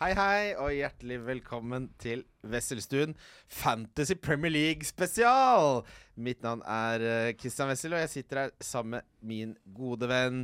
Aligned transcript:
Hei, 0.00 0.14
hei, 0.16 0.44
og 0.56 0.70
hjertelig 0.72 1.18
velkommen 1.26 1.90
til 2.00 2.22
Wesselstuen 2.48 3.10
Fantasy 3.52 4.14
Premier 4.16 4.48
League 4.48 4.86
spesial. 4.88 5.82
Mitt 6.16 6.38
navn 6.40 6.62
er 6.64 7.02
Kristian 7.04 7.34
Christian 7.42 7.68
Wessel, 7.68 7.92
og 7.92 8.00
jeg 8.00 8.08
sitter 8.08 8.38
her 8.40 8.54
sammen 8.64 8.94
med 8.94 9.10
min 9.28 9.50
gode 9.76 10.08
venn, 10.08 10.38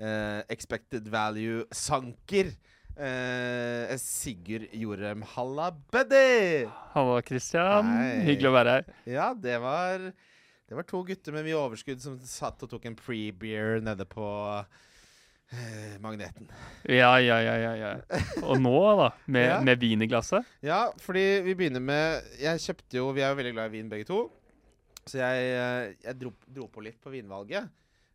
eh, 0.00 0.40
Expected 0.48 1.10
Value-sanker, 1.12 2.54
eh, 2.96 3.92
Sigurd 4.00 4.72
Jorem. 4.72 5.26
Halla, 5.34 5.68
buddy! 5.92 6.64
Hallo, 6.94 7.18
Kristian. 7.20 7.92
Hyggelig 8.24 8.48
å 8.48 8.54
være 8.56 8.78
her. 8.78 8.88
Ja, 9.04 9.34
det 9.34 9.60
var 9.60 10.08
Det 10.08 10.78
var 10.78 10.88
to 10.88 11.02
gutter 11.04 11.36
med 11.36 11.44
mye 11.44 11.60
overskudd 11.60 12.00
som 12.00 12.16
satt 12.24 12.64
og 12.64 12.72
tok 12.72 12.88
en 12.88 12.96
pre-beer 12.96 13.84
nede 13.84 14.08
på 14.08 14.24
eh, 14.56 14.64
Magneten. 16.00 16.48
Ja, 16.88 17.10
ja, 17.20 17.36
ja, 17.44 17.56
ja, 17.60 17.72
ja. 17.76 17.90
Og 18.42 18.60
nå, 18.62 18.72
da? 18.98 19.10
Med, 19.26 19.48
Ja. 19.48 19.58
med 19.60 19.80
vin 19.80 20.02
i 20.02 20.08
glasset? 20.08 20.46
Ja, 20.64 20.86
fordi 20.98 21.42
vi 21.44 21.54
begynner 21.54 21.80
med 21.84 22.22
Jeg 22.40 22.58
kjøpte 22.64 22.96
jo 22.96 23.10
Vi 23.12 23.20
er 23.20 23.28
jo 23.34 23.36
veldig 23.36 23.52
glad 23.52 23.68
i 23.68 23.76
vin 23.76 23.90
begge 23.92 24.06
to. 24.08 24.30
Så 25.06 25.18
jeg, 25.18 25.44
eh, 25.58 25.94
jeg 26.04 26.18
dro, 26.20 26.32
dro 26.46 26.68
på 26.72 26.80
litt 26.86 27.00
på 27.02 27.10
vinvalget. 27.10 27.68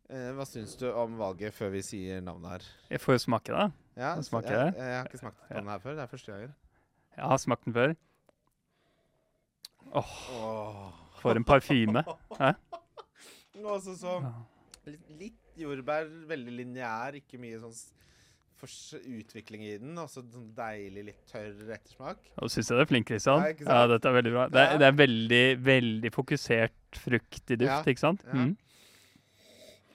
Eh, 0.09 0.31
hva 0.33 0.45
syns 0.47 0.77
du 0.79 0.87
om 0.91 1.17
valget 1.19 1.53
før 1.53 1.69
vi 1.73 1.81
sier 1.83 2.21
navnet 2.23 2.49
her? 2.55 2.67
Jeg 2.95 3.01
får 3.03 3.17
jo 3.17 3.23
smake, 3.25 3.51
da. 3.51 3.69
Ja, 3.97 4.13
smake 4.23 4.47
jeg, 4.53 4.73
det? 4.73 4.83
jeg, 4.85 4.95
har 4.95 5.09
ikke 5.09 5.19
smakt 5.19 5.49
den 5.51 5.67
her 5.67 5.79
før. 5.83 5.95
Det 5.97 6.03
er 6.05 6.11
første 6.13 6.31
gangen. 6.31 6.53
Jeg 7.17 7.25
har 7.33 7.37
smakt 7.43 7.65
den 7.65 7.73
før. 7.75 7.95
Åh, 9.93 10.13
Åh. 10.37 10.93
for 11.19 11.35
en 11.35 11.43
parfyme. 11.43 12.03
Hæ? 12.39 12.53
Også 13.67 13.97
så 13.99 14.19
litt, 14.85 15.01
litt 15.19 15.46
jordbær, 15.57 16.07
veldig 16.29 16.53
lineær, 16.61 17.17
ikke 17.21 17.39
mye 17.41 17.59
sånn 17.61 17.75
utvikling 19.19 19.63
i 19.67 19.77
den. 19.77 19.97
Og 20.01 20.09
så 20.09 20.23
sånn 20.25 20.47
deilig, 20.57 21.03
litt 21.11 21.25
tørr 21.29 21.73
ettersmak. 21.75 22.17
Og 22.41 22.49
syns 22.49 22.71
jeg 22.71 22.77
du 22.79 22.81
er 22.81 22.89
flink, 22.89 23.07
Kristian. 23.09 23.43
Ja? 23.43 23.51
Ja, 23.83 23.87
dette 23.91 24.09
er 24.09 24.17
veldig 24.17 24.33
bra. 24.33 24.47
Det 24.49 24.61
er, 24.63 24.71
Ja. 24.71 24.77
det 24.81 24.87
er 24.87 24.97
veldig, 25.03 25.43
veldig 25.63 26.11
fokusert 26.15 27.01
fruktig 27.03 27.57
duft, 27.59 27.69
Ja. 27.69 27.83
ikke 27.83 27.99
sant? 27.99 28.23
Mm. 28.33 28.55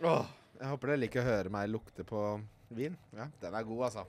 Åh, 0.03 0.27
jeg 0.61 0.69
håper 0.69 0.87
dere 0.89 1.01
liker 1.01 1.21
å 1.23 1.25
høre 1.25 1.51
meg 1.51 1.71
lukte 1.71 2.05
på 2.05 2.23
vin. 2.71 2.97
Ja, 3.17 3.29
Den 3.41 3.55
er 3.55 3.63
god, 3.65 3.85
altså. 3.91 4.07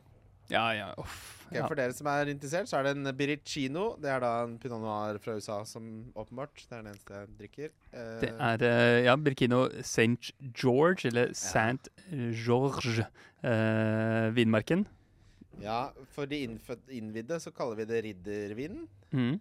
Ja, 0.52 0.72
ja, 0.76 0.94
uff. 1.00 1.22
Okay, 1.48 1.60
Ja. 1.60 1.68
For 1.70 1.78
dere 1.78 1.94
som 1.94 2.08
er 2.10 2.32
interessert, 2.32 2.70
så 2.70 2.80
er 2.80 2.88
det 2.88 2.94
en 2.98 3.10
Biricino. 3.16 3.84
Det 4.02 4.10
er 4.10 4.24
da 4.24 4.32
en 4.44 4.56
pinot 4.58 4.82
noir 4.82 5.20
fra 5.22 5.36
USA 5.38 5.60
som 5.70 6.12
åpenbart 6.18 6.64
Det 6.64 6.72
er 6.72 6.82
den 6.82 6.90
eneste 6.94 7.14
jeg 7.20 7.30
drikker. 7.38 7.70
Uh, 7.94 8.20
Det 8.24 8.32
er 8.34 8.66
uh, 8.66 9.04
ja, 9.06 9.16
Birkino 9.16 9.68
St. 9.82 10.34
George, 10.58 11.08
eller 11.12 11.32
St. 11.38 11.90
George, 12.10 13.06
uh, 13.46 14.34
vinmarken. 14.36 14.88
Ja, 15.62 15.92
for 16.16 16.26
de 16.26 16.42
innvidde 16.90 17.40
så 17.40 17.52
kaller 17.54 17.76
vi 17.76 17.86
det 17.86 18.04
riddervinen. 18.04 18.88
Mm. 19.12 19.40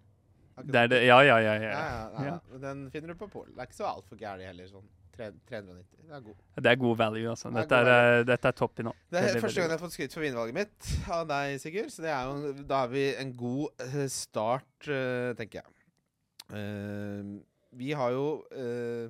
Det 0.69 0.91
det. 0.91 1.06
Ja, 1.06 1.23
ja, 1.25 1.39
ja. 1.41 1.55
Ja, 1.55 1.62
ja. 1.62 1.70
ja, 1.73 2.11
ja. 2.12 2.25
Ja. 2.27 2.58
Den 2.61 2.91
finner 2.91 3.14
du 3.14 3.14
på 3.14 3.27
Polen. 3.33 3.55
Det 3.55 3.64
er 3.64 3.70
ikke 3.70 3.80
så 3.80 3.89
altfor 3.89 4.20
gærent 4.20 4.45
heller. 4.45 4.69
Sånn 4.69 4.84
390. 5.16 5.86
Det 6.08 6.16
er 6.16 6.22
god. 6.24 6.36
Det 6.64 6.70
er 6.72 6.78
god 6.82 6.96
value, 7.00 7.28
altså. 7.30 7.50
Det 7.52 7.60
er 7.62 7.66
Dette 7.66 7.80
god 7.82 7.92
er, 7.92 8.24
dette 8.30 8.50
er 8.50 8.56
topp 8.58 8.80
i 8.80 8.86
nå. 8.86 8.92
Det 9.12 9.20
er 9.22 9.41
første 9.41 9.60
gang 9.60 9.70
jeg 9.70 9.77
har 9.77 9.82
fått 9.82 9.94
skryt 9.96 10.16
for 10.16 10.24
vinvalget 10.24 10.56
mitt 10.56 10.92
av 11.12 11.27
deg, 11.30 11.56
Sigurd. 11.62 11.91
Så 11.94 12.05
det 12.05 12.12
er 12.12 12.30
jo, 12.30 12.52
da 12.68 12.82
har 12.84 12.92
vi 12.92 13.05
en 13.20 13.33
god 13.38 13.84
eh, 13.86 14.06
start, 14.12 14.88
eh, 14.88 15.33
tenker 15.38 15.60
jeg. 15.60 15.74
Eh, 16.52 17.34
vi 17.80 17.92
har 17.96 18.12
jo 18.12 18.24
eh, 18.52 19.06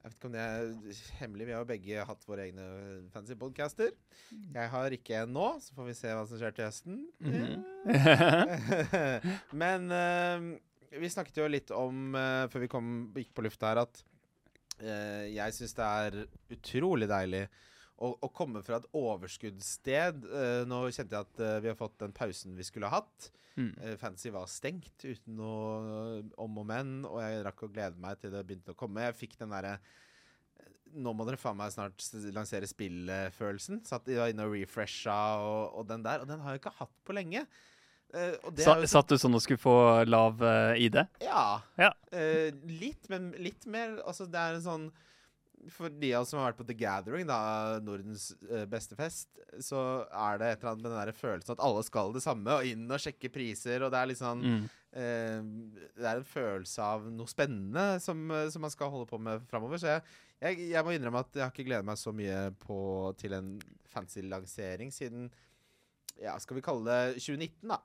Jeg 0.00 0.08
vet 0.08 0.16
ikke 0.16 0.28
om 0.30 0.34
det 0.34 0.42
er 0.44 0.98
hemmelig, 1.20 1.46
vi 1.48 1.54
har 1.54 1.62
jo 1.62 1.68
begge 1.68 2.04
hatt 2.08 2.26
våre 2.28 2.46
egne 2.48 2.66
fancy 3.12 3.36
podcaster. 3.40 3.92
Jeg 4.32 4.72
har 4.72 4.96
ikke 4.96 5.22
en 5.22 5.34
nå, 5.36 5.46
så 5.60 5.76
får 5.76 5.88
vi 5.90 5.96
se 5.98 6.14
hva 6.16 6.24
som 6.28 6.40
skjer 6.40 6.56
til 6.56 6.68
høsten. 6.68 7.00
Mhm. 7.20 7.64
Men 9.62 9.90
eh, 9.92 10.46
vi 11.00 11.10
snakket 11.12 11.36
jo 11.42 11.48
litt 11.52 11.70
om, 11.76 12.16
før 12.50 12.64
vi 12.64 12.70
kom, 12.72 12.88
gikk 13.14 13.34
på 13.36 13.44
lufta 13.46 13.70
her, 13.70 13.84
at 13.84 14.00
jeg 14.80 15.54
syns 15.56 15.76
det 15.76 15.86
er 15.86 16.16
utrolig 16.56 17.08
deilig 17.10 17.44
å, 18.00 18.10
å 18.16 18.30
komme 18.32 18.62
fra 18.64 18.80
et 18.80 18.88
overskuddssted. 18.96 20.24
Eh, 20.24 20.62
nå 20.68 20.82
kjente 20.88 21.16
jeg 21.16 21.28
at 21.28 21.42
eh, 21.44 21.58
vi 21.64 21.70
har 21.70 21.78
fått 21.78 21.98
den 22.00 22.16
pausen 22.16 22.56
vi 22.56 22.66
skulle 22.66 22.88
ha 22.88 23.00
hatt. 23.00 23.30
Mm. 23.56 23.72
Eh, 23.76 23.96
Fantasy 24.00 24.32
var 24.32 24.48
stengt 24.50 25.04
uten 25.04 25.36
noe 25.36 26.20
om 26.40 26.60
og 26.62 26.68
men, 26.68 27.00
og 27.08 27.20
jeg 27.22 27.42
rakk 27.46 27.66
å 27.66 27.72
glede 27.72 28.00
meg 28.00 28.20
til 28.22 28.32
det 28.32 28.44
begynte 28.48 28.74
å 28.74 28.78
komme. 28.78 29.04
Jeg 29.08 29.18
fikk 29.24 29.40
den 29.42 29.52
derre 29.56 29.78
Nå 30.90 31.12
må 31.14 31.22
dere 31.22 31.38
faen 31.38 31.54
meg 31.54 31.70
snart 31.70 32.02
lansere 32.34 32.66
spill-følelsen. 32.66 33.84
Satt 33.86 34.08
inne 34.10 34.42
og 34.42 34.56
refresha 34.56 35.14
og, 35.38 35.76
og 35.78 35.84
den 35.86 36.02
der, 36.02 36.24
og 36.24 36.26
den 36.26 36.40
har 36.42 36.56
jeg 36.56 36.64
ikke 36.64 36.72
hatt 36.80 36.96
på 37.06 37.14
lenge. 37.14 37.44
Eh, 38.14 38.32
det 38.56 38.64
Sa, 38.66 38.74
satt 38.90 39.12
du 39.12 39.18
sånn 39.22 39.36
og 39.38 39.42
skulle 39.44 39.60
få 39.62 39.74
lav 40.08 40.40
uh, 40.42 40.72
ID? 40.74 40.96
ja. 41.22 41.44
Ja. 41.78 41.92
Uh, 42.10 42.50
litt, 42.66 43.06
men 43.12 43.30
litt 43.38 43.66
mer 43.70 44.00
Altså, 44.02 44.26
det 44.26 44.40
er 44.40 44.56
en 44.56 44.64
sånn 44.64 44.86
For 45.76 45.92
de 45.92 46.10
av 46.16 46.24
oss 46.24 46.32
som 46.32 46.40
har 46.40 46.48
vært 46.50 46.58
på 46.58 46.66
The 46.66 46.74
Gathering, 46.80 47.26
da, 47.28 47.78
Nordens 47.84 48.30
eh, 48.48 48.64
beste 48.66 48.96
fest, 48.96 49.28
så 49.60 50.06
er 50.08 50.38
det 50.40 50.46
et 50.54 50.62
eller 50.62 50.70
annet 50.72 50.82
med 50.86 50.90
den 50.94 51.00
der 51.02 51.12
følelsen 51.20 51.52
at 51.52 51.60
alle 51.66 51.82
skal 51.84 52.14
det 52.14 52.22
samme, 52.24 52.54
og 52.56 52.64
inn 52.64 52.86
og 52.88 53.02
sjekke 53.02 53.28
priser, 53.34 53.84
og 53.84 53.92
det 53.92 53.98
er 54.00 54.08
litt 54.08 54.22
sånn 54.22 54.40
Mm. 54.40 54.62
eh, 54.96 55.42
Det 56.00 56.08
er 56.08 56.16
en 56.22 56.24
følelse 56.24 56.80
av 56.80 57.04
noe 57.12 57.28
spennende 57.28 58.00
som, 58.00 58.24
eh, 58.32 58.48
som 58.48 58.64
man 58.64 58.72
skal 58.72 58.88
holde 58.90 59.10
på 59.12 59.20
med 59.20 59.44
framover. 59.52 59.76
Så 59.76 59.92
jeg, 59.92 60.02
jeg, 60.40 60.70
jeg 60.72 60.84
må 60.88 60.96
innrømme 60.96 61.20
at 61.26 61.36
jeg 61.36 61.44
har 61.44 61.52
ikke 61.52 61.68
gledet 61.68 61.84
meg 61.92 62.00
så 62.00 62.16
mye 62.16 62.40
på, 62.64 62.80
til 63.20 63.36
en 63.36 63.52
fancy 63.92 64.24
lansering 64.24 64.88
siden 64.96 65.28
Ja, 66.20 66.38
skal 66.40 66.56
vi 66.56 66.64
kalle 66.64 66.88
det 66.88 67.20
2019, 67.20 67.68
da? 67.68 67.82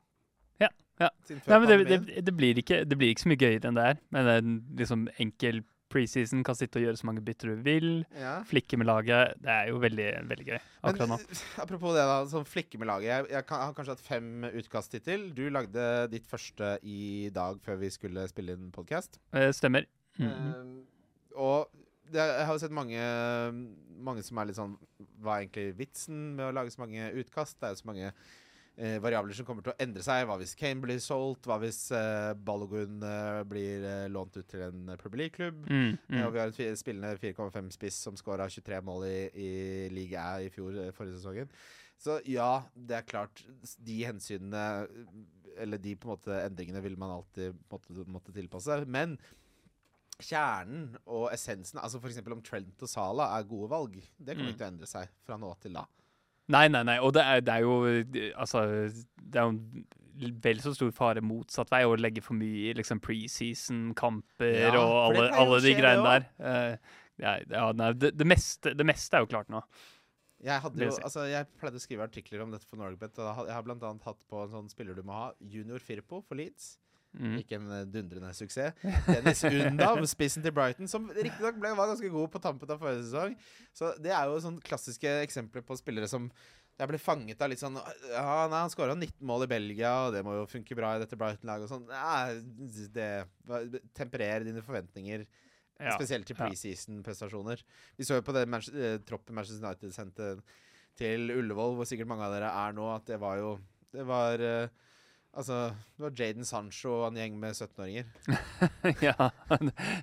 Ja, 1.02 1.10
Nei, 1.28 1.58
men 1.60 1.68
det, 1.68 1.78
det, 1.90 2.24
det, 2.24 2.34
blir 2.36 2.60
ikke, 2.62 2.84
det 2.88 2.98
blir 3.00 3.12
ikke 3.12 3.26
så 3.26 3.32
mye 3.32 3.42
gøyere 3.42 3.68
enn 3.68 3.80
det 3.80 3.88
er. 3.92 3.98
Men 4.16 4.30
en 4.32 4.60
liksom 4.80 5.10
enkel 5.22 5.64
preseason, 5.92 6.44
kan 6.46 6.58
sitte 6.58 6.80
og 6.80 6.86
gjøre 6.88 7.00
så 7.00 7.08
mange 7.08 7.24
bytter 7.26 7.54
du 7.54 7.62
vil. 7.66 7.90
ja. 8.20 8.38
Flikke 8.48 8.80
med 8.80 8.90
laget. 8.90 9.36
Det 9.44 9.52
er 9.52 9.70
jo 9.70 9.80
veldig, 9.84 10.08
veldig 10.32 10.48
gøy 10.50 10.58
akkurat. 10.58 11.12
Men, 11.12 11.14
nå. 11.16 11.40
apropos 11.64 11.96
det, 11.96 12.06
da. 12.10 12.18
Sånn 12.32 12.48
flikke 12.50 12.82
med 12.82 12.90
laget. 12.92 13.10
Jeg, 13.12 13.30
jeg, 13.36 13.48
kan, 13.50 13.64
har 13.68 13.78
kanskje 13.78 13.96
hatt 13.96 14.06
fem 14.06 14.50
utkast 14.52 14.98
hittil. 14.98 15.30
Du 15.38 15.46
lagde 15.54 15.88
ditt 16.14 16.28
første 16.30 16.76
i 16.82 17.32
dag 17.36 17.60
før 17.66 17.80
vi 17.84 17.92
skulle 17.94 18.28
spille 18.32 18.58
inn 18.58 18.72
podkast. 18.76 19.20
Stemmer. 19.30 19.54
stemmer. 19.60 19.90
-hmm. 20.20 20.32
uh, 20.32 21.42
og 21.42 21.70
det, 22.12 22.22
jeg 22.22 22.46
har 22.46 22.54
jo 22.54 22.62
sett 22.62 22.76
mange, 22.76 23.02
mange 24.06 24.24
som 24.24 24.38
er 24.38 24.50
litt 24.50 24.60
sånn 24.60 24.76
Hva 25.24 25.36
er 25.36 25.46
egentlig 25.46 25.78
vitsen 25.80 26.36
med 26.38 26.50
å 26.50 26.54
lage 26.54 26.74
så 26.74 26.84
mange 26.84 27.12
utkast? 27.18 27.60
Det 27.60 27.68
er 27.68 27.74
jo 27.74 27.82
så 27.82 27.90
mange 27.90 28.12
eh, 28.78 28.98
variabler 29.04 29.38
som 29.38 29.48
kommer 29.48 29.66
til 29.66 29.74
å 29.74 29.78
endre 29.82 30.04
seg. 30.06 30.26
Hva 30.28 30.38
hvis 30.42 30.56
Kane 30.60 30.84
blir 30.84 31.00
solgt? 31.04 31.48
Hva 31.50 31.58
hvis 31.62 31.80
eh, 31.96 32.32
Balogun 32.48 33.04
eh, 33.06 33.42
blir 33.50 33.86
eh, 33.88 34.08
lånt 34.12 34.36
ut 34.38 34.48
til 34.52 34.66
en 34.68 34.92
Premier 35.02 35.26
League-klubb? 35.26 35.64
Mm, 35.70 35.96
mm. 35.96 36.20
og 36.20 36.28
mm. 36.28 36.34
vi 36.36 36.44
har 36.44 36.54
en 36.70 36.82
spillende 36.82 37.16
4,5 37.22 37.72
spiss 37.78 38.02
som 38.08 38.20
skåra 38.20 38.50
23 38.52 38.82
mål 38.86 39.08
i, 39.10 39.18
i 39.36 39.50
Liga 39.94 40.28
A 40.34 40.44
i 40.44 40.52
fjor, 40.54 40.76
eh, 40.84 40.94
forrige 40.96 41.20
sesongen. 41.20 41.52
Så 42.02 42.20
ja, 42.28 42.60
det 42.76 43.00
er 43.00 43.08
klart. 43.08 43.42
De 43.80 44.02
hensynene, 44.04 44.66
eller 45.58 45.80
de 45.80 45.96
på 45.96 46.10
en 46.10 46.18
måte 46.18 46.44
endringene, 46.44 46.84
vil 46.84 47.00
man 47.00 47.14
alltid 47.16 47.56
måtte, 47.72 48.04
måtte 48.12 48.36
tilpasse. 48.36 48.82
Men 48.92 49.16
kjernen 50.20 50.96
og 51.12 51.30
essensen, 51.34 51.80
altså 51.82 52.00
f.eks. 52.00 52.22
om 52.32 52.44
Trent 52.46 52.84
og 52.84 52.92
Sala 52.92 53.30
er 53.38 53.48
gode 53.50 53.72
valg, 53.72 53.96
det 54.18 54.36
kommer 54.36 54.52
Mm. 54.52 54.54
ikke 54.54 54.62
til 54.62 54.68
å 54.68 54.74
endre 54.74 54.88
seg 54.88 55.16
fra 55.26 55.38
nå 55.40 55.50
til 55.64 55.76
da. 55.76 55.86
Nei, 56.54 56.68
nei, 56.70 56.84
nei. 56.86 56.98
Og 57.02 57.14
det 57.16 57.24
er, 57.26 57.42
det 57.46 57.54
er 57.56 57.64
jo 57.66 57.78
Altså, 58.38 58.66
det 59.18 59.42
er 59.42 59.48
jo 59.48 60.36
vel 60.44 60.62
så 60.64 60.72
stor 60.76 60.94
fare 60.96 61.24
motsatt 61.26 61.72
vei 61.74 61.82
å 61.84 61.96
legge 62.00 62.22
for 62.24 62.38
mye 62.40 62.70
i 62.70 62.76
liksom 62.78 63.02
preseason-kamper 63.04 64.62
Ja, 64.62 64.70
og 64.80 64.94
alle, 65.10 65.26
alle 65.42 65.58
de 65.66 65.74
greiene 65.76 66.06
der. 66.06 66.30
Eh, 66.40 66.94
ja, 67.20 67.34
ja, 67.52 67.66
nei, 67.76 67.90
det, 68.00 68.14
det, 68.16 68.28
meste, 68.28 68.72
det 68.78 68.88
meste 68.88 69.18
er 69.18 69.26
jo 69.26 69.32
klart 69.32 69.52
nå. 69.52 69.60
Jeg, 70.46 70.62
hadde 70.62 70.88
jo, 70.88 70.96
altså 71.08 71.26
jeg 71.28 71.48
pleide 71.60 71.80
å 71.80 71.84
skrive 71.84 72.06
artikler 72.06 72.44
om 72.44 72.52
dette 72.54 72.68
for 72.70 72.80
Norgebet. 72.80 73.18
og 73.20 73.48
Jeg 73.48 73.56
har 73.56 73.70
annet 73.76 74.08
hatt 74.08 74.24
på 74.30 74.44
en 74.44 74.52
sånn 74.52 74.72
spiller 74.72 74.98
du 74.98 75.04
må 75.04 75.16
ha, 75.16 75.30
Junior 75.40 75.82
Firpo 75.84 76.22
for 76.22 76.38
Leeds. 76.40 76.76
Mm. 77.16 77.38
Ikke 77.40 77.58
en 77.60 77.72
eh, 77.72 77.86
dundrende 77.88 78.34
suksess. 78.36 78.76
Dennis 79.08 79.44
Undav, 79.48 80.02
spissen 80.16 80.44
til 80.44 80.54
Brighton, 80.56 80.90
som 80.92 81.08
riktignok 81.16 81.62
var 81.64 81.90
ganske 81.94 82.12
god 82.12 82.30
på 82.34 82.42
tampen 82.44 82.74
av 82.74 82.82
forrige 82.82 83.06
sesong. 83.08 83.38
Så 83.76 83.94
det 84.04 84.12
er 84.16 84.28
jo 84.30 84.42
sånn 84.44 84.60
klassiske 84.66 85.14
eksempler 85.24 85.64
på 85.66 85.78
spillere 85.80 86.10
som 86.12 86.28
jeg 86.76 86.92
ble 86.92 87.00
fanget 87.00 87.40
av 87.40 87.48
litt 87.48 87.62
sånn 87.62 87.78
Ja, 87.80 88.48
nei, 88.52 88.60
han 88.60 88.72
skåra 88.74 88.98
19 88.98 89.24
mål 89.28 89.46
i 89.46 89.52
Belgia, 89.54 89.94
og 90.08 90.16
det 90.16 90.26
må 90.28 90.34
jo 90.36 90.48
funke 90.52 90.76
bra 90.76 90.92
i 90.96 91.02
dette 91.04 91.16
Brighton-laget 91.20 91.70
og 91.70 91.72
sånn. 91.72 91.86
Nei, 91.88 92.88
det 92.96 93.10
Temperer 93.96 94.44
dine 94.48 94.64
forventninger, 94.66 95.26
Ja. 95.80 95.92
spesielt 95.96 96.28
til 96.28 96.38
ja. 96.40 96.46
preseason-prestasjoner. 96.48 97.64
Vi 97.98 98.06
så 98.08 98.20
jo 98.20 98.24
på 98.24 98.36
det 98.36 98.46
Manch 98.48 98.70
eh, 98.72 98.98
troppen 99.08 99.36
Manchester 99.36 99.64
United 99.64 99.92
sendte 99.96 100.30
til 100.96 101.32
Ullevål, 101.32 101.76
hvor 101.76 101.88
sikkert 101.88 102.08
mange 102.08 102.24
av 102.28 102.36
dere 102.36 102.52
er 102.52 102.76
nå, 102.76 102.86
at 102.96 103.08
det 103.08 103.20
var 103.20 103.40
jo 103.42 103.58
Det 103.96 104.04
var 104.08 104.40
eh, 104.44 104.68
Altså, 105.36 105.58
det 105.98 106.04
var 106.06 106.14
Jaden 106.16 106.48
Sancho 106.48 106.94
og 106.94 107.10
en 107.10 107.18
gjeng 107.20 107.34
med 107.40 107.58
17-åringer. 107.58 108.06
ja. 109.08 109.28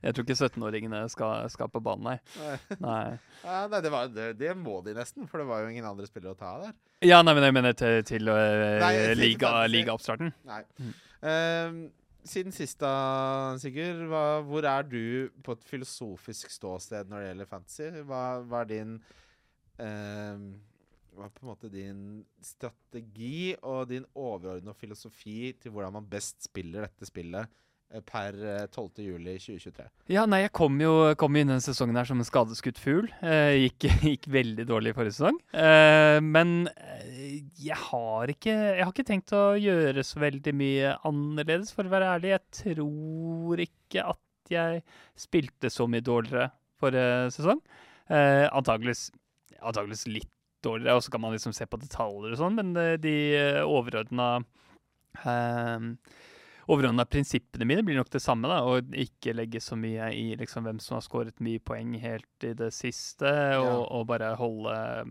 Jeg 0.02 0.12
tror 0.12 0.26
ikke 0.26 0.36
17-åringene 0.36 1.00
skal, 1.08 1.46
skal, 1.52 1.70
på 1.72 1.80
banen, 1.84 2.10
nei. 2.10 2.18
Nei, 2.36 2.76
nei. 2.84 2.98
ja, 3.46 3.62
nei 3.72 3.80
det, 3.86 3.92
var, 3.94 4.12
det, 4.12 4.26
det, 4.40 4.52
må 4.60 4.82
de 4.84 4.92
nesten, 4.98 5.24
for 5.30 5.40
det 5.40 5.48
var 5.48 5.64
jo 5.64 5.72
ingen 5.72 5.88
andre 5.88 6.08
spillere 6.10 6.36
å 6.36 6.38
ta 6.38 6.52
av 6.58 6.66
der. 6.66 6.76
Ja, 7.08 7.22
nei, 7.24 7.32
men 7.38 7.48
jeg 7.48 7.56
mener 7.56 7.78
til, 7.78 8.02
til 8.06 8.28
uh, 8.28 9.16
ligaoppstarten. 9.16 10.34
liga, 10.36 10.52
Nei. 10.52 10.62
Mm. 10.76 10.94
Uh, 11.24 12.02
siden 12.28 12.52
sist, 12.54 12.78
da, 12.82 13.56
Sigurd, 13.58 14.04
hva, 14.10 14.24
hvor 14.46 14.66
er 14.68 14.84
du 14.86 15.30
på 15.42 15.56
et 15.56 15.64
filosofisk 15.66 16.52
ståsted 16.52 17.08
når 17.10 17.18
det 17.18 17.30
gjelder 17.30 17.50
fantasy? 17.50 17.88
Hva, 18.06 18.22
hva 18.46 18.60
er 18.62 18.70
din 18.70 18.92
ehm, 19.82 20.44
Hva 21.12 21.26
er 21.26 21.32
på 21.34 21.44
en 21.44 21.50
måte 21.50 21.68
din 21.72 22.04
strategi 22.40 23.52
og 23.60 23.90
din 23.90 24.06
overordna 24.16 24.72
filosofi 24.76 25.52
til 25.60 25.74
hvordan 25.74 25.98
man 25.98 26.08
best 26.08 26.46
spiller 26.46 26.86
dette 26.86 27.08
spillet 27.08 27.50
eh, 27.92 28.00
per 28.08 28.38
eh, 28.40 28.64
12. 28.64 29.02
juli 29.04 29.34
2023? 29.36 29.84
Ja, 30.14 30.24
nei, 30.24 30.40
jeg 30.46 30.54
kom 30.56 30.80
jo, 30.80 31.12
kom 31.20 31.36
inn 31.36 31.52
denne 31.52 31.64
sesongen 31.64 32.00
her 32.00 32.08
som 32.08 32.22
en 32.22 32.28
skadeskutt 32.28 32.80
fugl. 32.80 33.12
Eh, 33.20 33.66
gikk, 33.66 33.88
gikk 34.14 34.30
veldig 34.32 34.66
dårlig 34.72 34.94
i 34.94 34.98
forrige 35.02 35.18
sesong. 35.18 35.38
Eh, 35.52 36.16
men 36.24 36.56
eh, 36.72 37.38
jeg 37.60 37.80
har 37.90 38.32
ikke 38.32 38.56
Jeg 38.56 38.82
har 38.82 38.96
ikke 38.96 39.08
tenkt 39.12 39.36
å 39.36 39.44
gjøre 39.60 40.08
så 40.08 40.24
veldig 40.24 40.56
mye 40.56 40.96
annerledes, 41.12 41.76
for 41.76 41.84
å 41.84 41.92
være 41.92 42.12
ærlig. 42.16 42.36
Jeg 42.38 42.62
tror 42.64 43.66
ikke 43.68 44.10
at 44.16 44.52
jeg 44.52 44.84
spilte 45.28 45.68
så 45.72 45.84
mye 45.88 46.04
dårligere 46.04 46.48
forrige 46.80 47.34
sesong. 47.36 47.60
Eh, 48.08 48.46
antageligvis 48.48 49.10
litt 50.08 50.32
dårligere, 50.64 50.96
og 50.98 51.02
så 51.06 51.10
kan 51.14 51.20
man 51.24 51.34
liksom 51.36 51.54
se 51.56 51.66
på 51.68 51.80
detaljer 51.82 52.32
og 52.34 52.40
sånn, 52.40 52.58
men 52.58 52.72
eh, 52.80 52.96
de 53.02 53.16
overordna 53.66 54.30
overordna 56.72 57.04
prinsippene 57.10 57.66
mine 57.68 57.82
blir 57.84 57.98
nok 57.98 58.10
det 58.14 58.22
samme, 58.22 58.48
da, 58.48 58.60
og 58.64 58.94
ikke 58.96 59.34
legge 59.34 59.60
så 59.60 59.76
mye 59.76 60.08
i 60.14 60.28
liksom 60.40 60.64
hvem 60.64 60.78
som 60.80 60.96
har 60.96 61.04
skåret 61.04 61.42
mye 61.44 61.60
poeng 61.60 61.96
helt 62.00 62.46
i 62.46 62.52
det 62.56 62.70
siste, 62.74 63.26
og, 63.58 63.66
Ja. 63.66 63.74
og 63.98 64.06
bare 64.08 64.34
holde 64.38 64.76
eh, 65.02 65.04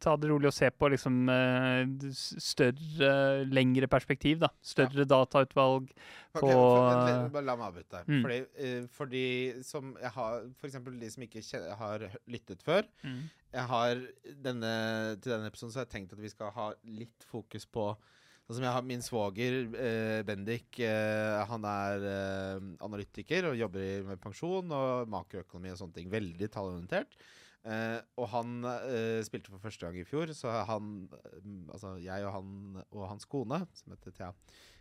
Ta 0.00 0.14
det 0.20 0.30
rolig 0.30 0.50
og 0.50 0.54
se 0.56 0.70
på 0.74 0.90
liksom 0.92 1.30
eh, 1.32 2.12
større, 2.12 3.10
lengre 3.48 3.88
perspektiv, 3.90 4.40
da. 4.44 4.50
Større 4.64 5.06
datautvalg. 5.08 5.90
på 6.36 6.46
okay, 6.46 6.54
for, 6.54 7.34
men, 7.34 7.48
la 7.48 7.56
meg 7.58 7.66
avbryte 7.70 7.96
deg. 7.96 8.10
Mm. 8.10 8.22
Fordi, 8.26 8.38
eh, 8.66 8.86
for 8.98 9.12
de 9.12 9.24
som 9.66 9.92
jeg 10.00 10.14
har 10.16 10.46
eksempel 10.70 11.00
de 11.00 11.10
som 11.10 11.26
ikke 11.26 11.64
har 11.82 12.06
lyttet 12.30 12.62
før. 12.66 12.88
Jeg 13.50 13.66
har 13.66 13.98
denne, 14.44 14.72
Til 15.18 15.32
denne 15.32 15.50
episoden 15.50 15.72
så 15.74 15.82
har 15.82 15.88
jeg 15.88 15.96
tenkt 15.96 16.14
at 16.14 16.22
vi 16.22 16.30
skal 16.30 16.52
ha 16.54 16.70
litt 16.86 17.30
fokus 17.30 17.66
på 17.66 17.92
Sånn 18.50 18.66
har 18.66 18.82
Min 18.82 19.02
svoger 19.04 19.60
eh, 19.78 20.20
Bendik, 20.26 20.80
eh, 20.82 21.38
han 21.46 21.66
er 21.70 22.06
eh, 22.10 22.64
analytiker 22.82 23.46
og 23.52 23.58
jobber 23.60 24.08
med 24.08 24.18
pensjon 24.22 24.72
og 24.74 25.12
makroøkonomi 25.12 25.70
og 25.70 25.78
sånne 25.78 25.98
ting. 26.00 26.08
Veldig 26.10 26.48
tallorientert. 26.50 27.14
Eh, 27.60 27.98
og 28.16 28.30
han 28.32 28.64
eh, 28.64 29.20
spilte 29.26 29.52
for 29.52 29.60
første 29.60 29.84
gang 29.84 29.98
i 30.00 30.06
fjor, 30.08 30.30
så 30.32 30.62
han 30.64 30.92
eh, 31.12 31.48
Altså 31.74 31.98
jeg 32.00 32.24
og 32.24 32.32
han 32.38 32.82
og 32.88 33.08
hans 33.10 33.28
kone, 33.28 33.60
som 33.76 33.92
heter 33.92 34.16
Thea 34.16 34.32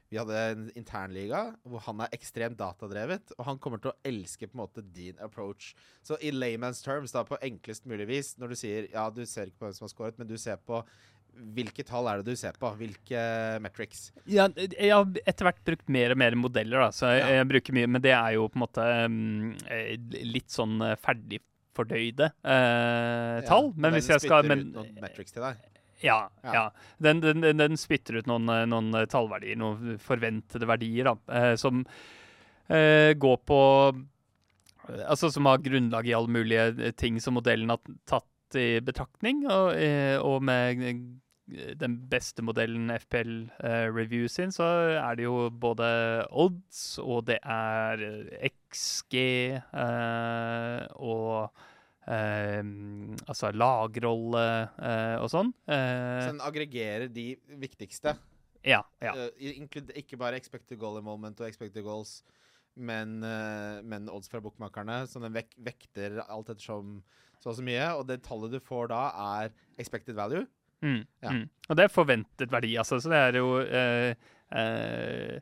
vi 0.09 0.17
hadde 0.17 0.37
en 0.53 0.63
internliga 0.77 1.41
hvor 1.69 1.83
han 1.85 2.01
er 2.01 2.15
ekstremt 2.15 2.57
datadrevet, 2.59 3.35
og 3.37 3.45
han 3.45 3.59
kommer 3.61 3.81
til 3.81 3.91
å 3.91 3.97
elske 4.09 4.49
på 4.49 4.57
en 4.57 4.63
måte 4.63 4.83
din 4.95 5.19
approach. 5.21 5.75
Så 6.05 6.17
i 6.25 6.31
layman's 6.33 6.81
terms, 6.85 7.13
da 7.13 7.21
på 7.27 7.37
enklest 7.45 7.85
mulig 7.89 8.09
vis, 8.09 8.33
når 8.41 8.53
du 8.53 8.59
sier 8.59 8.89
ja, 8.93 9.05
du 9.13 9.21
ser 9.29 9.51
ikke 9.51 9.61
på 9.61 9.69
hvem 9.69 9.77
som 9.77 9.85
har 9.85 9.93
scoret, 9.93 10.17
men 10.19 10.29
du 10.29 10.35
ser 10.41 10.57
på 10.65 10.81
hvilke 11.29 11.85
tall 11.85 12.09
er 12.09 12.19
det 12.19 12.33
du 12.33 12.39
ser 12.39 12.57
på? 12.59 12.71
Hvilke 12.79 13.19
metrics? 13.61 14.07
Ja, 14.27 14.47
jeg 14.57 14.89
har 14.91 15.05
etter 15.29 15.45
hvert 15.45 15.61
brukt 15.67 15.91
mer 15.93 16.15
og 16.15 16.19
mer 16.19 16.35
modeller, 16.35 16.87
da, 16.87 16.89
så 16.95 17.13
jeg, 17.13 17.21
Ja. 17.21 17.35
jeg 17.37 17.49
bruker 17.53 17.77
mye, 17.77 17.91
men 17.93 18.03
det 18.03 18.15
er 18.17 18.33
jo 18.35 18.47
på 18.49 18.57
en 18.57 18.65
måte 18.65 18.87
mm, 19.13 19.53
eh, 19.69 19.93
litt 20.25 20.49
sånn 20.49 20.81
ferdig 20.99 21.43
fordøyde 21.79 22.31
eh, 22.43 23.39
tall. 23.47 23.73
Men 23.75 23.89
den 23.89 23.99
hvis 23.99 24.13
jeg 24.13 24.27
skal 24.27 24.47
men, 24.49 24.69
ut 24.69 24.79
noen 24.81 25.03
metrics 25.03 25.35
til 25.35 25.47
deg. 25.47 25.59
Ja. 26.01 26.29
Ja. 26.43 26.53
ja. 26.53 26.65
Den, 26.97 27.21
den, 27.23 27.41
den, 27.43 27.59
den 27.59 27.77
spytter 27.79 28.19
ut 28.19 28.29
noen, 28.29 28.47
eh, 28.53 28.65
noen 28.69 28.93
eh, 28.95 29.07
tallverdier, 29.09 29.59
noen 29.59 29.99
forventede 30.03 30.67
verdier, 30.69 31.11
da, 31.11 31.35
eh, 31.35 31.53
som 31.59 31.83
eh, 32.67 33.13
går 33.19 33.37
på 33.47 33.61
eh, 33.93 34.05
Altså 35.05 35.29
som 35.29 35.45
har 35.45 35.61
grunnlag 35.61 36.07
i 36.09 36.15
alle 36.17 36.31
mulige 36.33 36.91
ting 36.97 37.19
som 37.21 37.35
modellen 37.37 37.69
har 37.69 37.81
tatt 38.09 38.57
i 38.57 38.79
betraktning, 38.81 39.43
og, 39.45 39.75
og 40.25 40.39
med 40.41 40.79
den 41.77 41.97
beste 42.09 42.41
modellen 42.41 42.89
FPL 42.89 43.33
uh, 43.61 43.85
Review 43.93 44.25
sin, 44.27 44.49
så 44.51 44.65
er 44.97 45.19
det 45.19 45.27
jo 45.27 45.49
både 45.49 45.89
odds, 46.31 46.97
og 46.97 47.27
det 47.29 47.37
er 47.43 48.01
XG 48.49 49.21
uh, 49.69 50.89
og 50.97 51.53
altså 52.09 53.51
lagrolle 53.53 54.43
eh, 54.81 55.15
og 55.21 55.29
sånn. 55.29 55.51
Eh, 55.69 56.19
Så 56.25 56.31
den 56.33 56.41
aggregerer 56.41 57.07
de 57.13 57.27
viktigste. 57.61 58.15
ja, 58.65 58.81
ja. 59.01 59.13
Eh, 59.15 59.61
ikke 60.01 60.17
bare 60.17 60.35
expected 60.39 60.79
goal 60.81 60.97
in 60.97 61.05
moment 61.05 61.39
og 61.41 61.47
expected 61.47 61.83
goals, 61.85 62.23
men, 62.75 63.19
men 63.83 64.07
odds 64.09 64.29
fra 64.31 64.39
bokmakerne. 64.41 65.01
Så 65.07 65.19
den 65.21 65.33
vek 65.35 65.49
vekter 65.59 66.21
alt 66.27 66.49
ettersom 66.53 67.01
så 67.41 67.49
og 67.51 67.55
så 67.57 67.63
mye. 67.63 67.85
Og 67.99 68.05
det 68.07 68.21
tallet 68.23 68.51
du 68.51 68.59
får 68.63 68.87
da, 68.91 69.01
er 69.43 69.51
expected 69.79 70.15
value. 70.15 70.45
Mm, 70.81 71.01
Ja. 71.21 71.29
mm. 71.35 71.49
Og 71.69 71.75
det 71.75 71.83
er 71.85 71.91
forventet 71.91 72.51
verdi, 72.51 72.73
altså. 72.79 73.01
Så 73.03 73.09
det 73.11 73.17
er 73.19 73.37
jo 73.41 73.57
eh, 73.59 74.15
eh, 74.55 75.39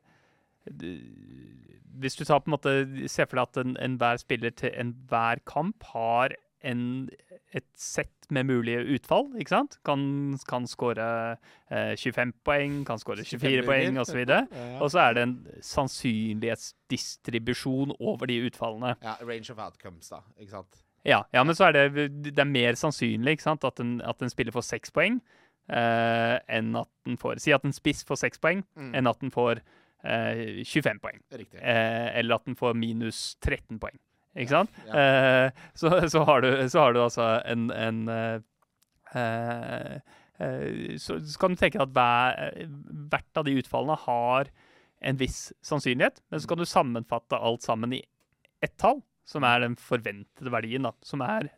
Hvis 1.97 2.15
du 2.17 2.23
tar 2.25 2.41
på 2.41 2.49
en 2.51 2.55
måte 2.57 2.73
ser 3.09 3.25
for 3.29 3.37
deg 3.39 3.47
at 3.47 3.57
en- 3.63 3.77
enhver 3.81 4.17
spiller 4.21 4.51
til 4.53 4.71
enhver 4.77 5.39
kamp 5.45 5.83
har 5.93 6.35
en, 6.63 7.09
et 7.53 7.65
sett 7.77 8.09
med 8.33 8.45
mulige 8.49 8.81
utfall, 8.97 9.29
ikke 9.39 9.49
sant? 9.53 9.77
Kan, 9.85 10.33
kan 10.49 10.65
skåre 10.67 11.37
eh, 11.69 11.93
25 11.95 12.33
poeng, 12.43 12.79
kan 12.87 12.97
skåre 12.99 13.23
24 13.23 13.63
poeng 13.67 13.97
osv. 14.01 14.23
Ja, 14.27 14.41
Og 14.81 14.89
så 14.91 14.99
er 15.05 15.13
det 15.13 15.21
en 15.27 15.35
sannsynlighetsdistribusjon 15.63 17.93
over 17.99 18.25
de 18.27 18.39
utfallene. 18.49 18.95
ja, 19.03 19.15
range 19.21 19.51
of 19.53 19.59
outcomes, 19.59 20.09
da. 20.09 20.21
Ikke 20.39 20.51
sant? 20.57 20.83
Ja, 21.07 21.21
ja, 21.33 21.43
men 21.43 21.55
så 21.55 21.65
er 21.69 21.73
det, 21.93 22.09
det 22.33 22.39
er 22.41 22.45
mer 22.49 22.73
sannsynlig 22.75 23.31
ikke 23.37 23.43
sant, 23.47 23.63
at, 23.63 23.79
en, 23.79 24.01
at 24.01 24.21
en 24.21 24.29
spiller 24.33 24.51
får 24.51 24.61
seks 24.67 24.91
poeng 24.91 25.21
eh, 25.69 26.39
enn 26.51 26.73
at 26.75 26.89
den 27.07 27.17
får 27.21 27.39
Si 27.43 27.53
at 27.55 27.63
en 27.67 27.73
spiss 27.75 28.03
får 28.07 28.17
seks 28.25 28.39
poeng, 28.43 28.63
Mm. 28.75 28.91
enn 28.97 29.07
at 29.07 29.19
den 29.23 29.31
får 29.31 29.61
eh, 30.03 30.63
25 30.67 30.99
poeng. 31.03 31.21
Eh, 31.31 32.09
eller 32.19 32.35
at 32.35 32.45
den 32.49 32.55
får 32.59 32.73
minus 32.75 33.37
13 33.41 33.79
poeng. 33.79 33.95
Ikke 34.37 34.53
sant? 34.53 34.77
Ja. 34.87 35.01
Eh, 35.01 35.65
så, 35.77 35.91
så, 36.11 36.23
har 36.27 36.45
du, 36.45 36.51
så 36.69 36.85
har 36.85 36.93
du 36.93 37.01
altså 37.01 37.27
en, 37.49 37.67
en 37.73 38.03
eh, 38.13 38.39
eh, 39.17 39.97
så, 41.01 41.17
så 41.25 41.41
kan 41.41 41.53
du 41.53 41.59
tenke 41.59 41.81
at 41.81 41.93
hver, 41.95 42.61
hvert 43.09 43.41
av 43.41 43.47
de 43.47 43.57
utfallene 43.57 43.97
har 44.03 44.51
en 45.07 45.17
viss 45.17 45.47
sannsynlighet, 45.65 46.21
men 46.29 46.41
så 46.41 46.49
kan 46.49 46.61
du 46.61 46.65
sammenfatte 46.69 47.37
alt 47.37 47.65
sammen 47.65 47.95
i 47.97 48.03
ett 48.65 48.77
tall, 48.81 49.01
som 49.27 49.45
er 49.45 49.61
den 49.65 49.75
forventede 49.81 50.53
verdien, 50.53 50.85
da, 50.87 50.93
som 51.05 51.25
er 51.25 51.49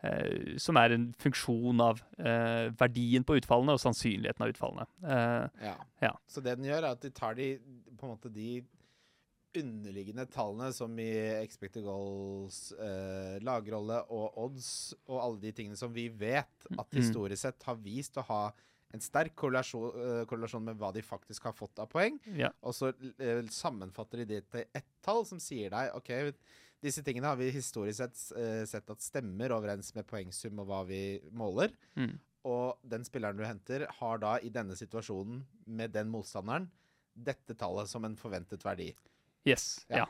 Uh, 0.00 0.56
som 0.56 0.78
er 0.80 0.94
en 0.94 1.02
funksjon 1.20 1.80
av 1.84 1.98
uh, 2.24 2.72
verdien 2.80 3.24
på 3.26 3.36
utfallene 3.36 3.74
og 3.76 3.82
sannsynligheten 3.82 4.46
av 4.46 4.52
utfallene. 4.54 4.86
Uh, 5.04 5.66
Ja. 5.66 5.74
Ja. 6.00 6.12
Så 6.24 6.40
det 6.40 6.56
den 6.56 6.70
gjør, 6.70 6.86
er 6.86 6.96
at 6.96 7.04
de 7.04 7.10
tar 7.12 7.36
de 7.36 7.50
på 7.98 8.08
en 8.08 8.14
måte 8.14 8.32
de 8.32 8.62
underliggende 9.56 10.26
tallene 10.30 10.70
som 10.74 10.94
i 11.02 11.10
expected 11.40 11.84
goals, 11.84 12.72
eh, 12.72 13.38
lagrolle 13.42 14.00
og 14.10 14.36
odds, 14.38 14.94
og 15.08 15.20
alle 15.20 15.40
de 15.40 15.52
tingene 15.52 15.78
som 15.78 15.92
vi 15.92 16.08
vet 16.08 16.66
at 16.70 16.90
Mm. 16.90 17.00
historisk 17.00 17.42
sett 17.42 17.62
har 17.62 17.76
vist 17.76 18.14
å 18.14 18.22
ha 18.26 18.52
en 18.92 19.00
sterk 19.00 19.36
korrelasjon, 19.36 19.90
eh, 19.94 20.24
korrelasjon 20.26 20.64
med 20.64 20.78
hva 20.78 20.92
de 20.92 21.02
faktisk 21.02 21.42
har 21.44 21.52
fått 21.52 21.78
av 21.78 21.88
poeng. 21.88 22.18
ja. 22.36 22.50
Og 22.62 22.72
så 22.74 22.88
eh, 23.18 23.42
sammenfatter 23.46 24.18
de 24.18 24.24
det 24.24 24.50
til 24.50 24.64
ett 24.74 24.86
tall 25.02 25.24
som 25.24 25.38
sier 25.38 25.70
deg 25.70 25.94
OK, 25.94 26.34
disse 26.82 27.02
tingene 27.04 27.26
har 27.26 27.36
vi 27.36 27.50
historisk 27.50 27.98
sett, 27.98 28.38
eh, 28.38 28.64
sett 28.64 28.88
at 28.90 28.98
stemmer 28.98 29.50
overens 29.50 29.94
med 29.94 30.06
poengsum 30.06 30.58
og 30.60 30.66
hva 30.66 30.86
vi 30.86 31.20
måler. 31.30 31.70
Mm. 31.96 32.18
Og 32.44 32.78
den 32.88 33.04
spilleren 33.04 33.36
du 33.36 33.44
henter, 33.44 33.86
har 33.86 34.18
da 34.18 34.38
i 34.38 34.48
denne 34.48 34.72
situasjonen 34.74 35.44
med 35.66 35.92
den 35.92 36.08
motstanderen 36.08 36.70
dette 37.14 37.54
tallet 37.54 37.86
som 37.86 38.04
en 38.04 38.16
forventet 38.16 38.62
verdi. 38.64 38.94
Yes. 39.48 39.86
Ja. 39.88 40.06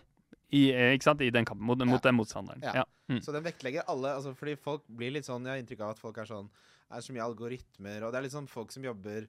I, 0.51 0.71
eh, 0.75 0.95
ikke 0.97 1.07
sant? 1.07 1.23
I 1.23 1.31
den 1.31 1.47
kampen 1.47 1.67
mot, 1.67 1.79
mot 1.87 2.03
den 2.03 2.17
motstanderen. 2.19 2.63
Ja. 2.65 2.85
Mm. 3.11 3.21
Så 3.23 3.35
den 3.35 3.47
vektlegger 3.47 3.87
alle 3.91 4.15
altså 4.19 4.33
Fordi 4.39 4.57
folk 4.59 4.85
blir 4.87 5.11
litt 5.11 5.27
sånn 5.27 5.43
Jeg 5.43 5.51
har 5.51 5.59
inntrykk 5.59 5.81
av 5.83 5.97
at 5.97 5.99
folk 5.99 6.19
er 6.23 6.29
sånn 6.29 6.47
Er 6.95 7.03
så 7.03 7.15
mye 7.15 7.25
algoritmer, 7.25 8.05
og 8.07 8.13
det 8.13 8.21
er 8.21 8.25
litt 8.29 8.35
sånn 8.37 8.47
folk 8.51 8.71
som 8.75 8.87
jobber 8.87 9.27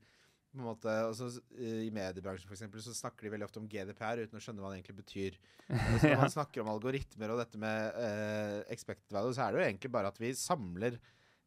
på 0.52 0.60
en 0.60 0.66
måte, 0.68 0.94
også, 1.08 1.30
eh, 1.56 1.86
I 1.88 1.92
mediebransjen 1.96 2.50
for 2.50 2.58
eksempel, 2.58 2.82
så 2.84 2.92
snakker 2.92 3.24
de 3.24 3.32
veldig 3.32 3.48
ofte 3.48 3.62
om 3.62 3.70
GDPR 3.72 4.20
uten 4.26 4.36
å 4.36 4.42
skjønne 4.44 4.60
hva 4.60 4.72
det 4.74 4.82
egentlig 4.82 4.98
betyr. 4.98 5.38
Så 5.70 6.10
når 6.10 6.20
man 6.20 6.34
snakker 6.36 6.64
om 6.64 6.72
algoritmer 6.74 7.32
og 7.32 7.40
dette 7.40 7.62
med 7.62 7.96
uh, 7.96 8.58
expected 8.74 9.16
value, 9.16 9.32
så 9.38 9.46
er 9.46 9.54
det 9.54 9.62
jo 9.62 9.68
egentlig 9.70 9.94
bare 9.96 10.12
at 10.12 10.20
vi 10.20 10.34
samler 10.36 10.98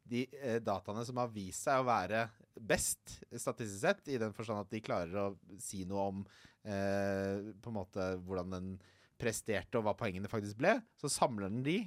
de 0.09 0.23
uh, 0.39 0.57
dataene 0.57 1.05
som 1.05 1.21
har 1.21 1.29
vist 1.35 1.67
seg 1.67 1.83
å 1.83 1.85
være 1.85 2.23
best, 2.57 3.19
statistisk 3.29 3.83
sett, 3.83 4.01
i 4.09 4.17
den 4.21 4.33
forstand 4.33 4.65
at 4.65 4.73
de 4.73 4.81
klarer 4.81 5.21
å 5.21 5.27
si 5.61 5.83
noe 5.85 6.09
om 6.09 6.25
eh, 6.65 7.53
på 7.61 7.71
en 7.71 7.77
måte 7.77 8.09
hvordan 8.25 8.51
den 8.57 8.73
presterte, 9.21 9.77
og 9.79 9.85
hva 9.87 9.93
poengene 9.95 10.27
faktisk 10.31 10.57
ble, 10.59 10.79
så 10.99 11.07
samler 11.11 11.47
den 11.49 11.63
de. 11.63 11.77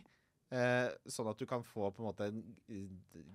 Eh, 0.49 0.89
sånn 1.13 1.29
at 1.29 1.37
du 1.37 1.45
kan 1.45 1.61
få 1.61 1.91
på 1.93 2.01
en 2.01 2.07
måte 2.09 2.29
en 2.31 2.39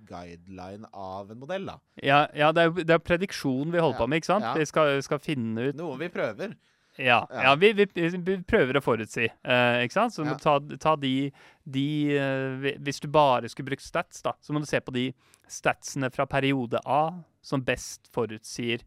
guideline 0.09 0.87
av 0.93 1.31
en 1.31 1.37
modell. 1.39 1.65
da 1.69 1.75
Ja, 2.01 2.23
ja 2.33 2.51
det, 2.51 2.63
er, 2.63 2.71
det 2.89 2.95
er 2.95 3.03
prediksjon 3.05 3.69
vi 3.73 3.77
holder 3.83 3.99
Ja, 3.99 4.01
på 4.01 4.07
med, 4.09 4.21
ikke 4.23 4.31
sant? 4.31 4.47
ja. 4.47 4.53
Vi 4.57 4.65
skal, 4.65 4.97
skal 5.05 5.21
finne 5.21 5.69
ut 5.69 5.77
Noe 5.77 5.97
vi 6.01 6.09
prøver. 6.09 6.55
Ja, 6.97 7.23
Ja. 7.29 7.43
ja 7.43 7.55
vi, 7.55 7.71
vi, 7.73 7.85
vi 7.93 8.37
prøver 8.45 8.77
å 8.77 8.83
forutsi, 8.85 9.25
eh, 9.25 9.77
ikke 9.85 9.93
sant? 9.97 10.13
Så 10.13 10.23
du 10.25 10.29
må 10.29 10.37
ta, 10.41 10.59
ta 10.81 10.95
de, 10.95 11.31
de 11.65 11.85
eh, 12.17 12.67
Hvis 12.85 13.01
du 13.01 13.07
bare 13.13 13.49
skulle 13.49 13.71
brukt 13.71 13.85
stats, 13.85 14.21
da, 14.25 14.33
så 14.41 14.53
må 14.53 14.61
du 14.61 14.67
se 14.69 14.81
på 14.81 14.93
de 14.93 15.07
statsene 15.49 16.09
fra 16.13 16.25
periode 16.29 16.81
A 16.85 17.03
som 17.45 17.61
best 17.65 18.09
forutsier 18.13 18.81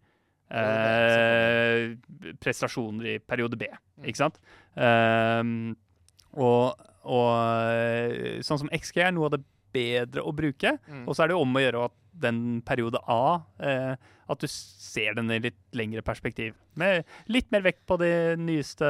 eh, 0.50 1.96
prestasjoner 2.42 3.14
i 3.14 3.18
periode 3.18 3.56
B, 3.58 3.68
Mm. 3.96 4.04
ikke 4.10 4.20
sant? 4.20 4.36
Eh, 4.76 5.42
og, 6.36 6.86
og 7.08 7.30
eh, 7.72 8.40
sånn 8.44 8.60
som 8.60 8.68
XG 8.76 9.00
er 9.06 9.14
noe 9.16 9.30
av 9.30 9.36
det 9.38 9.44
bedre 9.76 10.24
å 10.24 10.32
bruke. 10.36 10.76
Mm. 10.88 11.04
Og 11.06 11.14
så 11.14 11.24
er 11.24 11.30
det 11.30 11.36
jo 11.38 11.44
om 11.44 11.56
å 11.60 11.62
gjøre 11.62 11.86
at 11.90 11.96
den 12.16 12.62
periode 12.64 12.96
A 13.12 13.42
eh, 13.60 13.92
At 14.32 14.40
du 14.40 14.48
ser 14.48 15.14
den 15.18 15.28
i 15.30 15.38
litt 15.44 15.58
lengre 15.76 16.02
perspektiv. 16.02 16.54
Med 16.80 17.04
litt 17.30 17.50
mer 17.54 17.62
vekt 17.66 17.84
på 17.86 17.98
de 18.00 18.08
nyeste, 18.40 18.88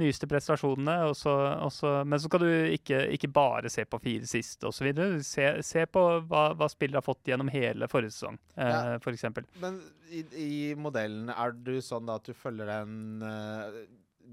nyeste 0.00 0.28
prestasjonene. 0.28 0.96
Og 1.08 1.14
så, 1.16 1.32
og 1.64 1.70
så, 1.72 1.92
men 2.04 2.20
så 2.20 2.28
skal 2.28 2.42
du 2.44 2.50
ikke, 2.74 2.98
ikke 3.16 3.30
bare 3.32 3.70
se 3.72 3.86
på 3.88 4.00
fire 4.02 4.28
siste 4.28 4.68
osv. 4.68 4.90
Se, 5.24 5.46
se 5.64 5.86
på 5.88 6.04
hva, 6.28 6.44
hva 6.58 6.68
spillet 6.72 6.98
har 7.00 7.06
fått 7.06 7.30
gjennom 7.30 7.48
hele 7.54 7.88
forrige 7.88 8.16
sesong, 8.18 8.36
eh, 8.58 8.74
Ja. 8.74 8.98
eksempel. 9.14 9.46
Men 9.62 9.80
i, 10.10 10.24
i 10.44 10.52
modellen, 10.76 11.30
er 11.32 11.54
du 11.56 11.78
sånn 11.80 12.10
da 12.10 12.18
at 12.20 12.28
du 12.28 12.34
følger 12.36 12.68
den 12.68 13.22
eh, 13.24 13.84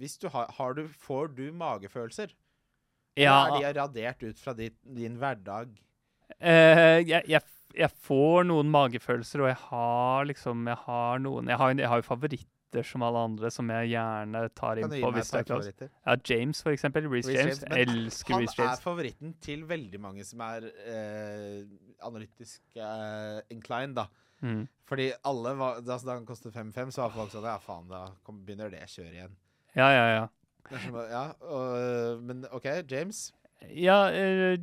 Hvis 0.01 0.17
du 0.19 0.27
har, 0.33 0.51
har 0.57 0.75
du 0.75 0.85
Får 1.05 1.31
du 1.37 1.45
magefølelser? 1.55 2.33
Ja, 3.19 3.47
Eller 3.47 3.67
er 3.67 3.73
de 3.73 3.79
radert 3.81 4.23
ut 4.23 4.39
fra 4.39 4.53
din, 4.55 4.75
din 4.83 5.17
hverdag? 5.19 5.73
eh, 6.39 7.01
jeg, 7.03 7.23
jeg, 7.27 7.41
jeg 7.75 7.91
får 8.07 8.47
noen 8.47 8.71
magefølelser, 8.71 9.43
og 9.43 9.51
jeg 9.51 9.59
har 9.67 10.25
liksom 10.29 10.65
Jeg 10.67 10.79
har 10.85 11.19
noen 11.19 11.51
Jeg 11.51 11.59
har, 11.59 11.75
jeg 11.75 11.91
har 11.91 12.01
jo 12.01 12.07
favoritter 12.07 12.87
som 12.87 13.03
alle 13.03 13.19
andre, 13.27 13.51
som 13.51 13.67
jeg 13.67 13.91
gjerne 13.91 14.45
tar 14.55 14.79
inn 14.79 14.87
på 14.87 15.11
hvis 15.11 15.33
er 15.35 15.43
close. 15.43 15.73
favoritter? 15.73 15.89
Ja, 16.07 16.15
James, 16.29 16.61
for 16.63 16.71
eksempel. 16.71 17.09
Reece 17.11 17.27
Reece 17.33 17.43
James. 17.43 17.63
James, 17.67 18.05
Elsker 18.07 18.37
Han 18.39 18.69
er 18.69 18.83
favoritten 18.85 19.33
til 19.43 19.65
veldig 19.67 19.99
mange 19.99 20.23
som 20.23 20.39
er 20.47 20.69
eh, 20.87 21.65
analytisk 22.07 22.61
eh, 22.79 23.41
inclined, 23.51 23.99
da. 23.99 24.07
Mm. 24.41 24.63
Fordi 24.87 25.11
alle 25.27 25.51
var, 25.59 25.81
da, 25.83 25.97
da 25.99 26.15
han 26.15 26.25
kostet 26.25 26.55
5-5, 26.55 26.95
så 26.95 27.03
var 27.03 27.17
folk 27.19 27.35
sånn 27.35 27.45
Ja, 27.45 27.59
faen, 27.61 27.91
da 27.91 28.05
kom, 28.23 28.39
begynner 28.47 28.71
det 28.71 28.87
kjøret 28.87 29.19
igjen. 29.19 29.35
Ja, 29.75 29.91
ja, 29.91 30.07
ja. 30.15 30.23
Ja, 30.71 31.25
og, 31.41 32.23
men 32.23 32.45
OK, 32.51 32.67
James. 32.91 33.31
Ja, 33.77 34.07
eh, 34.09 34.57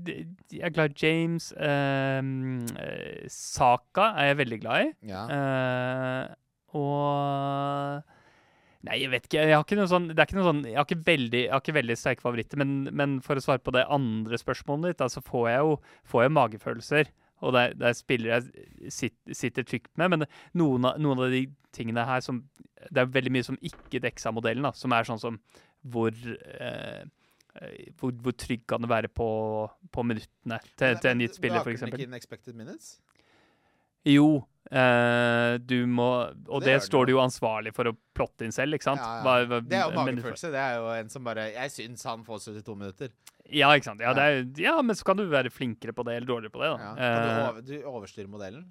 jeg 0.50 0.64
er 0.67 0.75
glad 0.75 0.90
i 0.97 1.07
James. 1.07 1.52
ehm, 1.52 2.64
eh, 2.83 3.26
Saka 3.31 4.12
er 4.19 4.33
jeg 4.33 4.38
veldig 4.40 4.61
glad 4.64 4.87
i. 4.87 4.93
Ja. 5.12 5.25
Eh, 5.31 6.35
og 6.78 8.02
Nei, 8.87 9.00
jeg 9.02 9.11
vet 9.11 9.25
ikke. 9.26 9.40
Jeg 9.43 9.57
har 9.57 9.64
ikke 9.64 9.76
noe 9.81 9.90
sånn, 9.90 10.05
det 10.12 10.23
er 10.23 10.28
ikke 10.28 10.37
noe 10.38 10.47
sånn, 10.47 10.61
jeg 10.69 10.76
har 10.78 10.87
ikke 10.87 11.05
veldig, 11.09 11.40
jeg 11.43 11.50
har 11.50 11.62
ikke 11.64 11.75
veldig 11.75 11.97
sterke 11.99 12.23
favoritter. 12.23 12.61
Men, 12.62 12.75
men 12.95 13.17
for 13.26 13.38
å 13.38 13.43
svare 13.43 13.62
på 13.62 13.75
det 13.75 13.83
andre 13.90 14.38
spørsmålet 14.38 14.93
ditt, 14.95 15.02
så 15.02 15.19
så 15.19 15.25
får 15.26 15.49
jeg 15.50 15.64
jo 15.67 15.73
får 16.12 16.23
jeg 16.25 16.35
magefølelser. 16.37 17.11
Og 17.43 17.55
det 17.55 17.61
er, 17.64 17.75
det 17.78 17.88
er 17.90 17.97
spillere 17.99 18.38
jeg 18.38 18.93
sitter, 18.95 19.35
sitter 19.35 19.67
trygt 19.67 19.90
med. 19.99 20.14
Men 20.14 20.26
noen 20.59 20.87
av, 20.88 20.99
noen 21.02 21.25
av 21.26 21.35
de 21.35 21.45
tingene 21.75 22.07
her 22.07 22.23
som 22.25 22.45
Det 22.88 23.02
er 23.02 23.11
veldig 23.11 23.33
mye 23.35 23.47
som 23.47 23.59
ikke 23.59 23.99
dekkes 24.02 24.28
av 24.31 24.37
modellen. 24.38 24.62
da, 24.62 24.71
Som 24.78 24.95
er 24.95 25.07
sånn 25.07 25.19
som 25.19 25.40
hvor 25.87 26.11
eh, 26.12 27.04
eh, 27.61 27.92
hvor, 27.99 28.12
hvor 28.23 28.32
trygg 28.38 28.66
kan 28.66 28.80
det 28.82 28.90
være 28.90 29.08
på, 29.08 29.28
på 29.92 30.04
minuttene 30.06 30.58
til, 30.76 30.97
til 30.99 31.11
en 31.11 31.18
gitt 31.26 31.35
spiller, 31.38 31.61
f.eks.? 31.64 31.82
ikke 31.82 32.02
in 32.08 32.14
expected 32.14 32.54
minutes? 32.58 32.99
Jo, 34.08 34.44
eh, 34.70 35.58
du 35.58 35.82
må 35.90 36.06
Og 36.49 36.62
Det 36.62 36.70
det, 36.78 36.82
står 36.87 37.06
du 37.08 37.12
jo. 37.16 37.18
ansvarlig 37.20 37.73
for 37.76 37.90
å 37.90 37.97
plotte 38.14 38.47
inn 38.47 38.52
selv, 38.54 38.75
ikke 38.78 38.87
sant? 38.87 39.02
Ja, 39.02 39.18
ja. 39.18 39.25
Hva- 39.26 39.49
hva- 39.50 39.62
Det 39.68 39.76
er 39.76 39.90
jo 39.90 39.97
magefølelse. 39.99 40.50
Det 40.54 40.62
er 40.62 40.76
jo 40.78 40.87
en 40.94 41.08
som 41.12 41.25
bare 41.26 41.49
Jeg 41.52 41.70
syns 41.75 42.04
han 42.08 42.23
får 42.25 42.38
72 42.47 42.76
minutter. 42.78 43.11
Ja, 43.50 43.70
ikke 43.75 43.85
sant. 43.90 44.00
Ja, 44.00 44.12
er, 44.12 44.44
ja, 44.61 44.80
men 44.82 44.94
så 44.97 45.04
kan 45.08 45.16
du 45.16 45.25
være 45.28 45.50
flinkere 45.50 45.92
på 45.97 46.04
det 46.04 46.16
eller 46.16 46.26
dårligere 46.28 46.52
på 46.52 46.61
det. 46.62 46.70
Da. 46.78 46.94
Kan 46.94 46.97
du, 46.97 47.28
Eh, 47.28 47.49
over, 47.49 47.61
du 47.62 47.76
overstyre 47.90 48.28
modellen? 48.28 48.66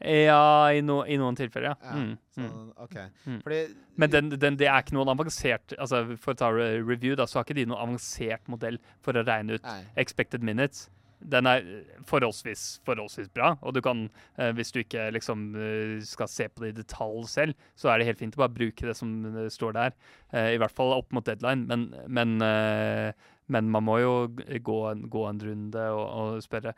Ja, 0.00 0.42
i, 0.70 0.82
no, 0.84 1.00
i 1.06 1.16
noen 1.18 1.36
tilfeller, 1.38 1.72
ja. 1.72 1.76
Ja, 1.82 1.96
Mm. 1.98 2.12
Sånn, 2.36 2.68
OK. 2.78 2.94
Mm. 3.26 3.38
Fordi 3.42 3.56
Men 3.98 4.10
den, 4.12 4.28
den, 4.38 4.56
det 4.60 4.68
er 4.70 4.84
ikke 4.84 4.94
noen 4.94 5.10
avansert 5.10 5.72
altså 5.74 6.04
For 6.22 6.36
å 6.36 6.38
ta 6.38 6.52
review, 6.54 7.16
da, 7.18 7.26
så 7.26 7.40
har 7.40 7.48
ikke 7.48 7.56
de 7.58 7.64
noen 7.66 7.80
avansert 7.82 8.46
modell 8.46 8.78
for 9.02 9.18
å 9.18 9.24
regne 9.26 9.56
ut 9.58 9.66
Nei. 9.66 9.80
expected 9.98 10.44
minutes. 10.46 10.84
Den 11.18 11.48
er 11.50 11.64
forholdsvis, 12.06 12.78
forholdsvis 12.86 13.26
bra, 13.34 13.56
og 13.66 13.74
du 13.74 13.80
kan, 13.82 14.04
eh, 14.38 14.52
hvis 14.54 14.70
du 14.70 14.78
ikke 14.84 15.08
liksom 15.16 15.48
eh, 15.58 15.96
skal 16.06 16.30
se 16.30 16.46
på 16.46 16.62
det 16.62 16.68
i 16.70 16.76
detalj 16.76 17.26
selv, 17.26 17.56
så 17.74 17.90
er 17.90 17.98
det 17.98 18.06
helt 18.06 18.22
fint 18.22 18.38
å 18.38 18.44
bare 18.44 18.54
bruke 18.54 18.86
det 18.86 18.94
som 18.94 19.10
eh, 19.32 19.48
står 19.50 19.74
der. 19.74 19.96
Eh, 20.30 20.52
I 20.54 20.60
hvert 20.62 20.76
fall 20.78 20.94
opp 20.94 21.10
mot 21.10 21.26
deadline, 21.26 21.66
men, 21.66 21.88
men, 22.06 22.38
eh, 22.46 23.10
men 23.50 23.66
man 23.74 23.82
må 23.88 23.98
jo 23.98 24.14
gå 24.62 24.78
en, 24.92 25.02
gå 25.10 25.26
en 25.26 25.42
runde 25.42 25.88
og, 25.90 26.06
og 26.06 26.42
spørre. 26.46 26.76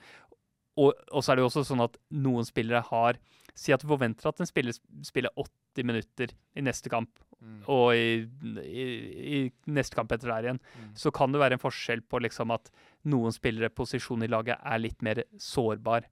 Og, 0.81 0.95
og 1.13 1.23
så 1.25 1.33
er 1.33 1.39
det 1.41 1.45
jo 1.45 1.49
også 1.51 1.65
sånn 1.69 1.83
at 1.85 1.99
noen 2.25 2.47
spillere 2.49 2.81
har 2.89 3.19
Si 3.61 3.73
at 3.75 3.83
du 3.83 3.89
forventer 3.91 4.29
at 4.31 4.39
en 4.41 4.47
spiller 4.49 4.73
spiller 5.05 5.33
80 5.37 5.85
minutter 5.85 6.31
i 6.57 6.63
neste 6.65 6.89
kamp, 6.93 7.11
Mm. 7.41 7.63
og 7.73 7.95
i, 7.97 8.27
i, 8.69 8.85
i 9.33 9.39
neste 9.73 9.97
kamp 9.97 10.13
etter 10.13 10.29
der 10.29 10.45
igjen, 10.45 10.59
Mm. 10.77 10.91
så 10.95 11.11
kan 11.13 11.33
det 11.33 11.41
være 11.41 11.57
en 11.57 11.63
forskjell 11.63 12.03
på 12.05 12.21
liksom 12.21 12.51
at 12.53 12.69
noen 13.09 13.33
spillere 13.33 13.71
posisjon 13.73 14.23
i 14.23 14.29
laget 14.29 14.61
er 14.63 14.79
litt 14.79 15.01
mer 15.03 15.23
sårbar 15.41 16.05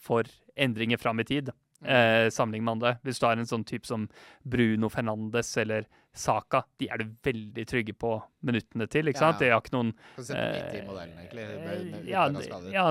for 0.00 0.24
endringer 0.56 0.98
fram 0.98 1.20
i 1.20 1.24
tid. 1.28 1.50
Eh, 1.84 2.28
sammenlignet 2.30 2.64
med 2.64 2.72
andre. 2.76 2.92
Hvis 3.06 3.20
du 3.20 3.26
har 3.26 3.38
en 3.40 3.48
sånn 3.48 3.64
type 3.68 3.86
som 3.88 4.08
Bruno 4.42 4.90
Fernandes 4.92 5.56
eller 5.60 5.86
Saka, 6.12 6.64
de 6.80 6.88
er 6.90 6.98
du 6.98 7.12
veldig 7.22 7.64
trygge 7.70 7.94
på 7.94 8.16
minuttene 8.42 8.88
til, 8.90 9.06
ikke 9.12 9.22
sant? 9.22 9.40
ja. 9.40 9.46
De 9.46 9.52
har 9.54 9.62
ikke 9.62 9.76
noen 9.76 9.92
modellen, 10.18 11.18
egentlig. 11.22 11.46
Med, 11.46 11.84
med, 11.92 12.08
ja, 12.10 12.26
ja 12.74 12.90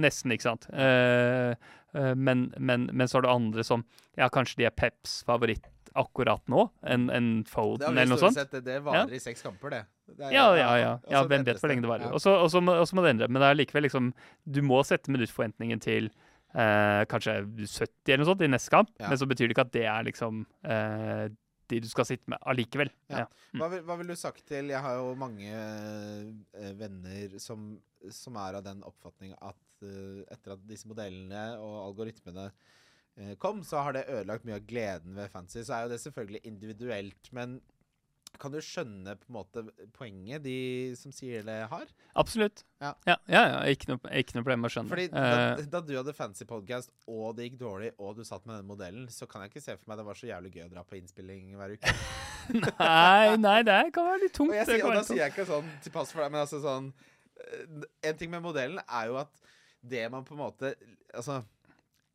nesten, 0.00 0.32
ikke 0.32 0.48
sant. 0.48 0.66
Eh, 0.72 1.52
eh, 1.94 2.14
men, 2.16 2.48
men, 2.58 2.88
men 2.92 3.08
så 3.10 3.18
har 3.18 3.26
du 3.28 3.32
andre 3.34 3.64
som 3.64 3.84
Ja, 4.16 4.30
kanskje 4.32 4.62
de 4.62 4.68
er 4.70 4.74
Peps 4.76 5.22
favoritt 5.28 5.68
akkurat 5.94 6.42
nå, 6.50 6.64
enn 6.90 7.06
en 7.14 7.28
Foden 7.46 7.92
eller 7.92 8.08
noe 8.10 8.18
sånt. 8.18 8.34
sett. 8.34 8.56
Det, 8.64 8.80
varer 8.82 9.12
i 9.14 9.20
seks 9.22 9.44
kamper, 9.46 9.70
det. 9.70 9.82
det 10.08 10.26
er- 10.26 10.32
Ja, 10.34 10.46
ja, 10.58 10.70
ja. 10.78 10.92
og 11.04 11.12
ja 11.12 11.22
hvem 11.30 11.44
vet 11.46 11.60
hvor 11.60 11.70
lenge 11.70 11.84
det 11.84 11.90
varer. 11.92 12.08
Ja. 12.08 12.12
Og 12.16 12.50
så 12.50 12.60
må 12.64 13.04
det 13.04 13.10
endre. 13.14 13.28
Men 13.28 13.42
det 13.42 13.50
er 13.50 13.60
likevel 13.60 13.86
liksom 13.86 14.12
Du 14.44 14.60
må 14.62 14.82
sette 14.84 15.12
minuttforventningen 15.14 15.80
til 15.80 16.10
eh, 16.54 17.04
kanskje 17.10 17.34
70 17.44 18.12
eller 18.14 18.22
noe 18.24 18.30
sånt 18.32 18.44
i 18.46 18.50
neste 18.50 18.70
kamp, 18.74 18.90
Ja. 19.00 19.08
men 19.10 19.18
så 19.18 19.26
betyr 19.30 19.48
det 19.48 19.56
ikke 19.56 19.66
at 19.66 19.72
det 19.74 19.86
er 19.90 20.04
liksom 20.10 20.44
eh, 20.64 21.28
de 21.72 21.80
du 21.80 21.88
skal 21.88 22.04
sitte 22.04 22.28
med 22.28 22.38
allikevel. 22.44 22.90
Ja. 23.08 23.24
Ja. 23.24 23.26
Hva, 23.56 23.68
vil, 23.72 23.82
hva 23.88 23.96
vil 23.96 24.10
du 24.12 24.16
sagt 24.20 24.42
til 24.46 24.68
Jeg 24.68 24.82
har 24.84 24.98
jo 25.00 25.14
mange 25.16 25.48
eh, 25.48 26.72
venner 26.76 27.38
som, 27.40 27.70
som 28.12 28.36
er 28.36 28.58
av 28.60 28.64
den 28.66 28.82
oppfatning 28.84 29.32
at 29.40 29.56
eh, 29.86 30.22
etter 30.34 30.56
at 30.58 30.66
disse 30.68 30.86
modellene 30.90 31.46
og 31.58 31.78
algoritmene 31.88 32.50
eh, 33.16 33.34
kom, 33.40 33.62
så 33.64 33.80
har 33.86 33.96
det 33.96 34.04
ødelagt 34.12 34.44
mye 34.44 34.58
av 34.60 34.66
gleden 34.68 35.16
ved 35.16 35.32
fancy. 35.32 35.62
Så 35.64 35.72
er 35.78 35.86
jo 35.86 35.94
det 35.94 36.02
selvfølgelig 36.04 36.44
individuelt, 36.52 37.32
men 37.32 37.60
kan 38.40 38.52
du 38.52 38.58
skjønne 38.64 39.14
på 39.20 39.28
en 39.30 39.36
måte 39.36 39.62
poenget 39.96 40.42
de 40.44 40.56
som 40.98 41.12
sier 41.14 41.44
det, 41.46 41.56
har? 41.70 41.90
Absolutt. 42.18 42.64
Ja. 42.82 42.92
Ja, 43.08 43.16
ja, 43.30 43.42
ja. 43.52 43.60
Ikke, 43.72 43.88
noe, 43.92 44.12
ikke 44.20 44.36
noe 44.36 44.44
problem 44.44 44.68
å 44.68 44.70
skjønne. 44.72 44.92
Fordi 44.92 45.06
da, 45.12 45.24
Eh, 45.54 45.62
da 45.70 45.80
du 45.84 45.94
hadde 45.96 46.14
fancy 46.16 46.46
podcast, 46.48 46.92
og 47.10 47.36
det 47.38 47.48
gikk 47.48 47.58
dårlig, 47.62 47.92
og 47.98 48.18
du 48.18 48.24
satt 48.26 48.44
med 48.46 48.58
den 48.58 48.68
modellen, 48.68 49.06
så 49.12 49.28
kan 49.30 49.44
jeg 49.44 49.54
ikke 49.54 49.64
se 49.64 49.76
for 49.78 49.90
meg 49.90 50.00
det 50.00 50.06
var 50.08 50.18
så 50.18 50.28
jævlig 50.30 50.52
gøy 50.56 50.66
å 50.66 50.72
dra 50.74 50.84
på 50.86 50.98
innspilling 50.98 51.54
hver 51.58 51.74
uke. 51.76 51.94
nei, 52.80 53.36
nei, 53.40 53.58
det 53.66 53.80
kan 53.94 54.10
være 54.10 54.22
litt 54.26 54.36
tungt. 54.36 54.52
Og, 54.52 54.58
jeg 54.60 54.70
sier, 54.70 54.84
og 54.86 54.98
da 54.98 55.06
sier 55.06 55.22
jeg 55.24 55.34
ikke 55.34 55.48
sånn 55.48 55.72
til 55.84 55.94
pass 55.94 56.14
for 56.14 56.24
deg, 56.24 56.34
men 56.34 56.44
altså 56.44 56.60
sånn 56.64 56.92
eh, 56.92 57.88
En 58.10 58.20
ting 58.20 58.32
med 58.32 58.44
modellen 58.44 58.82
er 58.84 59.10
jo 59.10 59.18
at 59.22 59.32
det 59.84 60.06
man 60.12 60.24
på 60.24 60.32
en 60.32 60.40
måte 60.40 60.70
Altså 61.12 61.42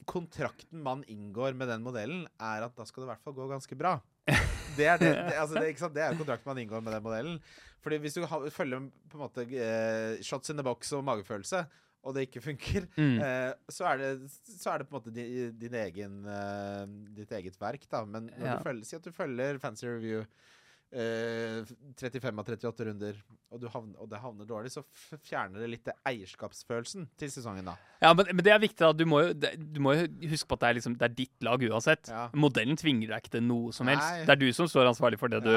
Kontrakten 0.09 0.81
man 0.81 1.03
inngår 1.11 1.53
med 1.53 1.69
den 1.69 1.83
modellen, 1.85 2.23
er 2.41 2.63
at 2.65 2.73
da 2.77 2.85
skal 2.87 3.03
det 3.03 3.09
i 3.09 3.11
hvert 3.11 3.25
fall 3.27 3.35
gå 3.37 3.45
ganske 3.51 3.75
bra. 3.77 3.99
Det 4.79 4.87
er, 4.87 4.97
det, 5.01 5.09
det, 5.15 5.35
altså 5.41 5.59
det, 5.59 5.75
det 5.95 6.03
er 6.07 6.17
kontrakten 6.19 6.49
man 6.53 6.61
inngår 6.63 6.81
med 6.85 6.95
den 6.97 7.03
modellen. 7.05 7.37
Fordi 7.83 7.99
hvis 8.03 8.17
du 8.17 8.23
følger 8.51 8.89
på 9.11 9.19
en 9.19 9.21
måte 9.23 9.45
eh, 9.55 10.17
shots 10.25 10.51
in 10.51 10.57
the 10.59 10.65
box 10.67 10.91
og 10.97 11.03
magefølelse, 11.07 11.61
og 12.03 12.13
det 12.15 12.25
ikke 12.27 12.41
funker, 12.43 12.85
Mm. 12.95 13.17
eh, 13.23 13.53
så, 13.71 13.85
er 13.91 13.97
det, 13.99 14.11
så 14.31 14.71
er 14.73 14.77
det 14.81 14.87
på 14.89 14.95
en 14.95 14.99
måte 15.01 15.11
din, 15.15 15.51
din 15.59 15.73
egen, 15.75 16.13
eh, 16.31 16.85
ditt 17.17 17.31
eget 17.35 17.57
verk, 17.59 17.83
da. 17.91 18.05
Men 18.07 18.29
når 18.37 18.45
Ja. 18.47 18.55
du 18.59 18.63
følger, 18.67 18.85
si 18.87 18.95
at 18.95 19.03
du 19.07 19.11
følger 19.15 19.59
Fancy 19.59 19.85
Review 19.87 20.23
eh, 20.93 21.65
35 21.99 22.39
av 22.41 22.49
38 22.49 22.85
runder, 22.89 23.19
og, 23.49 23.59
du 23.61 23.67
havner, 23.69 23.95
og 24.01 24.09
det 24.11 24.19
havner 24.21 24.47
dårlig, 24.49 24.71
så 24.73 24.83
fjerner 25.25 25.61
det 25.63 25.69
litt 25.71 25.89
eierskapsfølelsen 26.07 27.07
til 27.19 27.31
sesongen, 27.33 27.65
da. 27.71 27.75
Ja, 27.99 28.13
men, 28.15 28.29
men 28.31 28.45
det 28.45 28.53
er 28.53 28.61
viktig. 28.63 28.79
da. 28.79 28.91
Du 28.95 29.03
må 29.09 29.19
jo, 29.25 29.33
det, 29.35 29.51
du 29.59 29.81
må 29.83 29.91
jo 29.97 30.05
huske 30.31 30.47
på 30.47 30.55
at 30.55 30.61
det 30.63 30.69
er, 30.69 30.77
liksom, 30.77 30.93
det 31.01 31.07
er 31.09 31.15
ditt 31.17 31.43
lag 31.43 31.65
uansett. 31.67 32.07
Ja. 32.13 32.27
Modellen 32.39 32.77
tvinger 32.79 33.11
deg 33.11 33.25
ikke 33.25 33.33
til 33.35 33.43
noe 33.43 33.73
som 33.75 33.89
helst. 33.91 34.05
Nei. 34.07 34.23
Det 34.29 34.35
er 34.35 34.39
du 34.39 34.47
som 34.55 34.69
står 34.71 34.87
ansvarlig 34.93 35.19
for 35.19 35.33
det 35.33 35.41
du, 35.43 35.51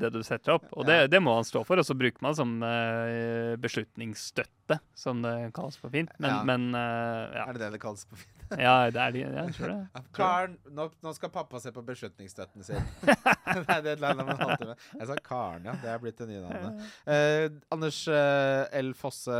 det 0.00 0.10
du 0.14 0.22
setter 0.24 0.56
opp. 0.56 0.70
Og 0.72 0.86
det, 0.88 0.96
Ja. 1.04 1.10
det 1.12 1.20
må 1.20 1.34
han 1.36 1.44
stå 1.44 1.60
for. 1.68 1.76
Og 1.76 1.84
så 1.84 1.96
bruker 1.98 2.24
man 2.24 2.32
det 2.32 2.40
som 2.40 2.54
uh, 2.64 3.52
beslutningsstøtte, 3.60 4.63
som 4.94 5.20
det 5.22 5.32
kalles 5.56 5.76
på 5.80 5.90
fint. 5.92 6.10
Men, 6.18 6.30
Ja. 6.30 6.38
men 6.44 6.74
uh, 6.74 7.34
ja. 7.34 7.44
Er 7.48 7.52
det 7.56 7.60
det 7.64 7.70
det 7.74 7.80
kalles 7.82 8.04
på 8.08 8.16
fint? 8.16 8.44
ja, 8.60 8.90
det 8.92 9.00
er 9.00 9.12
de, 9.14 9.20
jeg 9.24 9.54
tror 9.56 9.72
det. 9.72 10.02
Karen, 10.14 10.56
nå, 10.76 10.88
nå 11.02 11.12
skal 11.16 11.32
pappa 11.32 11.60
se 11.60 11.72
på 11.74 11.82
beslutningsstøtten 11.84 12.64
sin. 12.66 12.88
det 13.04 13.94
er 13.94 14.00
det 14.00 14.00
man 14.00 14.32
alltid 14.34 14.66
med. 14.72 14.88
Jeg 15.00 15.10
sa 15.10 15.16
Karen, 15.24 15.68
ja. 15.70 15.76
Det 15.82 15.92
er 15.92 16.02
blitt 16.02 16.20
det 16.20 16.28
nye 16.30 16.42
navnet. 16.44 16.88
Uh, 17.08 17.60
Anders 17.74 18.00
uh, 18.08 18.64
L. 18.80 18.92
Fosse, 18.98 19.38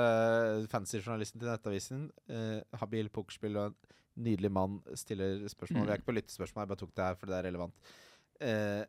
fancy-journalisten 0.73 1.41
til 1.43 1.51
Nettavisen. 1.53 2.07
Habil 2.81 3.11
pokerspill 3.15 3.61
og 3.61 3.73
en 3.73 4.27
nydelig 4.29 4.51
mann 4.53 4.81
stiller 4.99 5.43
spørsmål. 5.51 5.83
Mm. 5.83 5.87
Vi 5.87 5.93
er 5.93 6.01
ikke 6.01 6.11
på 6.11 6.19
lyttespørsmål, 6.19 6.63
jeg 6.63 6.73
bare 6.73 6.83
tok 6.85 6.95
det 6.97 7.05
her 7.09 7.17
fordi 7.19 7.33
det 7.33 7.39
er 7.39 7.49
relevant. 7.49 7.95
Eh, 8.41 8.83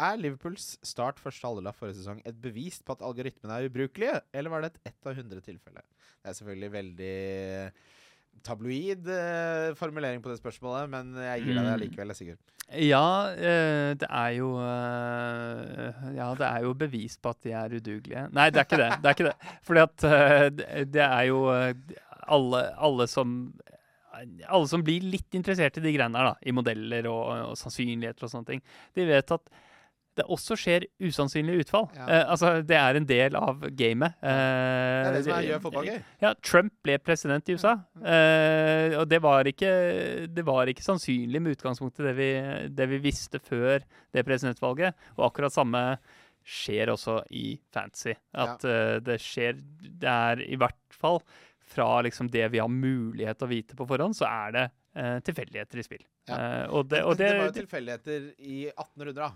er 0.00 0.20
Liverpools 0.20 0.74
start 0.86 1.20
første 1.22 1.46
halvdel 1.46 1.74
forrige 1.76 2.00
sesong 2.00 2.22
et 2.26 2.38
bevis 2.42 2.80
på 2.84 2.96
at 2.96 3.04
algoritmene 3.06 3.58
er 3.58 3.68
ubrukelige, 3.70 4.22
eller 4.34 4.52
var 4.52 4.64
det 4.64 4.72
et 4.72 4.92
ett 4.92 5.10
av 5.10 5.18
hundre 5.18 5.42
tilfelle? 5.44 5.84
Det 6.22 6.30
er 6.32 6.38
selvfølgelig 6.38 6.72
veldig 6.74 7.14
tabloid 8.44 9.06
eh, 9.14 9.74
formulering 9.78 10.22
på 10.24 10.32
det 10.32 10.40
spørsmålet, 10.40 10.90
men 10.90 11.14
jeg 11.22 11.44
gir 11.44 11.54
deg 11.54 11.68
det 11.68 11.76
likevel, 11.84 12.10
allikevel, 12.10 12.12
jeg, 12.12 12.18
Sigurd. 12.18 12.54
Ja, 12.80 13.08
eh, 13.36 13.90
det 14.00 14.08
er 14.08 14.30
jo 14.38 14.48
eh, 14.56 16.00
Ja, 16.16 16.30
det 16.38 16.48
er 16.48 16.64
jo 16.64 16.72
bevis 16.80 17.18
på 17.20 17.34
at 17.34 17.44
de 17.44 17.52
er 17.54 17.76
udugelige. 17.76 18.24
Nei, 18.34 18.48
det 18.50 18.62
er 18.62 18.66
ikke 18.66 18.80
det. 18.80 18.90
Det 19.02 19.10
er 19.10 19.18
ikke 19.18 19.28
det. 19.28 19.52
Fordi 19.68 19.84
at 19.84 20.06
eh, 20.08 20.46
det, 20.56 20.68
det 20.96 21.04
er 21.04 21.28
jo 21.28 21.44
eh, 21.52 22.00
alle, 22.24 22.64
alle 22.88 23.08
som 23.10 23.36
alle 24.14 24.66
som 24.70 24.82
blir 24.86 25.02
litt 25.10 25.34
interessert 25.34 25.78
i 25.80 25.82
de 25.82 25.92
greiene 25.96 26.18
her, 26.20 26.30
da, 26.30 26.34
i 26.46 26.54
modeller 26.54 27.08
og, 27.10 27.22
og 27.50 27.56
sannsynligheter 27.58 28.28
og 28.28 28.30
sånne 28.30 28.52
ting, 28.52 28.62
de 28.94 29.06
vet 29.08 29.32
at 29.34 29.50
det 30.14 30.26
også 30.30 30.56
skjer 30.58 30.86
usannsynlige 31.02 31.64
utfall. 31.64 31.88
Ja. 31.96 32.06
Eh, 32.06 32.24
altså, 32.30 32.50
det 32.66 32.76
er 32.78 32.98
en 32.98 33.06
del 33.08 33.36
av 33.38 33.64
gamet. 33.74 34.16
Det 34.20 34.34
er 34.34 35.16
det 35.16 35.22
som 35.26 35.32
er, 35.34 35.40
Eh, 35.40 35.48
gjør 35.50 35.62
fotball 35.64 35.88
gøy. 35.90 36.02
ja, 36.22 36.34
Trump 36.42 36.74
ble 36.86 36.98
president 37.02 37.48
i 37.48 37.56
USA. 37.58 37.74
Eh, 37.98 38.96
og 39.00 39.08
det 39.10 39.20
var, 39.24 39.48
ikke, 39.50 39.72
det 40.30 40.44
var 40.46 40.70
ikke 40.70 40.86
sannsynlig 40.86 41.42
med 41.42 41.56
utgangspunkt 41.56 41.98
i 42.00 42.06
det 42.08 42.14
vi, 42.18 42.28
det 42.70 42.88
vi 42.90 43.00
visste 43.02 43.40
før 43.42 43.82
det 44.14 44.26
presidentvalget. 44.26 44.94
Og 45.18 45.26
akkurat 45.30 45.54
samme 45.54 45.82
skjer 46.44 46.92
også 46.92 47.22
i 47.34 47.58
fantasy. 47.72 48.14
At 48.36 48.64
eh, 48.68 49.00
det 49.02 49.18
skjer 49.22 49.58
Det 49.80 50.10
er 50.10 50.44
i 50.44 50.58
hvert 50.60 50.78
fall 50.94 51.22
fra 51.64 52.02
liksom 52.04 52.28
det 52.30 52.48
vi 52.52 52.60
har 52.60 52.68
mulighet 52.68 53.38
til 53.40 53.48
å 53.48 53.50
vite 53.50 53.76
på 53.78 53.86
forhånd, 53.88 54.14
så 54.14 54.28
er 54.28 54.52
det 54.54 54.64
uh, 55.00 55.16
tilfeldigheter 55.24 55.80
i 55.80 55.84
spill. 55.86 56.04
Ja. 56.28 56.36
Uh, 56.36 56.76
og 56.76 56.90
det, 56.92 57.00
og 57.02 57.16
det, 57.16 57.30
det 57.30 57.38
var 57.40 57.48
jo 57.48 57.54
tilfeldigheter 57.56 58.26
i 58.36 58.58
1800, 58.68 59.14
da. 59.16 59.30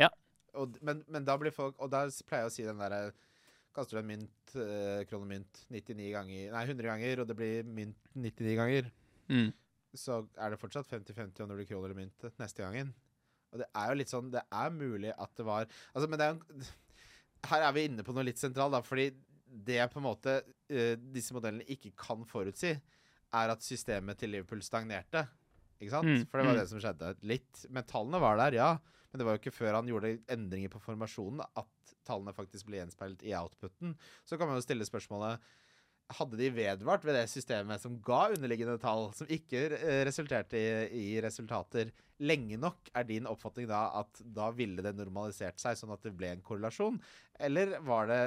Ja. 0.00 0.10
Og, 0.56 0.76
men, 0.84 1.02
men 1.12 1.24
da 1.26 1.36
blir 1.40 1.54
folk 1.54 1.78
Og 1.82 1.90
da 1.92 2.06
pleier 2.28 2.46
jeg 2.46 2.50
å 2.50 2.54
si 2.54 2.66
den 2.66 2.80
derre 2.80 3.10
Kaster 3.76 3.98
du 3.98 4.00
en 4.00 4.08
mynt, 4.08 4.54
eh, 4.56 5.02
kronemynt, 5.08 5.66
99 5.68 6.06
ganger 6.14 6.52
Nei, 6.54 6.62
100 6.64 6.88
ganger, 6.88 7.20
og 7.20 7.28
det 7.28 7.36
blir 7.36 7.66
mynt 7.68 8.08
99 8.16 8.54
ganger, 8.56 8.88
mm. 9.28 9.50
så 9.92 10.22
er 10.40 10.54
det 10.54 10.60
fortsatt 10.62 10.88
50-50 10.88 11.44
om 11.44 11.50
det 11.52 11.58
blir 11.58 11.68
kroner 11.68 11.90
eller 11.90 11.98
mynt 11.98 12.24
neste 12.40 12.64
gangen. 12.64 12.94
Og 13.52 13.60
det 13.60 13.68
er 13.68 13.90
jo 13.90 13.98
litt 14.00 14.12
sånn 14.12 14.32
Det 14.32 14.42
er 14.48 14.72
mulig 14.72 15.12
at 15.12 15.32
det 15.36 15.44
var 15.46 15.68
Altså, 15.68 16.08
men 16.08 16.20
det 16.20 16.26
er 16.28 16.34
jo 16.38 16.70
Her 17.50 17.66
er 17.68 17.76
vi 17.76 17.84
inne 17.90 18.06
på 18.06 18.16
noe 18.16 18.24
litt 18.26 18.40
sentralt, 18.40 18.72
da, 18.74 18.80
fordi 18.82 19.10
det 19.46 19.84
på 19.92 20.00
en 20.00 20.06
måte 20.08 20.40
uh, 20.40 20.94
disse 20.98 21.34
modellene 21.36 21.66
ikke 21.70 21.92
kan 22.00 22.24
forutsi, 22.26 22.72
er 23.36 23.52
at 23.52 23.62
systemet 23.62 24.18
til 24.18 24.32
Liverpool 24.34 24.62
stagnerte. 24.64 25.22
Ikke 25.78 25.92
sant? 25.92 26.08
Mm, 26.08 26.24
For 26.26 26.40
det 26.40 26.46
var 26.48 26.56
mm. 26.56 26.58
det 26.58 26.66
som 26.72 26.82
skjedde. 26.82 27.12
Litt. 27.30 27.62
Men 27.70 27.86
tallene 27.86 28.20
var 28.22 28.40
der, 28.40 28.56
ja. 28.58 28.70
Men 29.16 29.22
det 29.22 29.26
var 29.30 29.36
jo 29.38 29.40
ikke 29.40 29.56
før 29.56 29.78
han 29.78 29.86
gjorde 29.88 30.10
endringer 30.28 30.68
på 30.68 30.80
formasjonen 30.84 31.38
at 31.40 31.92
tallene 32.04 32.34
faktisk 32.36 32.66
ble 32.68 32.82
gjenspeilet 32.82 33.22
i 33.24 33.30
outputen. 33.32 33.94
Så 34.28 34.36
kan 34.36 34.50
man 34.50 34.58
jo 34.58 34.64
stille 34.66 34.84
spørsmålet 34.84 35.40
hadde 36.14 36.38
de 36.38 36.48
vedvart 36.54 37.04
ved 37.06 37.16
det 37.18 37.24
systemet 37.30 37.82
som 37.82 37.96
ga 38.04 38.28
underliggende 38.34 38.78
tall, 38.82 39.08
som 39.16 39.26
ikke 39.32 39.62
eh, 39.74 40.02
resulterte 40.06 40.58
i, 40.60 40.66
i 41.14 41.20
resultater, 41.24 41.90
lenge 42.22 42.56
nok, 42.56 42.88
er 42.96 43.04
din 43.04 43.26
oppfatning 43.28 43.66
da 43.68 43.82
at 43.98 44.22
da 44.36 44.46
ville 44.56 44.80
det 44.84 44.94
normalisert 44.96 45.58
seg, 45.60 45.76
sånn 45.76 45.92
at 45.92 46.04
det 46.06 46.14
ble 46.16 46.30
en 46.32 46.44
korrelasjon? 46.46 46.96
Eller 47.42 47.74
var 47.84 48.08
det 48.08 48.20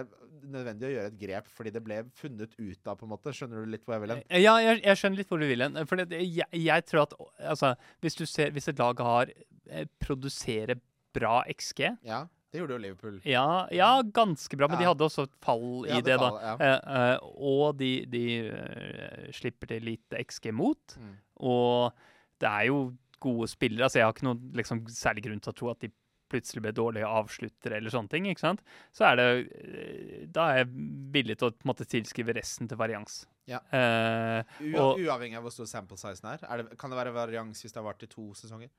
nødvendig 0.46 0.90
å 0.90 0.92
gjøre 0.94 1.12
et 1.14 1.22
grep 1.24 1.48
fordi 1.50 1.74
det 1.74 1.82
ble 1.88 2.02
funnet 2.20 2.54
ut 2.60 2.92
av, 2.92 3.00
på 3.00 3.08
en 3.08 3.14
måte? 3.16 3.34
Skjønner 3.34 3.64
du 3.64 3.72
litt 3.74 3.88
hvor 3.88 3.96
jeg 3.98 4.04
vil 4.06 4.16
hen? 4.18 4.26
Eh, 4.28 4.44
Ja, 4.44 4.58
jeg, 4.62 4.84
jeg 4.84 5.02
skjønner 5.02 5.24
litt 5.24 5.32
hvor 5.32 5.42
du 5.42 5.48
vil 5.50 5.66
hen. 5.66 5.80
For 5.90 6.04
jeg, 6.04 6.46
jeg 6.54 6.86
tror 6.92 7.06
at 7.08 7.16
altså, 7.56 7.74
hvis, 8.04 8.20
du 8.20 8.26
ser, 8.30 8.54
hvis 8.54 8.70
et 8.70 8.84
lag 8.84 9.02
har 9.08 9.34
eh, 9.34 9.88
produserer 10.04 10.78
bra 11.16 11.40
XG 11.50 11.88
Ja, 12.06 12.28
det 12.50 12.62
gjorde 12.62 12.74
jo 12.78 12.82
Liverpool. 12.82 13.18
ja, 13.30 13.68
ja, 13.72 13.90
ganske 14.02 14.58
bra, 14.58 14.68
men 14.72 14.82
de 14.82 14.88
hadde 14.90 15.06
også 15.06 15.28
et 15.28 15.36
fall 15.46 15.86
i 15.86 15.92
ja, 15.92 16.02
det, 16.02 16.16
da. 16.18 16.30
fall, 16.30 16.40
ja. 16.42 16.56
Eh, 16.66 16.98
eh, 17.00 17.28
og 17.54 17.78
de, 17.78 17.92
de 18.10 18.24
uh, 18.50 19.30
slipper 19.38 19.70
til 19.70 19.86
lite 19.86 20.24
XG 20.26 20.50
mot. 20.58 20.98
Mm. 20.98 21.14
Og 21.46 21.94
det 22.42 22.50
er 22.50 22.70
jo 22.72 22.80
gode 23.22 23.48
spillere. 23.52 23.86
Altså, 23.86 24.00
jeg 24.00 24.08
har 24.08 24.16
ikke 24.16 24.30
noen 24.32 24.52
liksom, 24.58 24.84
særlig 24.90 25.28
grunn 25.28 25.44
til 25.44 25.54
å 25.54 25.58
tro 25.62 25.72
at 25.74 25.84
de 25.84 25.92
plutselig 26.30 26.62
ble 26.64 26.74
dårlige 26.78 27.10
avsluttere 27.10 27.80
eller 27.80 27.94
sånne 27.94 28.12
ting. 28.12 28.28
ikke 28.30 28.44
sant? 28.44 28.62
Så 28.96 29.08
er 29.10 29.18
det 29.18 29.28
eh, 29.60 30.28
Da 30.30 30.50
er 30.52 30.62
jeg 30.62 30.70
villig 31.16 31.40
til 31.40 31.50
å 31.50 31.56
på 31.56 31.66
en 31.66 31.72
måte 31.72 31.88
tilskrive 31.90 32.36
resten 32.38 32.70
til 32.70 32.80
varians. 32.80 33.24
Ja. 33.50 33.62
Eh, 33.74 34.44
og- 34.78 35.02
uavhengig 35.02 35.38
av 35.40 35.46
hvor 35.46 35.54
stor 35.54 35.70
sample 35.70 35.98
sizen 35.98 36.30
er? 36.34 36.44
er 36.46 36.64
det, 36.64 36.78
kan 36.78 36.90
det 36.90 37.00
være 37.00 37.16
varians 37.16 37.62
hvis 37.64 37.74
det 37.74 37.82
har 37.82 37.88
vart 37.88 38.04
i 38.06 38.10
to 38.12 38.30
sesonger? 38.38 38.70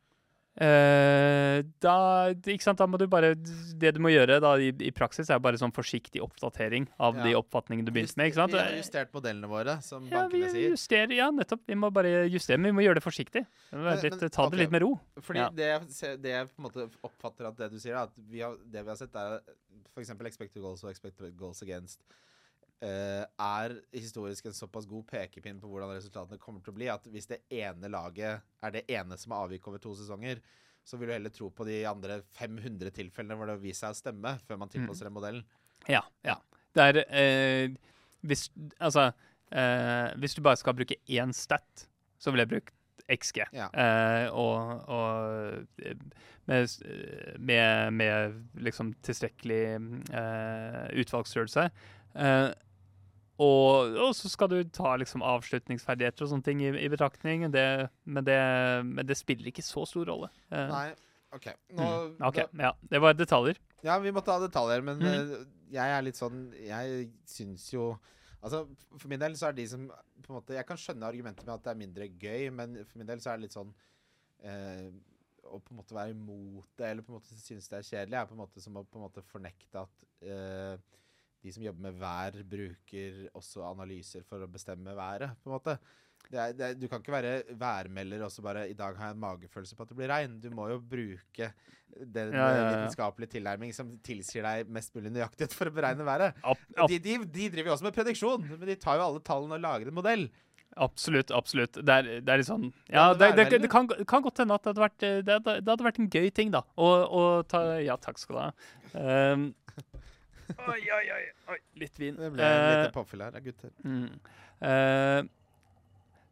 Eh, 0.58 1.60
da, 1.80 1.94
ikke 2.34 2.64
sant, 2.64 2.80
da 2.80 2.86
må 2.90 2.98
du 2.98 3.04
bare 3.08 3.36
Det 3.38 3.92
du 3.94 4.00
må 4.02 4.10
gjøre 4.10 4.40
da 4.42 4.50
i, 4.58 4.72
i 4.82 4.90
praksis, 4.92 5.30
er 5.30 5.38
bare 5.40 5.60
sånn 5.60 5.72
forsiktig 5.72 6.20
oppdatering 6.24 6.88
av 6.98 7.20
de 7.22 7.36
oppfatningene 7.38 7.86
du 7.86 7.92
begynte 7.94 8.18
med. 8.18 8.32
ikke 8.32 8.40
sant? 8.40 8.56
Vi 8.56 8.58
har 8.58 8.74
justert 8.74 9.14
modellene 9.14 9.50
våre, 9.50 9.76
som 9.86 10.08
ja, 10.10 10.26
vi 10.26 10.40
bankene 10.42 10.50
sier. 10.52 10.74
justerer, 10.74 11.14
ja, 11.20 11.30
nettopp. 11.34 11.62
Vi 11.70 11.78
må 11.78 11.92
bare 11.94 12.26
justere, 12.26 12.58
men 12.58 12.72
vi 12.72 12.78
må 12.80 12.84
gjøre 12.84 12.98
det 12.98 13.06
forsiktig. 13.06 13.44
Litt, 13.46 14.08
men, 14.10 14.26
ta 14.26 14.48
okay. 14.48 14.56
det 14.56 14.62
litt 14.64 14.74
med 14.74 14.84
ro. 14.84 14.90
Fordi 15.22 15.44
Ja. 15.44 15.48
det, 15.54 15.70
det 16.24 16.34
jeg 16.34 16.50
på 16.50 16.58
en 16.58 16.66
måte 16.66 16.88
oppfatter 17.06 17.48
at 17.52 17.62
det 17.62 17.70
du 17.70 17.78
sier, 17.78 17.94
er 17.94 18.10
at 18.10 18.18
vi 18.18 18.42
har, 18.42 18.58
det 18.66 18.82
vi 18.82 18.92
har 18.92 18.98
sett, 18.98 19.14
er 19.14 19.38
f.eks. 19.94 20.10
expected 20.10 20.60
goals 20.62 20.82
og 20.84 20.90
expected 20.90 21.38
goals 21.38 21.62
against 21.62 22.02
er 22.86 23.74
historisk 23.92 24.46
en 24.48 24.54
såpass 24.56 24.86
god 24.88 25.04
pekepinn 25.10 25.58
på 25.60 25.68
hvordan 25.68 25.90
resultatene 25.92 26.38
kommer 26.40 26.62
til 26.64 26.72
å 26.72 26.76
bli, 26.78 26.86
at 26.88 27.04
hvis 27.12 27.26
det 27.28 27.42
ene 27.52 27.90
laget 27.92 28.40
er 28.64 28.70
det 28.72 28.84
ene 28.88 29.18
som 29.20 29.34
har 29.36 29.44
avvik 29.44 29.68
over 29.68 29.78
to 29.82 29.92
sesonger, 29.98 30.40
så 30.84 30.96
vil 30.96 31.10
du 31.10 31.12
heller 31.12 31.30
tro 31.34 31.50
på 31.52 31.66
de 31.68 31.82
andre 31.84 32.22
500 32.38 32.90
tilfellene 32.96 33.36
hvor 33.36 33.46
det 33.50 33.58
har 33.58 33.62
vist 33.62 33.84
seg 33.84 33.92
å 33.92 33.98
stemme, 33.98 34.32
før 34.48 34.56
man 34.62 34.70
Mm. 34.70 34.72
tilpasser 34.78 35.04
den 35.10 35.12
modellen. 35.12 35.44
Ja. 35.88 36.00
ja. 36.24 36.38
Det 36.74 36.82
er 36.88 37.04
eh, 37.08 37.70
Hvis 38.24 38.48
Altså, 38.80 39.10
eh, 39.52 40.14
hvis 40.16 40.34
du 40.34 40.42
bare 40.42 40.56
skal 40.56 40.74
bruke 40.74 40.96
én 41.08 41.32
stat, 41.36 41.86
så 42.18 42.30
ville 42.32 42.46
jeg 42.46 42.52
brukt 42.54 42.74
XG. 43.10 43.44
Ja. 43.52 43.68
Eh, 43.74 44.30
og 44.32 44.88
og 44.88 45.66
eh, 45.84 45.94
med, 46.46 46.68
eh, 46.84 47.38
med, 47.38 47.92
med 47.92 48.34
liksom 48.56 48.94
tilstrekkelig 49.02 49.62
eh, 50.16 51.00
utvalgsstørrelse. 51.00 51.68
Og, 53.40 53.94
og 53.96 54.10
så 54.16 54.28
skal 54.28 54.50
du 54.52 54.58
ta 54.68 54.96
liksom 55.00 55.22
avslutningsferdigheter 55.24 56.26
og 56.26 56.32
sånne 56.32 56.44
ting 56.44 56.60
i, 56.60 56.72
i 56.76 56.90
betraktning. 56.92 57.46
Det, 57.54 57.64
men, 58.04 58.26
det, 58.26 58.40
men 58.84 59.08
det 59.08 59.16
spiller 59.16 59.48
ikke 59.48 59.64
så 59.64 59.86
stor 59.88 60.10
rolle. 60.10 60.28
Uh, 60.52 60.66
Nei, 60.68 60.86
OK. 61.36 61.48
Nå, 61.78 61.86
mm, 61.86 62.14
ok, 62.28 62.40
da- 62.42 62.66
ja, 62.66 62.72
Det 62.90 63.00
var 63.00 63.16
detaljer. 63.16 63.60
Ja, 63.86 63.98
vi 63.98 64.12
måtte 64.12 64.34
ha 64.34 64.42
detaljer, 64.42 64.84
men 64.84 65.00
mm. 65.00 65.10
eh, 65.10 65.44
jeg 65.72 65.94
er 65.96 66.02
litt 66.04 66.18
sånn 66.18 66.48
Jeg 66.58 67.04
syns 67.30 67.68
jo 67.72 67.94
Altså, 68.40 68.64
For 68.96 69.08
min 69.12 69.20
del 69.20 69.36
så 69.38 69.50
er 69.50 69.56
de 69.56 69.66
som 69.68 69.86
på 69.88 70.32
en 70.32 70.38
måte 70.38 70.56
Jeg 70.56 70.66
kan 70.68 70.80
skjønne 70.80 71.08
argumentet 71.08 71.46
med 71.46 71.54
at 71.54 71.64
det 71.64 71.72
er 71.72 71.80
mindre 71.80 72.08
gøy, 72.10 72.50
men 72.56 72.76
for 72.82 73.00
min 73.00 73.08
del 73.08 73.22
så 73.22 73.32
er 73.32 73.38
det 73.40 73.46
litt 73.46 73.56
sånn 73.56 73.72
eh, 74.44 74.88
Å 75.44 75.60
på 75.60 75.74
en 75.74 75.80
måte 75.80 75.96
være 75.96 76.14
imot 76.16 76.68
det, 76.76 76.88
eller 76.90 77.06
på 77.06 77.14
en 77.14 77.20
måte 77.20 77.36
synes 77.40 77.68
det 77.70 77.78
er 77.78 77.88
kjedelig, 77.88 78.18
er 78.20 78.28
på 78.28 78.36
en 78.36 78.42
måte 78.42 78.64
som 78.64 78.76
å 78.80 78.84
på 78.84 79.00
en 79.00 79.06
måte 79.06 79.24
fornekte 79.30 79.84
at 79.84 80.08
eh, 80.24 80.99
de 81.42 81.52
som 81.54 81.64
jobber 81.64 81.86
med 81.88 81.98
vær, 82.00 82.36
bruker 82.50 83.24
også 83.38 83.64
analyser 83.70 84.24
for 84.28 84.44
å 84.44 84.50
bestemme 84.50 84.94
været, 84.96 85.36
på 85.40 85.50
en 85.50 85.56
måte. 85.56 85.78
Det 86.30 86.36
er, 86.38 86.52
det 86.52 86.64
er, 86.66 86.74
du 86.76 86.84
kan 86.86 87.00
ikke 87.00 87.14
være 87.14 87.30
værmelder 87.58 88.22
og 88.26 88.30
så 88.30 88.42
bare 88.44 88.66
'I 88.68 88.74
dag 88.76 88.96
har 88.98 89.08
jeg 89.08 89.16
en 89.16 89.22
magefølelse 89.22 89.76
på 89.76 89.82
at 89.82 89.88
det 89.88 89.96
blir 89.96 90.10
regn'. 90.12 90.40
Du 90.42 90.50
må 90.52 90.68
jo 90.68 90.76
bruke 90.78 91.48
den 91.96 92.32
Ja, 92.36 92.44
ja, 92.44 92.58
ja. 92.58 92.66
vitenskapelige 92.74 93.32
tilnærming 93.38 93.72
som 93.74 93.96
tilsier 94.04 94.44
deg 94.44 94.68
mest 94.68 94.94
mulig 94.94 95.10
nøyaktighet 95.10 95.56
for 95.56 95.66
å 95.66 95.74
beregne 95.74 96.04
været. 96.06 96.36
Opp, 96.44 96.60
De, 96.88 96.98
de, 96.98 97.16
de 97.24 97.48
driver 97.50 97.72
jo 97.72 97.74
også 97.78 97.88
med 97.88 97.96
prediksjon, 97.96 98.46
men 98.52 98.68
de 98.68 98.76
tar 98.76 99.00
jo 99.00 99.08
alle 99.08 99.24
tallene 99.26 99.56
og 99.56 99.64
lager 99.64 99.88
en 99.88 99.96
modell. 99.96 100.28
Absolutt. 100.76 101.32
absolutt. 101.34 101.80
Det 101.82 101.90
er, 101.96 102.20
det 102.22 102.30
er 102.30 102.38
litt 102.38 102.46
sånn 102.46 102.68
Ja, 102.92 103.08
det, 103.12 103.32
det 103.34 103.48
det, 103.64 103.70
kan, 103.72 103.88
kan 103.88 104.22
godt 104.22 104.38
hende 104.38 104.54
at 104.54 104.62
det 104.62 104.70
hadde 104.70 104.84
vært, 104.84 105.02
eh, 105.02 105.16
det 105.26 105.40
det 105.42 105.66
hadde 105.66 105.88
vært 105.88 105.98
en 105.98 106.10
gøy 106.12 106.30
ting, 106.30 106.52
da. 106.54 106.62
Og, 106.76 107.10
og 107.10 107.48
ta 107.50 107.80
Ja, 107.82 107.96
takk 107.98 108.20
skal 108.22 108.36
du 108.36 108.40
ha. 108.44 108.52
Um, 108.94 109.48
oi, 110.58 110.80
oi, 110.80 111.04
oi, 111.16 111.24
oi. 111.52 111.58
Litt 111.80 111.98
vin. 112.00 112.16
Det 112.16 112.30
ble 112.34 112.46
en 112.46 112.62
litt 112.64 112.78
liten 112.78 112.94
påfyll 112.94 113.24
her, 113.24 113.36
gutter. 113.44 113.74
Mm. 113.84 114.08
Uh, 114.60 115.20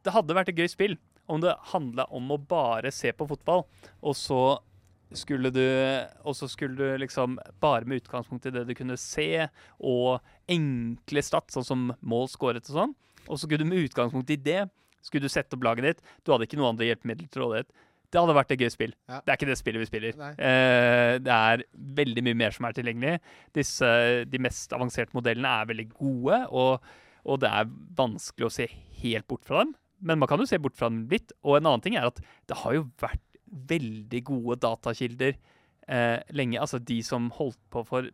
det 0.04 0.14
hadde 0.14 0.36
vært 0.36 0.52
et 0.52 0.62
gøy 0.62 0.70
spill 0.72 0.96
om 1.28 1.42
det 1.42 1.52
handla 1.72 2.08
om 2.14 2.30
å 2.32 2.40
bare 2.40 2.92
se 2.94 3.12
på 3.12 3.26
fotball, 3.28 3.66
og 4.00 4.16
så 4.16 4.42
skulle 5.16 5.48
du 5.48 5.64
Og 6.28 6.34
så 6.36 6.44
skulle 6.52 6.76
du 6.76 6.98
liksom 7.00 7.38
bare 7.64 7.86
med 7.88 8.02
utgangspunkt 8.02 8.44
i 8.44 8.50
det 8.52 8.66
du 8.68 8.74
kunne 8.76 8.96
se, 9.00 9.48
og 9.80 10.20
enkle 10.52 11.22
stats, 11.24 11.56
sånn 11.56 11.64
som 11.64 11.86
mål 12.04 12.28
skåret 12.28 12.68
og 12.68 12.74
sånn, 12.74 12.92
og 13.24 13.38
så 13.38 13.46
skulle 13.46 13.64
du 13.64 13.70
med 13.70 13.88
utgangspunkt 13.88 14.28
i 14.34 14.36
det 14.36 14.66
skulle 15.08 15.28
du 15.28 15.32
sette 15.32 15.56
opp 15.56 15.64
laget 15.64 15.86
ditt. 15.86 16.02
Du 16.24 16.32
hadde 16.32 16.48
ikke 16.48 16.58
noe 16.60 16.72
andre 16.72 16.88
hjelpemidler 16.88 17.30
til 17.32 17.44
rådighet. 17.44 17.70
Det 18.08 18.20
hadde 18.20 18.36
vært 18.38 18.54
et 18.54 18.62
gøy 18.64 18.70
spill. 18.72 18.94
Ja. 19.10 19.18
Det 19.20 19.32
er 19.32 19.38
ikke 19.38 19.50
det 19.50 19.58
spillet 19.60 19.82
vi 19.82 19.88
spiller. 19.90 20.20
Eh, 20.32 21.16
det 21.20 21.34
er 21.34 21.64
veldig 21.98 22.24
mye 22.24 22.38
mer 22.40 22.54
som 22.56 22.68
er 22.68 22.76
tilgjengelig. 22.76 23.18
Disse, 23.56 23.90
de 24.24 24.40
mest 24.40 24.72
avanserte 24.72 25.16
modellene 25.16 25.50
er 25.60 25.68
veldig 25.68 25.88
gode, 25.92 26.38
og, 26.48 26.88
og 27.28 27.42
det 27.42 27.50
er 27.52 27.68
vanskelig 27.98 28.48
å 28.48 28.54
se 28.54 28.68
helt 29.02 29.28
bort 29.28 29.44
fra 29.48 29.64
dem. 29.64 29.74
Men 30.00 30.20
man 30.22 30.30
kan 30.30 30.40
jo 30.40 30.48
se 30.48 30.60
bort 30.62 30.78
fra 30.78 30.88
dem 30.88 31.04
litt. 31.10 31.34
Og 31.44 31.58
en 31.58 31.68
annen 31.68 31.84
ting 31.84 31.98
er 31.98 32.08
at 32.08 32.20
det 32.48 32.60
har 32.62 32.78
jo 32.78 32.86
vært 33.02 33.24
veldig 33.68 34.22
gode 34.28 34.58
datakilder 34.62 35.34
eh, 35.34 36.18
lenge. 36.36 36.60
Altså 36.60 36.80
de 36.80 37.00
som 37.04 37.28
holdt 37.36 37.60
på 37.72 37.84
for 37.88 38.08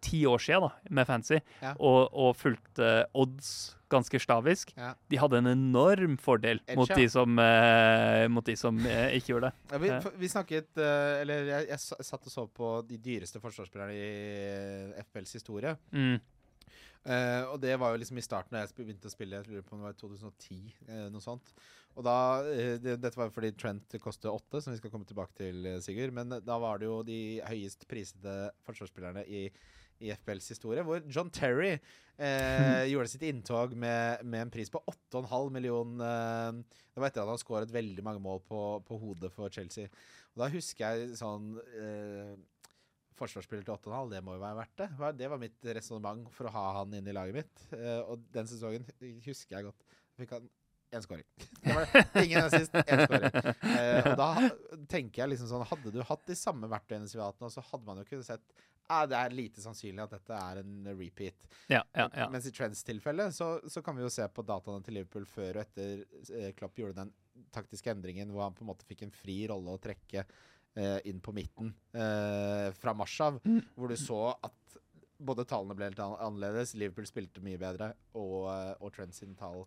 ti 0.00 0.24
år 0.26 0.38
siden 0.42 0.66
da, 0.68 0.72
med 0.90 1.06
Fancy, 1.08 1.38
Ja. 1.62 1.72
og, 1.78 2.10
og 2.12 2.36
fulgte 2.36 3.06
odds 3.14 3.76
ganske 3.94 4.18
stavisk, 4.18 4.72
Ja. 4.76 4.92
de 5.10 5.16
hadde 5.20 5.38
en 5.38 5.46
enorm 5.52 6.16
fordel 6.18 6.58
mot 6.74 6.88
de 6.90 7.08
som, 7.08 7.38
eh, 7.38 8.26
mot 8.28 8.44
de 8.44 8.56
som 8.58 8.78
eh, 8.86 9.12
ikke 9.18 9.34
gjorde 9.34 9.50
det. 9.50 9.54
Ja, 9.70 9.78
vi, 9.78 10.10
vi 10.24 10.28
snakket 10.32 10.78
eh, 10.82 11.20
Eller 11.22 11.44
jeg, 11.52 11.68
jeg 11.68 11.78
satt 12.08 12.26
og 12.26 12.32
så 12.32 12.46
på 12.50 12.70
de 12.88 12.98
dyreste 12.98 13.38
forsvarsspillerne 13.42 13.94
i 13.94 14.06
eh, 14.96 15.02
FBLs 15.04 15.36
historie. 15.38 15.76
Mm. 15.92 16.16
Eh, 17.04 17.42
og 17.52 17.58
det 17.60 17.74
var 17.78 17.92
jo 17.92 18.00
liksom 18.00 18.16
i 18.18 18.24
starten 18.24 18.56
da 18.56 18.62
jeg 18.64 18.72
begynte 18.78 19.10
å 19.10 19.12
spille. 19.12 19.36
Jeg 19.42 19.50
lurer 19.52 19.64
på 19.66 19.76
om 19.76 19.82
det 19.82 19.90
var 19.90 19.98
2010. 20.00 20.60
eh, 20.88 21.08
noe 21.12 21.20
sånt. 21.20 21.52
Og 21.94 22.02
da, 22.06 22.16
eh, 22.50 22.74
det, 22.82 22.96
Dette 23.02 23.18
var 23.18 23.30
fordi 23.34 23.52
Trent 23.58 23.96
koster 24.02 24.32
åtte, 24.32 24.60
som 24.62 24.74
vi 24.74 24.80
skal 24.80 24.92
komme 24.92 25.06
tilbake 25.08 25.36
til, 25.38 25.66
eh, 25.70 25.80
Sigurd. 25.84 26.14
Men 26.16 26.40
da 26.42 26.58
var 26.62 26.80
det 26.80 26.88
jo 26.88 27.02
de 27.06 27.40
høyest 27.46 27.86
prisede 27.90 28.50
forsvarsspillerne 28.66 29.22
i, 29.26 29.46
i 30.02 30.10
FBLs 30.14 30.50
historie, 30.54 30.82
hvor 30.86 31.04
John 31.06 31.30
Terry 31.30 31.76
eh, 31.76 32.82
gjorde 32.92 33.12
sitt 33.12 33.26
inntog 33.28 33.76
med, 33.78 34.24
med 34.26 34.46
en 34.46 34.54
pris 34.54 34.72
på 34.72 34.82
8,5 34.90 35.52
million 35.54 35.94
eh, 36.02 36.80
Det 36.90 37.02
var 37.02 37.10
etter 37.10 37.22
at 37.22 37.30
han 37.34 37.42
skåret 37.42 37.74
veldig 37.74 38.06
mange 38.06 38.22
mål 38.24 38.42
på, 38.48 38.64
på 38.86 38.98
hodet 39.02 39.30
for 39.34 39.52
Chelsea. 39.54 39.86
Og 40.34 40.42
da 40.42 40.50
husker 40.50 40.98
jeg 40.98 41.14
sånn 41.20 41.54
eh, 41.78 42.34
Forsvarsspiller 43.14 43.62
til 43.62 43.76
8,5, 43.76 44.10
det 44.10 44.20
må 44.26 44.34
jo 44.34 44.42
være 44.42 44.58
verdt 44.58 44.80
det. 44.80 45.10
Det 45.20 45.28
var 45.30 45.38
mitt 45.38 45.68
resonnement 45.76 46.26
for 46.34 46.50
å 46.50 46.54
ha 46.56 46.64
han 46.80 46.96
inn 46.98 47.06
i 47.06 47.14
laget 47.14 47.36
mitt. 47.38 47.66
Eh, 47.78 48.00
og 48.02 48.24
den 48.34 48.50
sesongen 48.50 48.88
husker 49.22 49.54
jeg 49.54 49.68
godt. 49.68 49.84
Fikk 50.18 50.34
han 50.34 50.48
én 50.94 51.02
scoring. 51.04 51.26
Det 51.64 51.74
var 51.74 52.22
ingen 52.24 52.44
assist, 52.44 52.74
én 52.74 53.02
scoring. 53.06 53.40
Eh, 53.74 54.10
og 54.10 54.14
da 54.20 54.28
tenker 54.90 55.22
jeg 55.24 55.32
liksom 55.34 55.48
sånn 55.50 55.64
Hadde 55.70 55.92
du 55.94 56.00
hatt 56.06 56.24
de 56.28 56.36
samme 56.38 56.68
verktøyene 56.70 57.08
som 57.10 57.18
vi 57.18 57.24
har 57.24 57.32
hatt 57.34 57.42
nå, 57.44 57.50
så 57.52 57.64
hadde 57.72 57.86
man 57.88 58.00
jo 58.02 58.06
kunnet 58.08 58.28
sett 58.28 58.44
eh, 58.54 59.04
det 59.10 59.18
er 59.20 59.36
lite 59.36 59.64
sannsynlig 59.64 60.04
at 60.04 60.14
dette 60.18 60.38
er 60.38 60.62
en 60.62 60.74
repeat. 60.98 61.46
Ja, 61.72 61.82
ja, 61.96 62.08
ja. 62.14 62.28
Mens 62.32 62.46
i 62.50 62.54
Trends 62.54 62.82
tilfelle 62.86 63.30
så, 63.34 63.54
så 63.70 63.82
kan 63.84 63.96
vi 63.98 64.04
jo 64.06 64.12
se 64.12 64.26
på 64.28 64.44
dataene 64.46 64.84
til 64.84 64.98
Liverpool 65.00 65.24
før 65.30 65.60
og 65.60 65.62
etter 65.66 66.04
eh, 66.36 66.50
Klopp 66.58 66.78
gjorde 66.82 67.00
den 67.02 67.14
taktiske 67.54 67.90
endringen 67.90 68.30
hvor 68.30 68.44
han 68.46 68.54
på 68.54 68.62
en 68.62 68.70
måte 68.70 68.86
fikk 68.86 69.06
en 69.06 69.14
fri 69.14 69.40
rolle 69.50 69.72
å 69.74 69.80
trekke 69.82 70.22
eh, 70.22 70.98
inn 71.10 71.18
på 71.24 71.32
midten 71.34 71.72
eh, 71.96 72.68
fra 72.78 72.94
mars 72.94 73.16
av, 73.24 73.40
Mm. 73.44 73.62
hvor 73.74 73.90
du 73.90 73.96
så 73.98 74.20
at 74.36 74.60
både 75.24 75.44
tallene 75.48 75.74
ble 75.78 75.86
helt 75.88 76.00
annerledes, 76.04 76.74
Liverpool 76.76 77.06
spilte 77.08 77.40
mye 77.42 77.56
bedre, 77.58 77.92
og, 78.18 78.48
eh, 78.52 78.72
og 78.82 78.92
Trends 78.94 79.22
sin 79.22 79.34
tall 79.38 79.62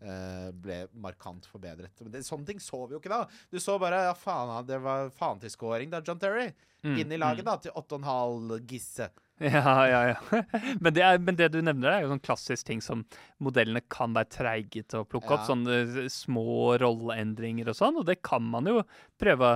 ble 0.00 0.76
markant 0.96 1.44
forbedret. 1.50 1.92
Men 2.00 2.14
det, 2.14 2.22
sånne 2.24 2.48
ting 2.48 2.60
så 2.62 2.86
vi 2.86 2.96
jo 2.96 3.00
ikke 3.02 3.12
da. 3.12 3.24
Du 3.52 3.58
så 3.60 3.74
bare 3.80 3.98
ja 4.06 4.14
faen, 4.16 4.52
det 4.68 4.78
var 4.80 5.10
faen 5.12 5.42
til 5.42 5.52
scoring 5.52 5.92
da, 5.92 6.00
John 6.06 6.20
Terry. 6.22 6.48
Mm, 6.82 6.94
Inn 7.02 7.12
i 7.12 7.18
laget 7.20 7.44
da, 7.44 7.56
til 7.60 7.74
8,5 7.76 8.54
Gisse. 8.68 9.10
Ja, 9.40 9.88
ja, 9.88 10.00
ja. 10.10 10.42
Men 10.84 10.92
det, 10.92 11.00
er, 11.00 11.18
men 11.18 11.36
det 11.36 11.46
du 11.54 11.62
nevner, 11.64 11.94
er 11.94 12.02
jo 12.04 12.10
sånn 12.10 12.20
klassisk 12.20 12.66
ting 12.68 12.82
som 12.84 13.06
modellene 13.40 13.80
kan 13.88 14.12
være 14.12 14.28
treige 14.34 14.82
til 14.84 15.00
å 15.00 15.06
plukke 15.08 15.32
opp. 15.32 15.46
Ja. 15.46 15.48
Sånne 15.48 15.78
eh, 15.80 16.10
små 16.12 16.74
rolleendringer 16.80 17.70
og 17.72 17.78
sånn, 17.78 17.96
og 18.02 18.04
det 18.10 18.18
kan 18.26 18.44
man 18.44 18.68
jo 18.68 18.82
prøve 19.20 19.54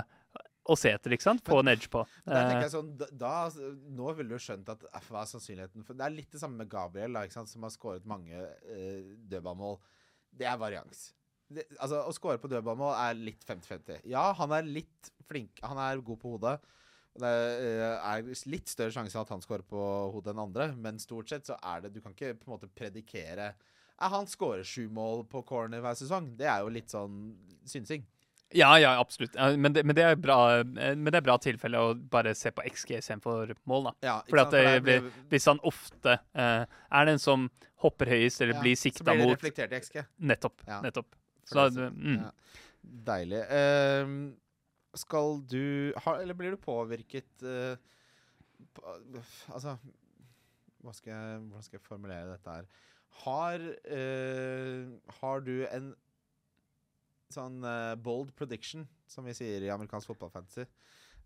å 0.64 0.76
se 0.80 0.94
etter, 0.96 1.12
ikke 1.12 1.26
sant? 1.26 1.44
Få 1.44 1.60
en 1.60 1.68
edge 1.74 1.90
på. 1.92 2.00
Eh, 2.24 2.54
jeg 2.62 2.72
sånn, 2.72 2.94
da, 2.96 3.34
Nå 3.92 4.14
ville 4.16 4.38
du 4.38 4.40
skjønt 4.40 4.72
at 4.72 4.86
eh, 4.88 5.10
hva 5.10 5.20
er 5.20 5.28
sannsynligheten 5.34 5.84
for 5.84 6.00
Det 6.00 6.08
er 6.08 6.16
litt 6.16 6.32
det 6.32 6.40
samme 6.40 6.62
med 6.62 6.72
Gabriel, 6.72 7.20
da, 7.20 7.44
som 7.44 7.68
har 7.68 7.74
skåret 7.74 8.08
mange 8.08 8.40
uh, 8.40 9.12
dødballmål. 9.28 9.76
Det 10.34 10.46
er 10.50 10.60
varians. 10.60 11.06
Det, 11.54 11.66
altså, 11.78 12.02
Å 12.08 12.14
score 12.16 12.40
på 12.42 12.50
dødballmål 12.50 12.94
er 12.98 13.18
litt 13.18 13.44
50-50. 13.46 14.06
Ja, 14.10 14.30
han 14.38 14.54
er 14.56 14.66
litt 14.66 15.12
flink. 15.28 15.60
Han 15.64 15.80
er 15.80 16.02
god 16.04 16.20
på 16.22 16.34
hodet. 16.34 16.56
Det 17.14 17.30
eh, 17.30 17.92
er 17.94 18.24
litt 18.50 18.70
større 18.70 18.90
sjanse 18.94 19.20
at 19.20 19.30
han 19.30 19.42
scorer 19.44 19.62
på 19.68 19.80
hodet 20.10 20.32
enn 20.32 20.42
andre, 20.48 20.72
men 20.74 20.98
stort 20.98 21.30
sett 21.30 21.46
så 21.46 21.54
er 21.62 21.84
det 21.84 21.92
Du 21.94 22.00
kan 22.02 22.14
ikke 22.16 22.32
på 22.40 22.48
en 22.48 22.54
måte 22.56 22.66
predikere 22.66 23.52
Han 24.02 24.26
scorer 24.26 24.66
sju 24.66 24.88
mål 24.90 25.22
på 25.30 25.44
corner 25.46 25.84
hver 25.84 25.94
sesong. 25.94 26.32
Det 26.34 26.48
er 26.50 26.64
jo 26.64 26.72
litt 26.74 26.90
sånn 26.90 27.20
synsing. 27.70 28.02
Ja, 28.54 28.70
ja, 28.78 28.92
absolutt. 29.00 29.34
Men 29.58 29.74
det, 29.74 29.82
men, 29.84 29.96
det 29.96 30.04
er 30.06 30.16
bra, 30.20 30.38
eh, 30.60 30.94
men 30.94 31.10
det 31.10 31.18
er 31.18 31.26
bra 31.26 31.36
tilfelle 31.42 31.80
å 31.80 31.92
bare 31.94 32.34
se 32.38 32.52
på 32.54 32.64
XG 32.70 32.96
istedenfor 33.00 33.54
mål, 33.70 33.90
da. 33.90 33.94
Ja, 34.06 34.16
Fordi 34.28 34.42
at 34.44 34.54
det 34.54 34.82
blir- 34.86 35.10
Hvis 35.32 35.48
han 35.50 35.60
ofte 35.62 36.18
uh, 36.38 36.64
er 36.64 37.10
den 37.10 37.18
som 37.18 37.48
hopper 37.84 38.08
høyest 38.14 38.40
eller 38.40 38.60
blir 38.62 38.78
så 38.78 38.92
blir 39.04 39.24
det 39.24 39.34
reflektert 39.34 39.74
i 39.74 39.80
XG. 39.82 40.04
Nettopp. 40.18 40.62
Nettopp. 40.84 41.16
Så, 41.44 41.68
da, 41.68 41.90
mm. 41.90 42.22
Deilig. 43.04 43.42
Uh, 43.50 44.32
skal 44.94 45.42
du 45.50 45.92
ha, 46.04 46.16
Eller 46.22 46.34
blir 46.38 46.54
du 46.54 46.56
påvirket 46.56 47.42
uh, 47.42 47.74
på, 48.74 48.96
Altså 49.52 49.76
skal 50.92 51.12
jeg, 51.12 51.38
Hvordan 51.48 51.62
skal 51.66 51.78
jeg 51.78 51.86
formulere 51.86 52.30
dette 52.30 52.56
her? 52.56 52.66
Har 53.24 53.66
uh, 53.90 55.14
Har 55.20 55.40
du 55.40 55.66
en 55.66 55.94
sånn 57.34 57.64
uh, 57.66 57.94
bold 58.00 58.30
prediction, 58.38 58.86
som 59.10 59.26
vi 59.26 59.34
sier 59.36 59.64
i 59.64 59.72
amerikansk 59.74 60.10
fotballfantasy, 60.12 60.64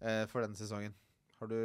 uh, 0.02 0.24
for 0.30 0.44
denne 0.44 0.58
sesongen? 0.58 0.94
Har 1.38 1.46
du 1.52 1.58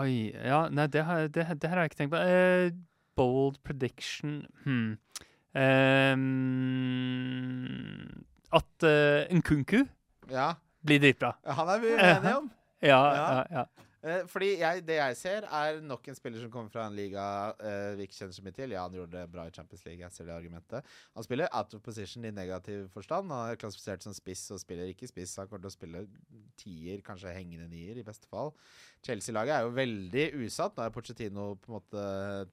Oi, 0.00 0.32
ja, 0.32 0.66
nei, 0.72 0.86
det, 0.90 1.02
har, 1.06 1.26
det, 1.28 1.44
det 1.60 1.68
her 1.68 1.76
har 1.76 1.84
jeg 1.84 1.92
ikke 1.92 2.00
tenkt 2.00 2.14
på. 2.14 2.22
Uh, 2.24 2.70
bold 3.16 3.58
prediction 3.64 4.46
hmm. 4.64 4.96
um, 5.56 6.26
At 8.56 8.84
uh, 8.84 9.24
Nkunku 9.32 9.84
Ja, 10.32 10.54
blir 10.86 11.00
dritbra. 11.02 11.32
han 11.46 11.68
er 11.74 11.78
vi 11.82 11.92
enige 12.10 12.36
om. 12.36 12.50
Ja, 12.82 12.88
Ja. 12.88 13.14
ja, 13.14 13.44
ja. 13.50 13.64
Fordi 14.30 14.52
jeg, 14.60 14.82
det 14.86 14.98
jeg 14.98 15.16
ser, 15.18 15.46
er 15.50 15.80
nok 15.82 16.04
en 16.06 16.16
spiller 16.18 16.42
som 16.42 16.50
kommer 16.52 16.70
fra 16.70 16.84
en 16.86 16.94
liga 16.96 17.22
uh, 17.58 17.96
vi 17.98 18.06
ikke 18.06 18.18
kjenner 18.20 18.36
så 18.36 18.44
mye 18.46 18.54
til. 18.54 18.74
Ja, 18.76 18.84
han 18.86 18.94
gjorde 18.94 19.16
det 19.16 19.24
bra 19.32 19.46
i 19.48 19.54
Champions 19.54 19.84
League, 19.86 20.02
jeg 20.02 20.14
ser 20.14 20.28
det 20.28 20.36
argumentet. 20.36 20.92
Han 21.16 21.26
spiller 21.26 21.50
out 21.50 21.74
of 21.74 21.82
position 21.82 22.24
i 22.28 22.32
negativ 22.34 22.86
forstand. 22.94 23.32
Han 23.32 23.52
er 23.52 23.60
klassifisert 23.60 24.06
som 24.06 24.14
spiss 24.16 24.44
og 24.54 24.62
spiller 24.62 24.92
ikke 24.92 25.10
spiss. 25.10 25.36
Han 25.40 25.50
kommer 25.50 25.66
til 25.66 25.72
å 25.72 25.76
spille 25.76 26.04
tier, 26.60 27.02
kanskje 27.06 27.34
hengende 27.34 27.68
nier, 27.72 27.98
i 27.98 28.06
beste 28.06 28.30
fall. 28.30 28.52
Chelsea-laget 29.06 29.56
er 29.56 29.66
jo 29.66 29.74
veldig 29.76 30.26
usatt. 30.44 30.76
Nå 30.76 30.86
er 30.86 30.94
Pochettino 30.94 31.50
på 31.62 31.72
en 31.72 31.78
måte 31.78 32.06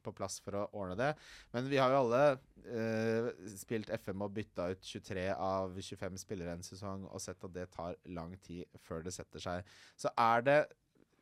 på 0.06 0.14
plass 0.18 0.40
for 0.44 0.58
å 0.58 0.68
ordne 0.74 0.98
det. 1.00 1.12
Men 1.54 1.70
vi 1.70 1.82
har 1.82 1.94
jo 1.94 2.04
alle 2.04 2.24
uh, 2.34 3.32
spilt 3.58 3.94
FM 3.94 4.26
og 4.26 4.34
bytta 4.38 4.72
ut 4.74 4.94
23 4.94 5.28
av 5.34 5.76
25 5.80 6.22
spillere 6.24 6.58
en 6.58 6.66
sesong 6.66 7.08
og 7.10 7.22
sett 7.22 7.44
at 7.46 7.56
det 7.56 7.70
tar 7.74 7.98
lang 8.14 8.38
tid 8.42 8.66
før 8.86 9.06
det 9.06 9.14
setter 9.16 9.44
seg. 9.44 9.76
Så 10.00 10.14
er 10.18 10.46
det 10.46 10.62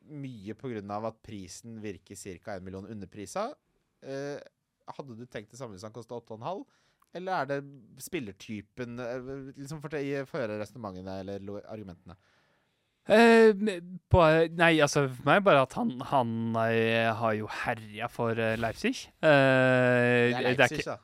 mye 0.08 0.54
pga. 0.58 0.82
at 1.06 1.22
prisen 1.22 1.80
virker 1.82 2.16
ca. 2.16 2.56
1 2.56 2.62
million 2.64 2.86
underprisa. 2.86 3.52
Eh, 4.02 4.38
hadde 4.96 5.16
du 5.16 5.26
tenkt 5.26 5.50
det 5.50 5.58
samme 5.58 5.76
hvis 5.76 5.84
han 5.86 5.92
kosta 5.94 6.14
8,5? 6.18 6.64
Eller 7.14 7.32
er 7.32 7.46
det 7.50 7.58
spillertypen 8.00 8.98
eh, 8.98 9.32
liksom 9.58 9.82
Få 9.82 9.90
høre 9.92 10.58
resonnementene 10.60 11.18
eller 11.20 11.60
argumentene. 11.68 12.16
Eh, 13.10 13.50
på, 14.10 14.20
nei, 14.54 14.76
altså 14.80 15.08
for 15.10 15.26
meg 15.26 15.40
bare 15.42 15.64
at 15.66 15.72
han, 15.74 15.96
han 16.06 16.34
eh, 16.68 17.08
har 17.18 17.32
jo 17.34 17.48
herja 17.64 18.06
for 18.10 18.38
eh, 18.38 18.54
Leipzig. 18.60 19.08
Eh, 19.18 20.30
Det 20.30 20.38
er 20.38 20.54
Leipzig, 20.54 20.78
ikke, 20.84 20.94
da. 20.94 20.98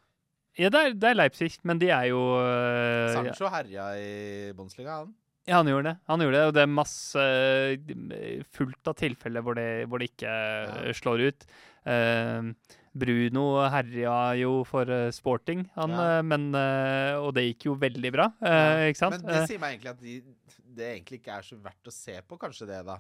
ja, 0.63 0.69
det 0.71 0.83
er, 0.85 0.95
det 0.95 1.09
er 1.11 1.17
Leipzig, 1.19 1.51
men 1.67 1.81
de 1.83 1.91
er 1.91 2.05
jo 2.13 2.21
ja, 2.39 3.09
Sancho 3.17 3.51
herja 3.51 3.89
i 3.99 4.53
Bundesliga, 4.55 5.01
han. 5.03 5.11
Ja, 5.49 5.57
han 5.63 5.71
gjorde 5.71 5.89
det. 5.91 5.97
Han 6.13 6.21
gjorde 6.23 6.37
det, 6.39 6.47
og 6.51 6.55
det 6.59 6.63
er 6.67 6.71
masse 6.77 7.25
eh, 7.25 8.43
fullt 8.55 8.91
av 8.93 8.99
tilfeller 9.01 9.43
hvor 9.45 9.59
hvor 9.89 9.99
det 10.03 10.11
ikke 10.13 10.29
Ja. 10.35 10.93
slår 10.95 11.25
ut. 11.31 11.49
Uh, 11.89 12.53
Bruno 12.99 13.45
herja 13.71 14.35
jo 14.41 14.65
for 14.69 14.89
eh, 14.91 15.11
sporting, 15.15 15.63
han, 15.77 15.91
Ja. 15.95 16.23
men, 16.23 16.49
uh, 16.55 17.21
og 17.23 17.33
det 17.37 17.45
gikk 17.47 17.69
jo 17.71 17.77
veldig 17.79 18.11
bra, 18.13 18.27
eh, 18.43 18.89
ikke 18.91 18.99
sant? 18.99 19.23
Men 19.23 19.29
det 19.33 19.45
sier 19.49 19.61
meg 19.63 19.77
egentlig 19.77 19.93
at 19.95 20.01
de, 20.03 20.17
det 20.79 20.89
egentlig 20.97 21.21
ikke 21.23 21.37
er 21.39 21.47
så 21.47 21.57
verdt 21.63 21.89
å 21.91 21.95
se 21.95 22.17
på, 22.27 22.39
kanskje 22.41 22.67
det, 22.69 22.81
da. 22.89 22.99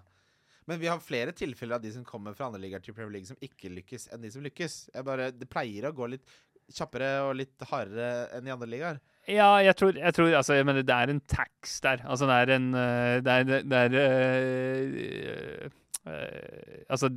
Men 0.69 0.79
vi 0.79 0.87
har 0.91 1.01
flere 1.01 1.33
tilfeller 1.33 1.79
av 1.79 1.83
de 1.83 1.91
som 1.95 2.05
kommer 2.05 2.35
fra 2.37 2.47
andre 2.47 2.61
ligaer 2.61 2.83
til 2.85 2.93
Premier 2.95 3.13
League, 3.17 3.27
som 3.27 3.39
ikke 3.41 3.71
lykkes, 3.73 4.09
enn 4.13 4.21
de 4.23 4.31
som 4.31 4.43
lykkes. 4.45 4.91
Jeg 4.95 5.05
bare, 5.05 5.31
det 5.33 5.49
pleier 5.49 5.89
å 5.89 5.95
gå 5.97 6.09
litt 6.13 6.27
kjappere 6.75 7.13
og 7.27 7.37
litt 7.39 7.69
hardere 7.71 8.29
enn 8.37 8.49
i 8.49 8.53
andre 8.55 8.69
ligaer. 8.71 9.01
Ja, 9.29 9.59
jeg 9.61 9.77
tror, 9.77 9.97
jeg 9.99 10.15
tror 10.17 10.35
altså, 10.39 10.57
jeg 10.57 10.67
mener, 10.69 10.85
det 10.89 10.95
er 10.95 11.13
en 11.13 11.21
tax 11.29 11.79
der. 11.85 12.01
Altså, 12.09 12.29
det 12.31 12.37
er 12.39 12.53
en 12.55 12.69
eh, 12.73 13.17
Det 13.25 13.35
er, 13.35 13.65
det 13.69 13.81
er 13.83 13.97
øh, 14.03 15.71
øh, 16.09 16.85
Altså, 16.89 17.11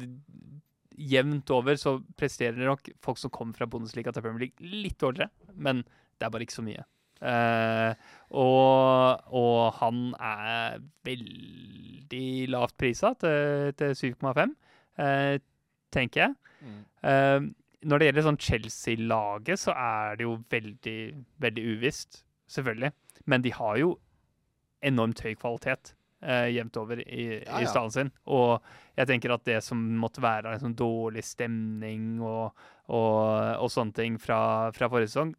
jevnt 1.01 1.51
over 1.55 1.77
så 1.79 1.95
presterer 2.19 2.59
nok 2.59 2.89
folk 3.03 3.17
som 3.17 3.31
kommer 3.31 3.55
fra 3.57 3.65
Bundesliga 3.65 4.11
til 4.11 4.21
Premier 4.25 4.47
League, 4.47 4.71
litt 4.83 4.99
dårligere, 5.01 5.31
men 5.55 5.85
det 6.19 6.27
er 6.27 6.33
bare 6.33 6.45
ikke 6.45 6.59
så 6.59 6.65
mye. 6.65 6.83
Uh, 7.21 7.93
og, 8.33 9.23
og 9.29 9.73
han 9.77 10.11
er 10.17 10.81
veldig 11.05 12.27
lavt 12.49 12.77
prisa 12.81 13.13
til, 13.21 13.73
til 13.77 14.13
7,5, 14.17 14.53
uh, 15.01 15.37
tenker 15.93 16.25
jeg. 16.25 16.35
Eh, 17.01 17.41
når 17.87 17.99
det 18.01 18.07
gjelder 18.09 18.27
sånn 18.27 18.41
Chelsea-laget, 18.41 19.61
så 19.61 19.73
er 19.73 20.19
det 20.19 20.27
jo 20.27 20.35
veldig, 20.51 20.99
veldig 21.41 21.63
uvisst, 21.75 22.21
selvfølgelig. 22.51 22.91
Men 23.31 23.43
de 23.45 23.53
har 23.55 23.79
jo 23.81 23.95
enormt 24.85 25.21
høy 25.25 25.33
kvalitet 25.37 25.93
eh, 26.21 26.47
jevnt 26.55 26.77
over 26.81 27.01
i, 27.03 27.25
Ja, 27.45 27.61
i 27.61 27.69
stallen 27.69 27.93
sin. 27.93 28.11
Og 28.29 28.61
jeg 28.97 29.09
tenker 29.09 29.33
at 29.35 29.45
det 29.47 29.59
som 29.65 29.81
måtte 30.01 30.23
være 30.23 30.55
en 30.55 30.63
sånn 30.65 30.77
dårlig 30.77 31.23
stemning 31.25 32.19
og, 32.21 32.51
og, 32.89 33.21
og 33.61 33.71
sånne 33.73 33.97
ting 33.97 34.19
fra, 34.21 34.71
fra 34.75 34.89
forrige 34.91 35.13
sesong, 35.13 35.35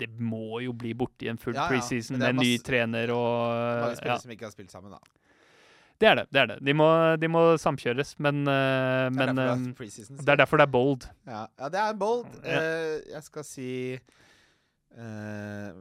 det 0.00 0.08
må 0.22 0.60
jo 0.62 0.74
bli 0.78 0.92
borti 0.94 1.26
en 1.30 1.40
full 1.40 1.56
Ja, 1.56 1.64
ja. 1.66 1.70
preseason 1.72 2.20
med 2.20 2.28
er 2.28 2.36
ny 2.38 2.52
trener 2.62 3.10
og 3.10 3.32
Mange 3.82 3.96
spillere 3.98 4.14
ja. 4.14 4.22
som 4.22 4.34
ikke 4.36 4.46
har 4.46 4.54
spilt 4.54 4.70
sammen, 4.74 4.94
da. 4.94 5.00
Det 6.00 6.08
er 6.08 6.14
det. 6.14 6.26
det 6.32 6.40
er 6.40 6.46
det. 6.54 6.58
De 6.64 6.72
må, 6.72 6.88
de 7.20 7.28
må 7.28 7.42
samkjøres, 7.60 8.14
men, 8.24 8.40
eh, 8.48 9.10
Det 9.12 9.26
er 9.26 9.32
det 9.36 9.44
eh, 9.44 9.52
er 9.52 10.22
det 10.24 10.32
er 10.32 10.40
derfor 10.40 10.56
det 10.56 10.66
er 10.68 10.72
bold. 10.72 11.06
Ja, 11.28 11.44
ja 11.60 11.68
det 11.68 11.80
er 11.80 11.96
bold. 12.00 12.26
Ja. 12.44 12.60
Uh, 12.60 13.10
jeg 13.12 13.22
skal 13.26 13.44
si 13.44 13.70
uh, 14.96 15.80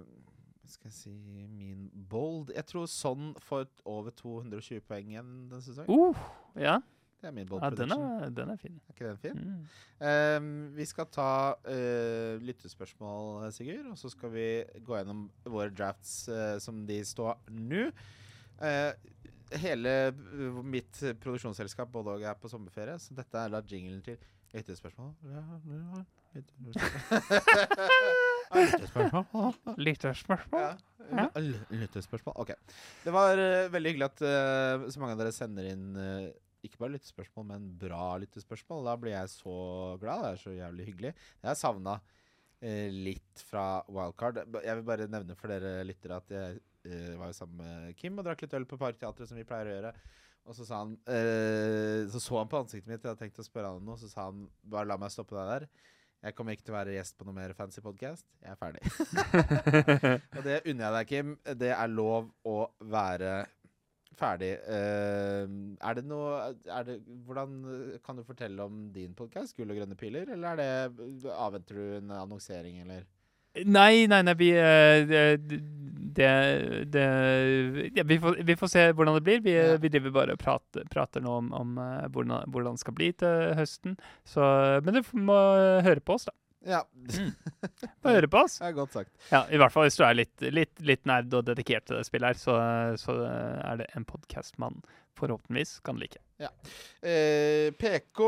skal 0.69 0.91
jeg 0.91 0.93
si 0.93 1.13
Min 1.47 1.89
bold 2.09 2.51
Jeg 2.53 2.65
tror 2.69 2.85
sånn 2.91 3.33
får 3.41 3.67
over 3.89 4.13
220 4.15 4.83
poeng 4.87 5.11
igjen 5.15 5.33
denne 5.49 5.63
sesongen. 5.63 5.89
Uh, 5.89 6.59
ja, 6.59 6.77
Det 7.21 7.31
er 7.31 7.35
min 7.35 7.47
bold 7.47 7.63
ja 7.63 7.71
den, 7.79 7.95
er, 7.95 8.29
den 8.35 8.53
er 8.53 8.59
fin. 8.59 8.75
Er 8.75 8.95
ikke 8.97 9.07
den 9.07 9.23
fin? 9.23 9.39
Mm. 9.39 9.65
Ehm, 10.07 10.53
vi 10.75 10.85
skal 10.87 11.07
ta 11.11 11.31
uh, 11.55 12.35
lyttespørsmål, 12.43 13.49
Sigurd. 13.55 13.87
Og 13.91 13.97
så 13.99 14.11
skal 14.11 14.35
vi 14.35 14.47
gå 14.83 14.99
gjennom 14.99 15.29
våre 15.47 15.71
drafts 15.71 16.27
eh, 16.27 16.57
som 16.63 16.83
de 16.87 16.99
står 17.07 17.39
nå. 17.55 17.87
Eh, 18.59 18.91
hele 19.57 19.95
eh, 20.09 20.61
mitt 20.63 21.01
produksjonsselskap 21.21 21.91
både 21.93 22.17
og 22.17 22.25
er 22.27 22.37
på 22.39 22.51
sommerferie, 22.51 22.97
så 23.01 23.15
dette 23.17 23.37
er 23.41 23.49
da 23.53 23.61
jinglen 23.65 24.01
til 24.05 24.17
lyttespørsmål. 24.53 25.13
Lyttespørsmål. 28.55 29.53
Lytterspørsmål? 29.77 30.61
Ja. 31.09 31.25
Lyttespørsmål. 31.69 32.35
OK. 32.43 32.53
Det 33.03 33.13
var 33.13 33.41
uh, 33.41 33.71
veldig 33.73 33.93
hyggelig 33.93 34.07
at 34.11 34.21
uh, 34.25 34.85
så 34.93 35.01
mange 35.01 35.15
av 35.15 35.23
dere 35.23 35.33
sender 35.33 35.69
inn 35.71 35.87
uh, 35.97 36.29
ikke 36.65 36.81
bare 36.81 36.93
lyttespørsmål, 36.97 37.45
men 37.49 37.67
bra 37.81 38.17
lyttespørsmål. 38.21 38.85
Da 38.89 38.95
blir 38.99 39.15
jeg 39.15 39.33
så 39.33 39.57
glad. 40.01 40.25
Det 40.25 40.31
er 40.31 40.41
så 40.43 40.55
jævlig 40.57 40.87
hyggelig. 40.91 41.13
Jeg 41.41 41.49
har 41.49 41.59
savna 41.59 41.99
litt 42.59 43.39
fra 43.47 43.79
Wildcard. 43.87 44.41
Jeg 44.65 44.75
vil 44.75 44.87
bare 44.89 45.05
nevne 45.07 45.35
for 45.39 45.47
dere 45.47 45.85
lyttere 45.87 46.17
at 46.19 46.33
jeg 46.35 46.57
var 46.87 47.29
jo 47.29 47.35
sammen 47.35 47.59
med 47.59 47.97
Kim 47.99 48.17
og 48.19 48.25
drakk 48.27 48.45
litt 48.45 48.55
øl 48.55 48.65
på 48.69 48.79
Parkteatret, 48.79 49.29
som 49.29 49.37
vi 49.39 49.47
pleier 49.47 49.67
å 49.69 49.75
gjøre. 49.75 49.93
Og 50.49 50.57
så 50.57 50.65
sa 50.65 50.81
han 50.83 50.95
eh, 51.09 52.07
Så 52.09 52.21
så 52.23 52.39
han 52.39 52.49
på 52.49 52.63
ansiktet 52.63 52.89
mitt, 52.89 53.03
jeg 53.03 53.11
hadde 53.11 53.21
tenkt 53.21 53.41
å 53.41 53.45
spørre 53.45 53.71
han 53.71 53.81
om 53.81 53.91
noe, 53.91 53.99
så 54.01 54.09
sa 54.11 54.29
han 54.29 54.47
bare 54.63 54.89
la 54.89 54.97
meg 55.01 55.13
stoppe 55.13 55.37
deg 55.37 55.53
der. 55.53 55.69
Jeg 56.19 56.35
kommer 56.35 56.55
ikke 56.55 56.65
til 56.67 56.73
å 56.73 56.79
være 56.79 56.95
gjest 56.97 57.15
på 57.15 57.27
noe 57.27 57.37
mer 57.37 57.53
fancy 57.55 57.83
podcast. 57.83 58.25
Jeg 58.43 58.51
er 58.51 58.57
ferdig. 58.59 58.81
Og 60.37 60.41
det 60.43 60.57
unner 60.65 60.83
jeg 60.83 60.95
deg, 60.97 61.11
Kim. 61.13 61.37
Det 61.61 61.69
er 61.71 61.93
lov 61.93 62.27
å 62.49 62.57
være 62.91 63.37
ferdig. 64.19 64.49
Uh, 64.67 65.45
er 65.79 65.95
det 65.95 66.03
noe 66.09 66.49
er 66.49 66.89
det, 66.89 66.97
Hvordan 67.23 67.55
kan 68.03 68.19
du 68.19 68.25
fortelle 68.27 68.65
om 68.67 68.89
din 68.91 69.15
podkast, 69.15 69.55
Gull 69.55 69.71
og 69.71 69.79
grønne 69.79 69.95
piler? 69.99 70.33
Eller 70.35 70.59
er 70.59 70.91
det 70.91 71.31
avventer 71.31 71.79
du 71.79 71.95
en 72.01 72.11
annonsering, 72.17 72.81
eller? 72.83 73.07
Nei, 73.65 74.05
nei, 74.07 74.21
nei, 74.23 74.33
vi 74.37 74.49
eh, 74.55 75.05
Det, 75.09 75.53
det, 76.19 76.27
det 76.93 77.05
ja, 77.95 78.03
vi, 78.05 78.19
får, 78.21 78.37
vi 78.45 78.55
får 78.59 78.67
se 78.71 78.83
hvordan 78.91 79.15
det 79.17 79.23
blir. 79.25 79.41
Vi, 79.45 79.53
Ja. 79.55 79.77
vi 79.81 79.89
driver 79.93 80.11
bare 80.11 80.35
og 80.35 80.41
prater, 80.41 80.85
prater 80.91 81.21
nå 81.23 81.37
om, 81.41 81.49
om 81.53 81.77
eh, 81.81 82.05
hvordan, 82.13 82.45
hvordan 82.51 82.77
det 82.77 82.83
skal 82.83 82.93
bli 82.97 83.09
til 83.13 83.53
høsten. 83.57 83.97
Så, 84.27 84.43
men 84.85 84.99
du 84.99 85.01
må 85.17 85.37
høre 85.85 86.01
på 86.03 86.17
oss, 86.19 86.27
da. 86.29 86.35
Ja. 86.67 86.81
Må 88.03 88.11
høre 88.11 88.27
på 88.27 88.41
oss. 88.43 88.57
Er 88.61 88.73
godt 88.75 88.91
sagt. 88.91 89.13
Ja, 89.31 89.45
I 89.47 89.55
hvert 89.61 89.71
fall 89.71 89.85
hvis 89.87 89.95
du 89.95 90.03
er 90.03 90.17
litt, 90.17 90.41
litt, 90.51 90.73
litt 90.83 91.05
nerd 91.07 91.31
og 91.37 91.45
dedikert 91.47 91.85
til 91.87 91.95
det 91.95 92.03
spillet 92.09 92.33
her, 92.33 92.39
så, 92.41 92.57
så 92.99 93.15
er 93.23 93.79
det 93.79 93.87
en 93.95 94.03
podkast 94.03 94.57
man 94.59 94.81
forhåpentligvis 95.15 95.77
kan 95.87 95.95
like. 96.03 96.19
Eh, 96.99 97.71
PK 97.79 98.19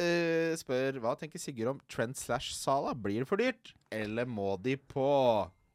eh, 0.00 0.52
spør 0.60 1.00
hva 1.02 1.14
tenker 1.20 1.40
Sigurd 1.42 1.74
om 1.74 1.80
Trent 1.90 2.18
slash 2.18 2.54
Sala. 2.56 2.94
Blir 2.94 3.22
det 3.22 3.28
for 3.30 3.40
dyrt, 3.40 3.74
eller 3.92 4.28
må 4.28 4.54
de 4.62 4.76
på? 4.76 5.08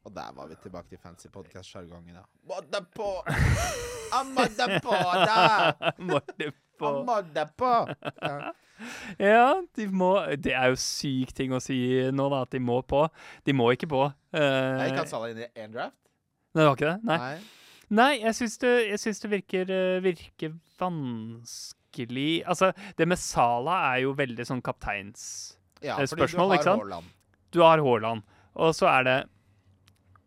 Og 0.08 0.14
der 0.14 0.32
var 0.32 0.48
vi 0.48 0.56
tilbake 0.62 0.88
til 0.88 1.00
fancy 1.02 1.28
podcast-sjargongen. 1.28 2.16
Ja. 2.16 2.24
Må 2.48 2.62
de 2.64 2.80
på! 2.96 3.10
Han 4.14 4.32
må 4.32 4.46
de 4.56 4.80
på, 4.80 4.94
da! 5.28 5.74
Må 6.08 6.20
de 6.38 6.48
på. 6.78 6.86
Han 6.86 7.04
må 7.04 7.18
de 7.34 7.44
på! 7.58 7.74
Ja. 8.22 8.54
Ja, 9.18 9.46
de 9.74 9.88
må 9.90 10.12
Det 10.38 10.52
er 10.54 10.68
jo 10.70 10.76
syk 10.78 11.32
ting 11.34 11.50
å 11.50 11.58
si 11.60 11.76
nå, 12.14 12.28
da, 12.30 12.44
at 12.46 12.54
de 12.54 12.60
må 12.62 12.78
på. 12.86 13.02
De 13.44 13.54
må 13.56 13.72
ikke 13.74 13.88
på. 13.90 14.04
Uh, 14.32 14.84
Jeg 14.84 14.94
kan 14.94 15.10
Sala 15.10 15.32
inn 15.32 15.42
i 15.42 15.48
én 15.58 15.74
draft. 15.74 15.98
Nei, 16.54 16.62
det 16.62 16.68
var 16.70 16.78
ikke 16.78 16.92
det? 16.92 17.08
Nei. 17.10 17.18
Nei. 17.24 17.56
Nei, 17.98 18.12
jeg 18.20 18.36
syns 18.36 18.58
det, 18.60 18.72
det 19.24 19.30
virker, 19.32 19.70
eh, 19.72 19.98
virker 20.04 20.56
vanskelig 20.78 21.77
Altså, 22.48 22.72
det 22.98 23.08
med 23.08 23.20
Sala 23.20 23.78
er 23.92 24.02
jo 24.06 24.16
veldig 24.18 24.46
sånn 24.48 24.64
kapteins... 24.64 25.24
Ja, 25.82 25.94
Eh, 26.00 26.58
ikke 26.58 26.66
sant? 26.66 26.82
Haaland. 26.82 27.12
Du 27.54 27.60
har 27.62 27.78
Haaland, 27.78 28.24
og 28.58 28.74
så 28.74 28.88
er 28.90 29.04
det 29.06 29.16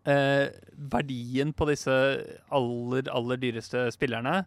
eh, 0.07 0.47
verdien 0.93 1.51
på 1.53 1.67
disse 1.67 1.91
aller, 2.55 3.11
aller 3.11 3.41
dyreste 3.41 3.89
spillerne 3.91 4.45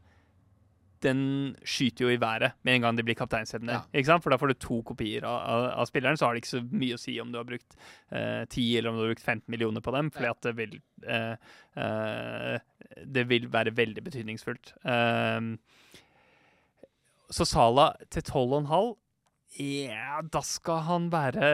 den 1.05 1.21
skyter 1.69 2.07
jo 2.07 2.13
i 2.15 2.21
været 2.21 2.57
med 2.65 2.79
en 2.79 2.87
gang 2.87 2.99
de 2.99 3.05
blir 3.07 3.17
kapteinsemner. 3.19 3.83
Ja. 3.93 4.17
For 4.23 4.33
da 4.33 4.39
får 4.41 4.53
du 4.53 4.59
to 4.61 4.81
kopier 4.87 5.27
av, 5.29 5.37
av, 5.43 5.67
av 5.83 5.89
spilleren, 5.91 6.19
så 6.19 6.27
har 6.27 6.35
det 6.35 6.45
ikke 6.45 6.53
så 6.55 6.63
mye 6.65 6.97
å 6.97 7.01
si 7.01 7.17
om 7.23 7.33
du 7.33 7.39
har 7.41 7.49
brukt 7.49 7.77
eh, 8.11 8.45
10 8.49 8.79
eller 8.79 8.91
om 8.91 8.99
du 8.99 9.05
har 9.05 9.13
brukt 9.13 9.27
15 9.27 9.45
millioner 9.53 9.85
på 9.85 9.95
dem, 9.97 10.11
fordi 10.15 10.31
at 10.31 10.49
det 10.49 10.55
vil 10.61 10.77
eh, 11.05 11.51
eh, 11.85 12.59
Det 13.19 13.27
vil 13.31 13.49
være 13.53 13.75
veldig 13.77 14.05
betydningsfullt. 14.07 14.75
Ehm, 14.89 15.57
så 17.33 17.47
Sala 17.49 17.93
til 18.13 18.23
12,5 18.23 18.95
Ja, 19.61 20.21
da 20.35 20.41
skal 20.43 20.81
han 20.89 21.09
være 21.13 21.49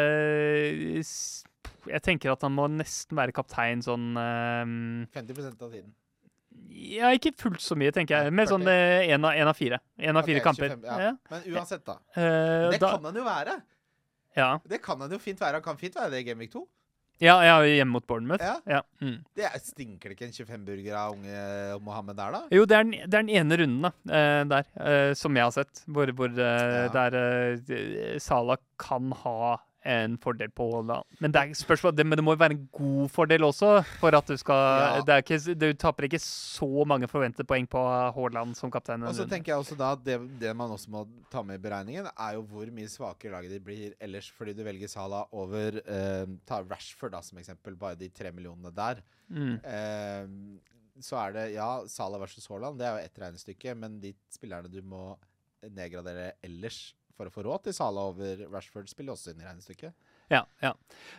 Jeg 1.91 2.03
tenker 2.07 2.33
at 2.33 2.43
han 2.47 2.55
må 2.57 2.67
nesten 2.73 3.19
være 3.19 3.35
kaptein 3.37 3.83
sånn 3.85 4.13
um, 4.17 4.77
50% 5.17 5.61
av 5.65 5.71
tiden. 5.73 5.93
Ja, 6.71 7.11
ikke 7.15 7.33
fullt 7.39 7.63
så 7.63 7.77
mye, 7.79 7.93
tenker 7.95 8.25
jeg. 8.27 8.33
Med 8.35 8.49
sånn 8.51 8.65
40. 8.67 9.11
én 9.15 9.25
av, 9.27 9.37
en 9.39 9.49
av 9.51 9.57
fire. 9.57 9.79
En 10.01 10.19
av 10.19 10.27
fire 10.27 10.43
kamper. 10.45 10.75
25, 10.75 10.85
ja. 10.87 11.11
Ja. 11.11 11.13
Men 11.31 11.47
uansett, 11.55 11.85
da. 11.87 11.97
Uh, 12.17 12.71
Det 12.73 12.81
da, 12.83 12.91
kan 12.97 13.07
han 13.09 13.17
jo 13.21 13.25
være. 13.27 13.55
ja. 14.37 14.51
Det 14.69 14.81
kan 14.85 15.01
han 15.01 15.13
jo 15.15 15.19
fint 15.23 15.41
være. 15.41 15.61
Han 15.61 15.65
kan 15.65 15.79
fint 15.81 15.97
være 15.97 16.11
det 16.15 16.21
i 16.25 16.27
Gamevik 16.31 16.53
2. 16.57 16.63
ja, 17.21 17.37
ja, 17.45 17.57
hjemme 17.69 17.99
mot 17.99 18.07
Bournemouth. 18.09 18.45
Ja. 18.45 18.57
Ja. 18.69 18.81
Mm. 19.05 19.19
Det 19.37 19.47
er, 19.49 19.57
stinker 19.65 20.11
det 20.13 20.17
ikke 20.17 20.29
en 20.29 20.37
25-burger 20.37 20.97
av 20.97 21.17
unge 21.17 21.81
Mohammed 21.85 22.17
der, 22.17 22.37
da? 22.37 22.43
Jo, 22.57 22.67
det 22.69 22.79
er, 22.79 22.87
den, 22.87 22.97
det 22.97 23.09
er 23.09 23.27
den 23.27 23.35
ene 23.41 23.59
runden 23.61 23.89
da, 23.89 23.93
eh, 24.21 24.43
der, 24.51 24.71
eh, 24.81 25.11
som 25.19 25.37
jeg 25.37 25.49
har 25.49 25.57
sett, 25.57 25.83
hvor, 25.87 26.13
hvor 26.17 26.33
eh, 26.33 26.87
der 26.97 27.19
eh, 27.21 28.17
Salah 28.23 28.61
kan 28.81 29.13
ha 29.25 29.59
en 29.85 30.17
fordel 30.21 30.51
på 30.53 30.67
Haaland. 30.75 31.05
Men 31.21 31.33
det, 31.33 31.43
spørsmål, 31.57 31.95
det, 31.97 32.05
men 32.07 32.19
det 32.19 32.25
må 32.25 32.35
jo 32.35 32.41
være 32.43 32.53
en 32.57 32.67
god 32.77 33.09
fordel 33.09 33.47
også, 33.47 33.71
for 34.01 34.15
at 34.17 34.27
du 34.29 34.37
skal 34.37 34.57
Ja. 34.81 35.01
det 35.07 35.17
ikke, 35.25 35.55
Du 35.57 35.73
taper 35.73 36.05
ikke 36.09 36.21
så 36.21 36.85
mange 36.85 37.09
forventede 37.09 37.47
poeng 37.49 37.67
på 37.69 37.81
Haaland 38.17 38.55
som 38.57 38.71
kaptein. 38.71 39.03
Og 39.09 39.15
så 39.15 39.27
tenker 39.29 39.53
jeg 39.55 39.59
også 39.63 39.79
da 39.81 39.93
at 39.97 40.05
det, 40.05 40.19
det 40.41 40.55
man 40.57 40.71
også 40.71 40.91
må 40.91 41.07
ta 41.31 41.43
med 41.43 41.57
i 41.61 41.63
beregningen, 41.63 42.07
er 42.13 42.35
jo 42.35 42.43
hvor 42.43 42.67
mye 42.71 42.89
svakere 42.93 43.33
laget 43.33 43.51
ditt 43.57 43.65
blir 43.65 43.95
ellers 44.01 44.29
fordi 44.31 44.53
du 44.55 44.63
velger 44.67 44.89
Salah 44.89 45.25
over 45.33 45.81
eh, 45.81 46.27
Ta 46.47 46.61
Rashford 46.63 47.13
da 47.13 47.23
som 47.23 47.39
eksempel, 47.39 47.77
bare 47.77 47.97
de 47.97 48.09
tre 48.11 48.33
millionene 48.33 48.75
der. 48.75 49.01
mm. 49.29 49.57
Eh, 49.65 50.27
så 51.01 51.17
er 51.17 51.33
det 51.33 51.45
ja, 51.55 51.81
Salah 51.89 52.21
versus 52.21 52.45
Haaland, 52.47 52.77
det 52.79 52.85
er 52.85 52.99
jo 52.99 53.05
ett 53.09 53.19
regnestykke, 53.23 53.75
men 53.75 54.01
de 54.03 54.11
spillerne 54.29 54.69
du 54.69 54.83
må 54.85 55.17
nedgradere 55.73 56.33
ellers 56.45 56.95
for 57.21 57.29
å 57.29 57.35
få 57.35 57.45
råd 57.45 57.67
til 57.69 57.77
Salah 57.77 58.09
over 58.15 58.47
Rashford, 58.49 58.89
spiller 58.89 59.13
også 59.13 59.35
inn 59.35 59.43
i 59.43 59.47
regnestykket. 59.47 59.93
Ja, 60.31 60.45
ja. 60.63 60.71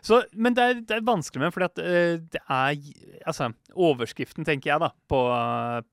Så, 0.01 0.21
men 0.33 0.55
det 0.55 0.63
er, 0.63 0.77
det 0.87 0.95
er 0.95 1.05
vanskelig 1.05 1.43
med, 1.43 1.53
fordi 1.53 1.67
at 1.67 1.81
eh, 1.83 2.13
det 2.31 2.41
er 2.41 2.77
Altså, 3.27 3.51
overskriften, 3.75 4.45
tenker 4.47 4.71
jeg, 4.71 4.81
da, 4.81 4.87
på, 5.11 5.19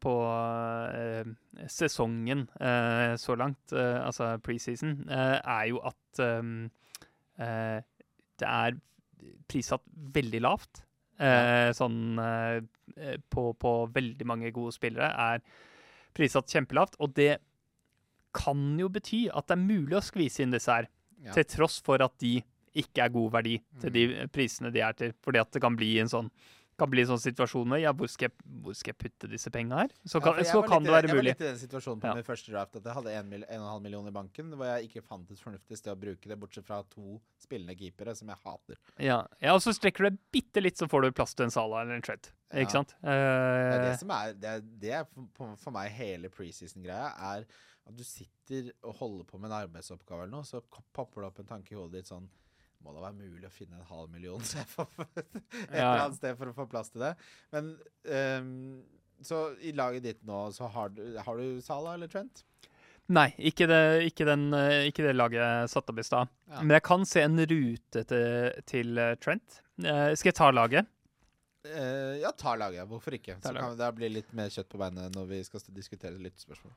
på 0.01 0.13
uh, 0.25 1.29
sesongen 1.69 2.47
uh, 2.57 3.19
så 3.21 3.37
langt, 3.37 3.75
altså 3.75 4.31
preseason, 4.41 5.03
er 5.11 5.67
jo 5.69 5.83
at 5.85 6.23
um, 6.25 6.71
det 7.37 8.49
er 8.49 8.79
prissatt 9.51 9.85
veldig 10.15 10.41
lavt. 10.47 10.81
Sånn 11.77 12.01
på, 13.29 13.45
på 13.59 13.73
veldig 13.95 14.27
mange 14.31 14.53
gode 14.55 14.73
spillere 14.75 15.11
er 15.13 15.45
prissatt 16.17 16.51
kjempelavt. 16.51 16.97
Og 17.03 17.13
det 17.19 17.33
kan 18.35 18.79
jo 18.79 18.89
bety 18.93 19.27
at 19.33 19.49
det 19.49 19.57
er 19.59 19.65
mulig 19.65 19.99
å 19.99 20.05
skvise 20.05 20.45
inn 20.45 20.55
disse 20.55 20.73
her, 20.73 20.89
Ja. 21.19 21.33
til 21.33 21.45
tross 21.45 21.81
for 21.83 22.01
at 22.03 22.19
de 22.19 22.43
ikke 22.79 23.03
er 23.03 23.09
god 23.11 23.33
verdi 23.33 23.57
til 23.81 23.91
de 23.91 24.05
prisene 24.29 24.71
de 24.71 24.81
er 24.81 24.93
til. 24.93 25.13
Fordi 25.25 25.41
at 25.41 25.51
det 25.51 25.61
kan 25.63 25.75
bli 25.77 25.99
en 25.99 26.07
sånn 26.07 26.31
kan 26.79 26.91
bli 26.93 27.03
en 27.03 27.09
sånn 27.11 27.19
situasjon 27.19 27.67
med 27.67 27.81
ja, 27.83 27.91
hvor 27.97 28.07
skal, 28.11 28.29
jeg, 28.31 28.53
hvor 28.63 28.77
skal 28.79 28.93
jeg 28.93 28.99
putte 29.03 29.29
disse 29.31 29.51
pengene 29.51 29.81
her? 29.81 29.95
Så 30.07 30.21
kan, 30.23 30.37
ja, 30.39 30.47
så 30.47 30.61
kan 30.63 30.79
litt 30.79 30.87
det 30.87 30.93
være 30.95 31.09
være 31.09 31.09
Jeg 31.09 31.17
var 31.19 31.27
litt 31.27 31.41
i 31.43 31.49
den 31.49 31.59
situasjonen 31.59 32.03
på 32.05 32.07
Ja. 32.07 32.15
min 32.15 32.27
første 32.29 32.53
draft 32.55 32.77
at 32.79 32.85
jeg 32.87 32.95
hadde 32.95 33.15
1,5 33.19 33.83
million 33.83 34.07
i 34.07 34.15
banken, 34.15 34.53
hvor 34.55 34.71
jeg 34.71 34.87
ikke 34.87 35.03
fant 35.03 35.33
et 35.35 35.43
fornuftig 35.43 35.79
sted 35.81 35.91
å 35.91 35.99
bruke 35.99 36.31
det, 36.31 36.39
bortsett 36.39 36.69
fra 36.69 36.85
to 36.87 37.19
spillende 37.43 37.75
keepere, 37.75 38.15
som 38.15 38.31
jeg 38.31 38.39
hater. 38.45 38.79
Ja, 39.03 39.25
ja 39.43 39.55
og 39.59 39.63
så 39.65 39.75
strekker 39.75 40.07
du 40.07 40.11
det 40.15 40.21
bitte 40.31 40.63
litt, 40.63 40.79
så 40.79 40.87
får 40.87 41.03
du 41.09 41.17
plass 41.19 41.35
til 41.35 41.49
en 41.49 41.51
Sala 41.51 41.83
eller 41.83 41.99
en. 41.99 42.07
Ja. 42.07 42.63
Ikke 42.63 42.77
sant? 42.79 42.95
Det 43.03 43.11
er 43.11 43.75
Eh, 43.75 43.89
det 43.91 43.99
som 43.99 44.11
er, 44.15 44.33
det 44.39 44.49
er, 44.49 44.61
det 44.87 44.93
er 45.01 45.05
for, 45.35 45.57
for 45.59 45.75
meg 45.75 45.91
hele 45.91 46.31
preseason-greia, 46.31 47.11
er 47.35 47.45
at 47.89 47.97
du 47.97 48.05
sitter 48.05 48.69
og 48.85 48.99
holder 49.01 49.25
på 49.29 49.41
med 49.41 49.51
en 49.51 49.63
arbeidsoppgave 49.63 50.27
eller 50.27 50.37
noe, 50.37 50.47
så 50.47 50.61
popper 50.69 51.23
det 51.23 51.31
opp 51.31 51.41
en 51.43 51.51
tanke 51.55 51.75
i 51.75 51.79
hodet 51.79 52.03
ditt 52.03 52.13
sånn 52.13 52.29
må 52.85 52.93
det 52.95 53.03
være 53.03 53.19
mulig 53.19 53.49
å 53.49 53.51
finne 53.51 53.81
en 53.81 53.89
halv 53.89 54.11
million 54.13 54.45
så 54.47 54.61
jeg 54.61 54.69
får 54.71 54.91
et 55.09 55.33
eller 55.73 56.05
annet 56.05 56.19
sted 56.21 56.37
for 56.39 56.51
å 56.51 56.55
få 56.55 56.69
plass 56.71 56.93
til 56.95 57.03
det? 57.03 57.15
Men 57.55 57.73
um, 58.07 58.53
Så 59.25 59.41
i 59.67 59.73
laget 59.75 60.05
ditt 60.07 60.21
nå, 60.29 60.45
så 60.55 60.69
har 60.71 60.93
du, 60.95 61.03
har 61.19 61.41
du 61.41 61.59
Salah 61.65 61.99
eller 61.99 62.11
Trent? 62.13 62.45
nei, 63.09 63.31
ikke 63.51 63.65
det, 63.71 63.81
ikke, 64.11 64.27
den, 64.29 64.51
eh, 64.53 64.87
ikke 64.91 65.07
det 65.07 65.15
laget 65.17 65.41
jeg 65.41 65.71
satte 65.73 65.95
opp 65.95 66.01
i 66.03 66.05
stad. 66.05 66.29
Ja. 66.51 66.61
Men 66.61 66.75
jeg 66.77 66.85
kan 66.85 67.07
se 67.09 67.23
en 67.25 67.41
rute 67.41 68.03
til, 68.11 68.63
til 68.69 69.01
eh, 69.01 69.15
Trent. 69.17 69.61
Eh, 69.81 70.13
skal 70.13 70.29
jeg 70.29 70.37
ta 70.37 70.51
laget? 70.53 70.91
Eh, 71.65 72.19
ja, 72.23 72.35
ta 72.37 72.55
laget. 72.61 72.85
Hvorfor 72.91 73.17
ikke? 73.17 73.39
Ta 73.41 73.49
Så 73.49 73.57
kan 73.57 73.79
det 73.81 73.89
bli 73.97 74.13
litt 74.13 74.37
mer 74.37 74.53
kjøtt 74.53 74.69
på 74.71 74.81
beinet 74.81 75.17
når 75.17 75.33
vi 75.33 75.41
skal 75.47 75.65
diskutere 75.65 75.81
diskutere 75.81 76.23
lyttespørsmål. 76.27 76.77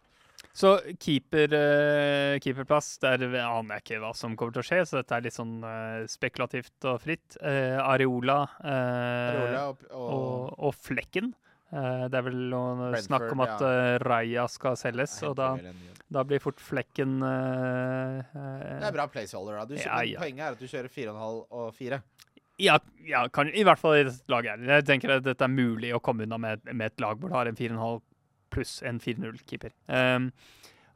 Så 0.54 0.74
keeper, 1.00 1.54
uh, 1.56 2.40
keeperplass, 2.44 2.98
der 3.04 3.24
aner 3.24 3.78
jeg 3.78 3.86
ikke 3.86 4.02
hva 4.04 4.12
som 4.18 4.36
kommer 4.40 4.56
til 4.56 4.64
å 4.64 4.68
skje, 4.68 4.82
så 4.88 5.00
dette 5.00 5.16
er 5.16 5.26
litt 5.28 5.38
sånn 5.38 5.62
uh, 5.64 6.04
spekulativt 6.12 6.90
og 6.92 7.00
fritt. 7.04 7.38
Uh, 7.40 7.80
Areola, 7.86 8.42
Areola 8.60 9.64
og, 9.70 9.86
og, 9.92 10.10
og, 10.18 10.52
og 10.68 10.76
Flekken. 10.76 11.32
Det 11.72 12.18
er 12.20 12.24
vel 12.26 12.50
noe 12.52 13.00
snakk 13.00 13.30
om 13.32 13.46
at 13.46 13.62
eh, 13.64 13.94
Raja 14.04 14.44
skal 14.52 14.74
selges, 14.76 15.14
og 15.24 15.38
da, 15.40 15.54
da 16.12 16.24
blir 16.28 16.42
fort 16.44 16.60
Flekken 16.60 17.14
Det 17.24 18.90
er 18.90 18.92
bra 18.92 19.06
placeholder, 19.08 19.62
da. 19.62 19.64
Du, 19.70 19.78
Ja, 19.80 20.02
ja. 20.04 20.20
Poenget 20.20 20.50
er 20.50 20.58
at 20.58 20.60
du 20.60 20.68
kjører 20.68 20.92
4,5 20.92 21.16
og 21.62 21.70
4. 21.78 22.02
Ja, 22.60 22.76
ja 23.08 23.24
kan, 23.32 23.54
i 23.56 23.64
hvert 23.64 23.80
fall 23.80 24.02
i 24.02 24.04
dette 24.10 24.36
laget. 24.36 24.68
Jeg 24.68 24.88
tenker 24.90 25.16
at 25.16 25.24
dette 25.30 25.48
er 25.48 25.54
mulig 25.54 25.94
å 25.96 26.04
komme 26.04 26.28
unna 26.28 26.42
med, 26.44 26.68
med 26.74 26.92
et 26.92 27.00
lag 27.08 27.16
hvor 27.16 27.32
du 27.32 27.40
har 27.40 27.48
en 27.48 27.56
4,5 27.56 28.02
pluss 28.52 28.80
en 28.86 29.00
4-0-keeper. 29.02 29.74
Um, 29.88 30.32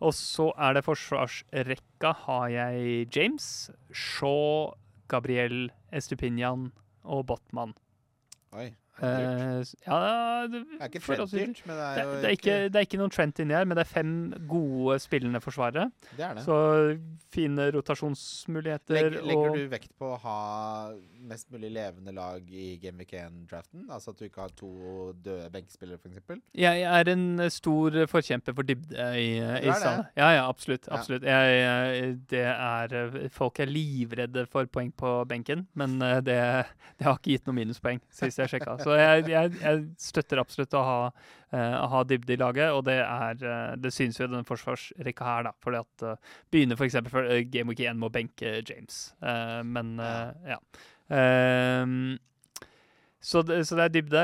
og 0.03 0.13
så 0.13 0.49
er 0.59 0.75
det 0.75 0.85
forsvarsrekka 0.85 2.11
har 2.25 2.47
jeg 2.51 3.07
James, 3.15 3.47
Shaw, 3.95 4.73
Gabriel, 5.07 5.69
Estupinian 5.95 6.71
og 7.03 7.25
Botman. 7.31 7.73
Oi. 8.55 8.73
S- 9.01 9.75
ja, 9.85 10.47
det, 10.47 10.61
er 10.79 10.87
ikke 10.87 11.01
Trent-dyrt, 11.03 11.61
men 11.67 11.75
det 11.75 11.85
er 11.85 11.95
det, 11.95 12.03
jo 12.05 12.11
det, 12.15 12.25
er 12.29 12.35
ikke, 12.37 12.55
det 12.71 12.79
er 12.79 12.85
ikke 12.87 12.99
noen 13.01 13.11
Trent 13.11 13.41
inni 13.43 13.55
her, 13.57 13.65
men 13.67 13.75
det 13.75 13.83
er 13.83 13.91
fem 13.91 14.13
gode 14.47 14.99
spillende 15.03 15.41
forsvarere. 15.43 15.89
Det 16.15 16.23
er 16.23 16.37
det. 16.37 16.45
Så 16.45 16.59
fine 17.35 17.67
rotasjonsmuligheter. 17.75 18.95
Legger, 18.95 19.17
legger 19.27 19.57
du 19.57 19.65
vekt 19.73 19.91
på 19.99 20.13
å 20.13 20.19
ha 20.23 20.37
mest 21.25 21.49
mulig 21.51 21.71
levende 21.75 22.13
lag 22.15 22.47
i 22.47 22.75
Game 22.81 23.01
Week 23.01 23.11
1-draften? 23.17 23.87
Altså 23.91 24.13
at 24.13 24.21
du 24.21 24.25
ikke 24.29 24.45
har 24.45 24.53
to 24.55 24.71
døde 25.25 25.49
benkespillere, 25.53 25.99
f.eks.? 25.99 26.39
Jeg 26.55 26.85
er 26.87 27.11
en 27.11 27.27
stor 27.51 27.99
forkjemper 28.11 28.55
for 28.55 28.67
dybde 28.67 29.09
i, 29.19 29.27
i 29.41 29.75
stallen. 29.75 30.05
Ja, 30.15 30.31
ja, 30.37 30.47
absolutt. 30.47 30.87
Absolutt. 30.93 31.25
Ja. 31.27 31.41
jeg, 31.51 32.15
det 32.31 32.45
er 32.45 32.95
eh, 33.01 33.19
Folk 33.33 33.59
er 33.59 33.69
livredde 33.71 34.45
for 34.51 34.67
poeng 34.71 34.91
på 34.95 35.17
benken, 35.29 35.65
men 35.75 35.97
eh, 36.01 36.21
det, 36.25 36.39
det 36.99 37.07
har 37.09 37.19
ikke 37.19 37.35
gitt 37.35 37.49
noen 37.49 37.59
minuspoeng 37.63 38.01
sist 38.13 38.39
jeg 38.39 38.53
sjekka. 38.55 38.77
Så 38.85 38.93
jeg, 38.99 39.25
jeg, 39.31 39.53
jeg 39.63 39.81
støtter 40.01 40.41
absolutt 40.41 40.75
å 40.77 40.83
ha, 40.85 40.97
uh, 41.55 41.77
ha 41.89 42.01
dybde 42.05 42.35
i 42.35 42.39
laget, 42.41 42.69
og 42.75 42.83
det 42.85 42.99
er 43.01 43.41
uh, 43.41 43.71
Det 43.81 43.91
synes 43.93 44.19
jo 44.19 44.27
i 44.27 44.29
denne 44.29 44.45
forsvarsrekka 44.45 45.29
her, 45.29 45.47
da. 45.47 45.55
Fordi 45.65 45.81
at 45.81 46.05
uh, 46.05 46.35
begynner 46.53 46.77
f.eks. 46.77 46.99
for 47.09 47.25
uh, 47.25 47.39
Game 47.49 47.73
Week 47.73 47.81
1 47.81 47.97
med 47.97 48.11
å 48.11 48.13
benke 48.13 48.59
James, 48.61 49.07
uh, 49.25 49.61
men 49.65 49.95
ja. 50.45 50.59
Ehm, 51.13 52.15
så 53.21 53.41
det, 53.45 53.59
så 53.69 53.77
det 53.77 53.83
er 53.83 53.91
dybde. 53.93 54.23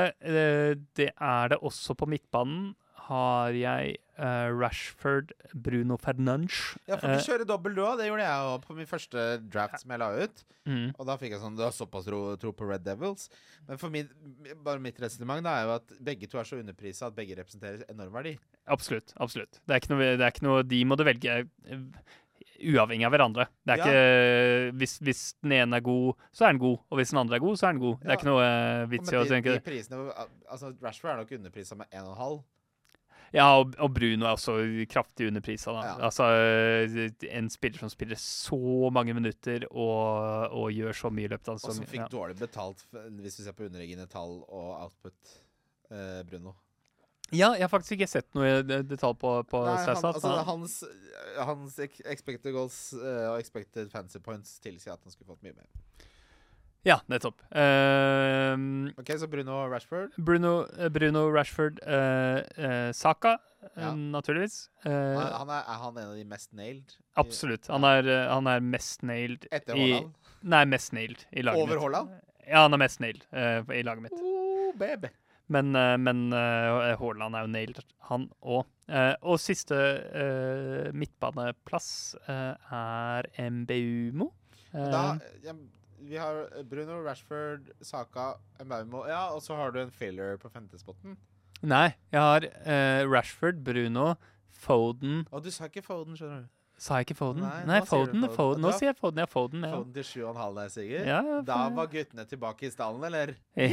Det 0.98 1.08
er 1.10 1.50
det 1.50 1.58
også 1.62 1.94
på 1.98 2.08
midtbanen. 2.10 2.72
Har 3.08 3.54
jeg 3.54 3.96
eh, 4.18 4.48
Rashford, 4.52 5.32
Bruno 5.54 5.96
Fernandes 5.96 6.76
Ja, 6.88 6.96
for 7.00 7.08
du 7.08 7.22
kjører 7.24 7.46
dobbel 7.48 7.74
du 7.76 7.82
òg. 7.84 7.98
Det 8.00 8.06
gjorde 8.10 8.26
jeg 8.26 8.48
òg 8.52 8.64
på 8.66 8.76
min 8.76 8.86
første 8.90 9.26
draft 9.52 9.80
som 9.82 9.90
jeg 9.94 10.02
la 10.02 10.10
ut. 10.24 10.44
mm, 10.68 10.94
Og 10.98 11.06
da 11.06 11.16
fikk 11.20 11.32
jeg 11.36 11.40
sånn 11.42 11.56
Du 11.56 11.62
har 11.64 11.72
såpass 11.72 12.04
tro, 12.06 12.22
tro 12.36 12.52
på 12.52 12.68
Red 12.68 12.84
Devils. 12.86 13.28
Men 13.68 13.78
for 13.78 13.90
min, 13.90 14.08
bare 14.64 14.78
mitt 14.82 14.98
resonnement 15.00 15.46
er 15.46 15.64
jo 15.66 15.76
at 15.76 15.94
begge 16.00 16.26
to 16.28 16.38
er 16.38 16.44
så 16.48 16.58
underprisa 16.60 17.06
at 17.08 17.16
begge 17.16 17.36
representerer 17.38 17.84
enorm 17.88 18.12
verdi. 18.12 18.36
Absolutt. 18.66 19.12
absolutt. 19.18 19.60
Det 19.66 19.74
er, 19.74 19.80
ikke 19.82 19.94
noe, 19.94 20.10
det 20.16 20.26
er 20.26 20.30
ikke 20.34 20.46
noe 20.46 20.62
De 20.62 20.84
må 20.86 20.96
du 20.96 21.02
velge 21.04 21.40
eh, 21.42 21.86
uavhengig 22.62 23.06
av 23.08 23.10
hverandre. 23.14 23.48
Det 23.66 23.74
er 23.74 23.78
Ja. 23.80 23.84
ikke 23.86 24.76
hvis, 24.78 24.98
hvis 25.02 25.22
den 25.42 25.52
ene 25.56 25.76
er 25.80 25.80
god, 25.82 26.14
så 26.32 26.46
er 26.46 26.52
den 26.52 26.60
god. 26.62 26.78
Og 26.90 26.98
hvis 27.00 27.10
den 27.10 27.18
andre 27.18 27.36
er 27.36 27.42
god, 27.42 27.56
så 27.58 27.66
er 27.68 27.72
den 27.72 27.80
god. 27.82 27.96
Det 28.02 28.10
er 28.12 28.16
ikke 28.20 28.28
noe 28.30 28.44
uh, 28.46 28.86
vits 28.92 29.12
i 29.12 29.16
å 29.18 29.24
tenke 29.26 29.56
det. 29.56 29.64
prisene 29.66 30.12
Altså 30.46 30.70
Rashford 30.82 31.10
er 31.10 31.16
nok 31.24 31.32
underprisa 31.38 31.74
med 31.80 31.90
1,5. 31.90 32.42
Ja, 33.32 33.46
og, 33.56 33.72
og 33.80 33.94
Bruno 33.96 34.26
er 34.28 34.34
også 34.36 34.54
kraftig 34.92 35.30
underprisa. 35.30 35.72
Da. 35.72 35.84
Ja. 35.88 35.92
Altså, 36.10 36.26
en 37.32 37.48
spiller 37.52 37.80
som 37.80 37.92
spiller 37.92 38.18
så 38.20 38.90
mange 38.92 39.14
minutter 39.16 39.64
og, 39.70 40.52
og 40.52 40.66
gjør 40.76 40.98
så 40.98 41.10
mye 41.12 41.30
i 41.30 41.32
løpet 41.32 41.48
av 41.48 41.56
Og 41.56 41.64
som 41.64 41.86
fikk 41.88 42.02
Ja. 42.02 42.10
dårlig 42.12 42.36
betalt 42.42 42.84
hvis 42.92 43.38
du 43.38 43.44
ser 43.46 43.56
på 43.56 43.64
underliggende 43.70 44.04
tall 44.12 44.42
og 44.44 44.68
output. 44.84 45.32
Eh, 45.92 46.20
Bruno. 46.28 46.54
ja, 47.32 47.54
jeg 47.56 47.64
har 47.64 47.72
faktisk 47.72 47.96
ikke 47.96 48.10
sett 48.12 48.28
noe 48.36 48.48
i 48.60 48.82
detalj 48.84 49.16
på, 49.20 49.32
på 49.48 49.60
Nei, 49.64 49.78
han, 49.80 50.04
altså, 50.08 50.32
hans, 50.48 50.76
hans 51.36 51.78
expected 51.80 52.52
goals 52.52 52.78
eh, 52.96 53.26
og 53.30 53.38
expected 53.40 53.88
fancy 53.92 54.20
points 54.20 54.58
tilsier 54.60 54.92
at 54.94 55.04
han 55.04 55.12
skulle 55.12 55.32
fått 55.32 55.44
mye 55.44 55.56
mer. 55.56 55.68
Ja, 56.84 56.96
nettopp. 57.06 57.38
Uh, 57.54 58.90
Ok, 58.98 59.10
Så 59.18 59.28
Bruno 59.30 59.68
Rashford. 59.70 60.10
Bruno, 60.18 60.66
eh, 60.78 60.88
Bruno 60.90 61.28
Rashford, 61.30 61.78
uh, 61.86 62.42
uh, 62.58 62.92
Saka, 62.92 63.38
Ja. 63.76 63.92
naturligvis. 63.94 64.68
Han, 64.82 65.48
er, 65.48 65.62
er 65.62 65.78
han 65.78 65.96
en 65.98 66.08
av 66.10 66.16
de 66.16 66.24
mest 66.24 66.50
nailed? 66.52 66.96
absolutt. 67.16 67.68
Han 67.70 67.84
er, 67.84 68.08
han 68.28 68.46
er 68.50 68.60
mest 68.60 69.02
nailed 69.06 69.46
Etter 69.52 69.76
i? 69.78 70.00
Nei, 70.42 70.64
mest 70.66 70.92
nailed 70.92 71.22
i 71.32 71.42
laget 71.46 71.62
Over 71.62 71.76
mitt. 71.76 71.82
Haaland? 71.84 72.10
Ja, 72.48 72.62
han 72.64 72.74
er 72.74 72.78
mest 72.82 72.98
nailed 73.00 73.22
i 73.70 73.82
laget 73.86 74.02
mitt. 74.02 74.12
Oh, 74.18 74.72
baby. 74.76 75.08
Men, 75.48 75.70
men 76.02 76.32
Haaland 76.32 77.36
er 77.38 77.46
jo 77.46 77.52
nailed, 77.54 77.78
han 78.08 78.26
òg. 78.42 78.66
og 79.22 79.38
siste 79.38 79.78
midtbaneplass 80.92 82.16
er 82.26 83.28
MBUMO. 83.38 84.32
Da, 84.72 85.18
ja, 85.44 85.54
vi 86.08 86.18
har 86.20 86.48
Bruno, 86.68 87.00
Rashford, 87.04 87.70
Saka, 87.84 88.32
Mbaumo 88.62 89.04
Ja, 89.08 89.28
og 89.34 89.42
så 89.42 89.56
har 89.58 89.74
du 89.74 89.80
en 89.82 89.92
filler 89.94 90.36
på 90.40 90.50
femtespotten. 90.52 91.16
Nei, 91.62 91.92
jeg 92.10 92.20
har 92.20 92.46
uh, 92.46 93.02
Rashford, 93.10 93.62
Bruno, 93.64 94.14
Foden 94.62 95.22
Å, 95.30 95.40
du 95.42 95.50
sa 95.54 95.68
ikke 95.70 95.84
Foden, 95.86 96.18
skjønner 96.18 96.42
du. 96.44 96.50
Sa 96.82 96.98
jeg 96.98 97.06
ikke 97.06 97.18
Foden? 97.20 97.44
Nei, 97.44 97.60
Nei, 97.68 97.80
Foden, 97.86 98.24
Foden. 98.24 98.34
Foden. 98.34 98.64
Nå 98.64 98.72
sier 98.74 98.88
jeg 98.90 98.96
Foden. 98.98 99.20
Ja, 99.22 99.28
Foden. 99.30 99.62
Ja. 99.62 99.76
Foden 99.76 99.92
til 99.94 100.06
7,5 100.08 100.56
der, 100.56 100.72
Sigurd. 100.74 101.06
Ja, 101.06 101.20
for... 101.28 101.44
Da 101.46 101.58
var 101.76 101.92
guttene 101.92 102.24
tilbake 102.26 102.66
i 102.66 102.72
stallen, 102.74 103.04
eller? 103.06 103.36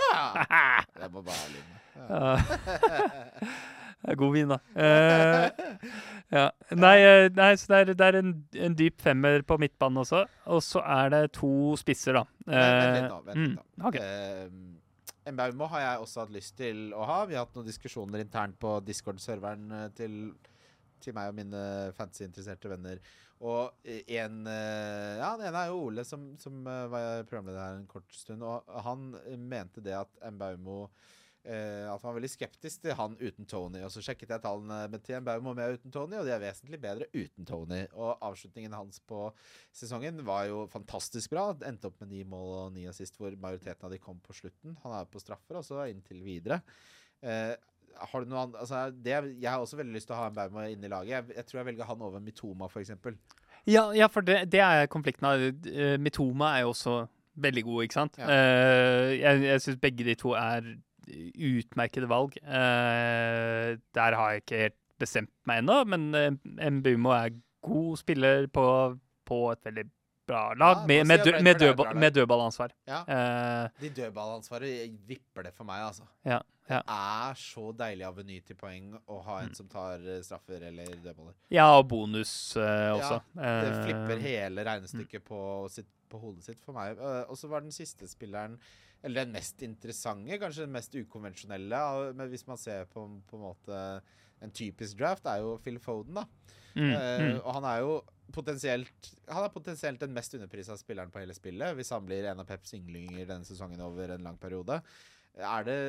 ja. 0.00 0.22
Det 1.00 1.10
må 1.12 1.20
bare 1.26 1.66
ha. 1.98 2.32
Ja. 2.40 3.74
Det 4.00 4.14
er 4.14 4.16
god 4.16 4.32
vin, 4.32 4.48
da. 4.48 4.56
Uh, 4.72 5.88
ja. 6.36 6.46
Nei, 6.72 6.96
eh, 7.04 7.26
nei, 7.36 7.50
så 7.60 7.72
det 7.72 7.80
er, 7.80 7.90
det 8.00 8.06
er 8.06 8.16
en, 8.22 8.30
en 8.66 8.76
dyp 8.78 9.02
femmer 9.04 9.44
på 9.44 9.58
midtbanen 9.60 10.00
også. 10.00 10.22
Og 10.54 10.62
så 10.64 10.80
er 10.80 11.12
det 11.12 11.22
to 11.36 11.50
spisser, 11.80 12.16
da. 12.16 12.24
Uh, 12.46 12.54
vent 12.54 13.10
Eh. 13.10 13.18
Vent 13.26 13.42
litt 13.42 13.58
nå. 13.58 13.90
okay. 13.90 14.00
uh, 14.00 15.26
en 15.28 15.36
Baumo 15.36 15.68
har 15.68 15.84
jeg 15.84 16.06
også 16.06 16.24
hatt 16.24 16.32
lyst 16.32 16.56
til 16.56 16.94
å 16.96 17.04
ha. 17.04 17.18
Vi 17.28 17.36
har 17.36 17.44
hatt 17.44 17.58
noen 17.58 17.68
diskusjoner 17.68 18.24
internt 18.24 18.56
på 18.60 18.78
Discord-serveren 18.86 19.76
eh, 19.82 19.90
til 19.96 20.22
til 21.00 21.14
meg 21.16 21.30
og 21.30 21.36
mine 21.38 21.60
fantasy-interesserte 21.96 22.68
venner. 22.68 22.98
Og 23.40 23.86
en 23.88 24.42
Ja, 24.44 25.30
den 25.40 25.46
ene 25.48 25.62
er 25.62 25.70
jo 25.70 25.78
Ole, 25.86 26.02
som, 26.04 26.26
som 26.36 26.58
var 26.60 27.22
programleder 27.24 27.56
her 27.62 27.78
en 27.78 27.86
kort 27.88 28.12
stund. 28.12 28.44
Og 28.44 28.68
han 28.84 29.06
mente 29.48 29.80
det 29.80 29.94
at 29.96 30.12
Mbaumo 30.28 30.82
Uh, 30.82 31.19
at 31.40 32.02
han 32.02 32.04
var 32.04 32.16
veldig 32.18 32.28
skeptisk 32.30 32.82
til 32.84 32.96
han 32.98 33.14
uten 33.20 33.46
Tony. 33.48 33.80
Og 33.86 33.92
så 33.94 34.02
sjekket 34.04 34.34
jeg 34.34 34.42
tallene 34.44 34.82
med 34.92 35.02
Tien 35.06 35.22
Mbaumo 35.24 35.54
med 35.56 35.78
uten 35.78 35.92
Tony, 35.94 36.18
og 36.20 36.26
de 36.28 36.34
er 36.34 36.42
vesentlig 36.42 36.80
bedre 36.82 37.08
uten 37.14 37.48
Tony. 37.48 37.80
Og 37.94 38.12
avslutningen 38.26 38.76
hans 38.76 39.00
på 39.08 39.30
sesongen 39.76 40.20
var 40.26 40.46
jo 40.50 40.66
fantastisk 40.72 41.32
bra. 41.32 41.50
Endte 41.66 41.88
opp 41.88 42.00
med 42.02 42.12
ni 42.12 42.22
mål 42.28 42.52
og 42.58 42.74
ni 42.76 42.86
assist, 42.90 43.16
hvor 43.18 43.34
majoriteten 43.40 43.88
av 43.88 43.94
de 43.94 44.00
kom 44.02 44.20
på 44.24 44.36
slutten. 44.36 44.76
Han 44.84 44.96
er 44.98 45.08
på 45.10 45.22
straffer, 45.22 45.60
og 45.60 45.66
så 45.66 45.86
inntil 45.88 46.20
videre. 46.26 46.60
Uh, 47.24 47.54
har 48.00 48.22
du 48.22 48.30
noe 48.30 48.44
annet 48.46 48.60
altså, 48.62 48.86
det, 48.94 49.12
Jeg 49.42 49.50
har 49.50 49.60
også 49.60 49.76
veldig 49.76 49.92
lyst 49.92 50.08
til 50.08 50.16
å 50.16 50.20
ha 50.22 50.28
en 50.30 50.36
Mbaumo 50.36 50.64
inn 50.64 50.84
i 50.84 50.90
laget. 50.92 51.12
Jeg, 51.12 51.36
jeg, 51.36 51.46
tror 51.48 51.60
jeg 51.60 51.70
velger 51.70 51.88
han 51.88 52.04
over 52.06 52.22
Mitoma, 52.24 52.68
f.eks. 52.70 52.94
Ja, 53.68 53.90
ja, 53.92 54.08
for 54.12 54.24
det, 54.24 54.42
det 54.52 54.62
er 54.64 54.86
konflikten. 54.92 55.28
Uh, 55.66 55.96
Mitoma 56.00 56.54
er 56.56 56.66
jo 56.66 56.74
også 56.74 57.00
veldig 57.40 57.64
god, 57.64 57.82
ikke 57.86 57.96
sant? 57.96 58.18
Ja. 58.20 58.28
jeg 59.14 59.44
jeg 59.46 59.60
syns 59.64 59.78
begge 59.80 60.04
de 60.04 60.14
to 60.18 60.34
er 60.36 60.66
utmerkede 61.34 62.08
valg. 62.10 62.36
Uh, 62.44 63.78
der 63.96 64.18
har 64.18 64.34
jeg 64.34 64.44
ikke 64.44 64.64
helt 64.64 64.78
bestemt 65.00 65.32
meg 65.48 65.62
ennå, 65.62 65.80
men 65.88 66.10
uh, 66.14 66.70
Mbumo 66.70 67.14
er 67.16 67.32
god 67.64 67.96
spiller 68.00 68.46
på, 68.52 68.66
på 69.28 69.40
et 69.52 69.64
veldig 69.68 69.86
bra 70.30 70.42
lag, 70.54 70.82
ja, 70.82 70.86
med, 70.86 71.06
med, 71.06 71.24
dø, 71.24 71.32
med, 71.42 71.58
dødball, 71.58 71.96
med 71.96 72.14
dødballansvar. 72.14 72.72
Ja. 72.88 73.02
Uh, 73.02 73.82
De 73.82 73.90
dødballansvaret 73.96 74.96
vipper 75.08 75.48
det 75.48 75.54
for 75.56 75.66
meg, 75.68 75.82
altså. 75.88 76.06
Ja, 76.24 76.38
ja. 76.70 76.80
Det 76.86 76.96
er 76.96 77.40
så 77.40 77.72
deilig 77.74 78.06
av 78.06 78.18
aveny 78.18 78.36
til 78.46 78.58
poeng 78.58 78.92
å 79.10 79.16
ha 79.26 79.40
en 79.42 79.50
mm. 79.50 79.56
som 79.58 79.70
tar 79.70 80.04
straffer 80.22 80.68
eller 80.68 80.92
dødballer. 81.02 81.34
Ja, 81.50 81.66
og 81.78 81.88
bonus 81.90 82.34
uh, 82.56 82.92
også. 82.94 83.18
Det 83.34 83.72
flipper 83.80 84.22
hele 84.22 84.66
regnestykket 84.68 85.24
mm. 85.24 85.26
på, 85.32 85.42
sitt, 85.74 85.90
på, 86.12 86.22
hodet 86.22 86.46
sitt 86.46 86.62
for 86.62 86.78
meg. 86.78 87.00
Og 87.26 87.34
så 87.40 87.50
var 87.50 87.66
den 87.66 87.74
siste 87.74 88.06
spilleren 88.10 88.60
eller 89.02 89.24
den 89.24 89.34
mest 89.34 89.62
interessante, 89.64 90.38
kanskje 90.40 90.66
den 90.66 90.74
mest 90.74 90.94
ukonvensjonelle, 90.96 91.82
men 92.16 92.32
hvis 92.32 92.46
man 92.48 92.60
ser 92.60 92.88
på, 92.90 93.06
på 93.30 93.38
en 93.38 93.44
måte 93.46 93.82
en 94.44 94.52
typisk 94.56 94.98
draft, 95.00 95.28
er 95.28 95.42
jo 95.44 95.56
Phil 95.64 95.78
Foden, 95.82 96.20
da. 96.20 96.26
Mm, 96.76 96.90
uh. 96.92 97.38
Og 97.42 97.54
han 97.56 97.66
er 97.66 97.78
jo 97.82 97.94
potensielt 98.30 99.08
Han 99.26 99.42
er 99.42 99.50
potensielt 99.50 99.98
den 99.98 100.12
mest 100.14 100.36
underprisa 100.36 100.76
spilleren 100.78 101.10
på 101.10 101.18
hele 101.18 101.34
spillet, 101.34 101.74
hvis 101.74 101.90
han 101.90 102.04
blir 102.06 102.28
en 102.30 102.42
av 102.42 102.46
Peps 102.46 102.76
ynglinger 102.78 103.26
denne 103.26 103.48
sesongen 103.48 103.82
over 103.82 104.14
en 104.14 104.28
lang 104.28 104.38
periode. 104.38 104.78
Er 105.34 105.66
det 105.66 105.80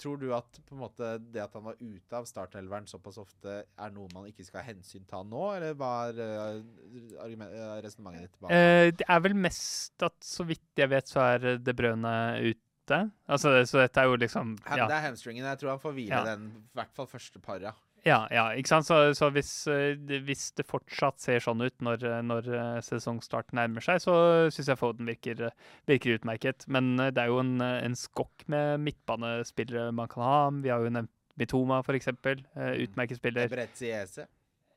Tror 0.00 0.18
du 0.20 0.28
at 0.34 0.58
måte 0.76 1.14
det 1.32 1.42
at 1.42 1.52
han 1.56 1.64
var 1.66 1.76
ute 1.80 2.16
av 2.16 2.26
startelveren 2.28 2.88
såpass 2.88 3.18
ofte, 3.20 3.62
er 3.66 3.94
noe 3.94 4.08
man 4.14 4.28
ikke 4.30 4.46
skal 4.46 4.64
hensynta 4.66 5.22
nå, 5.26 5.42
eller 5.56 5.76
hva 5.78 5.92
er 6.08 6.20
uh, 6.22 7.78
resonnementet 7.84 8.28
ditt? 8.28 8.38
Uh, 8.48 8.88
det 8.96 9.06
er 9.06 9.24
vel 9.26 9.36
mest 9.36 10.06
at 10.06 10.16
så 10.24 10.46
vidt 10.48 10.82
jeg 10.82 10.90
vet, 10.92 11.08
så 11.10 11.24
er 11.34 11.48
Det 11.62 11.76
Brøne 11.76 12.14
ute. 12.40 13.00
Altså, 13.30 13.54
så 13.68 13.84
dette 13.84 14.02
er 14.02 14.10
jo 14.10 14.18
liksom 14.18 14.56
ja. 14.66 14.88
Det 14.88 14.96
er 14.96 15.04
hamstringen. 15.06 15.46
Jeg 15.46 15.60
tror 15.60 15.74
han 15.74 15.82
får 15.82 15.96
hvile 15.96 16.18
ja. 16.18 16.24
den, 16.32 16.48
i 16.58 16.78
hvert 16.80 16.96
fall 16.96 17.08
første 17.08 17.42
par, 17.42 17.62
ja. 18.06 18.18
Ja, 18.34 18.44
ikke 18.58 18.70
sant? 18.72 18.86
Så, 18.88 18.98
så 19.14 19.28
hvis, 19.34 19.50
eh, 19.70 19.94
hvis, 20.26 20.48
det 20.58 20.66
fortsatt 20.68 21.22
ser 21.22 21.42
sånn 21.44 21.62
ut 21.62 21.84
når, 21.84 22.04
når 22.26 22.50
eh, 22.50 22.76
sesongstart 22.84 23.54
nærmer 23.56 23.84
seg, 23.84 24.02
så 24.02 24.14
syns 24.52 24.72
jeg 24.72 24.80
Foden 24.80 25.08
virker, 25.08 25.48
virker, 25.90 26.18
utmerket. 26.18 26.66
Men 26.72 26.96
eh, 26.98 27.12
det 27.14 27.24
er 27.24 27.32
jo 27.32 27.40
en, 27.44 27.56
en 27.62 27.96
skokk 27.98 28.46
med 28.52 28.82
midtbanespillere 28.88 29.94
man 29.94 30.10
kan 30.12 30.26
ha. 30.26 30.36
Vi 30.64 30.72
har 30.72 30.84
jo 30.84 30.94
nevnt 30.98 31.12
Mitoma, 31.40 31.78
f.eks. 31.80 32.10
Utmerket 32.12 33.16
spiller. 33.16 33.46
Ebretziese. 33.48 34.26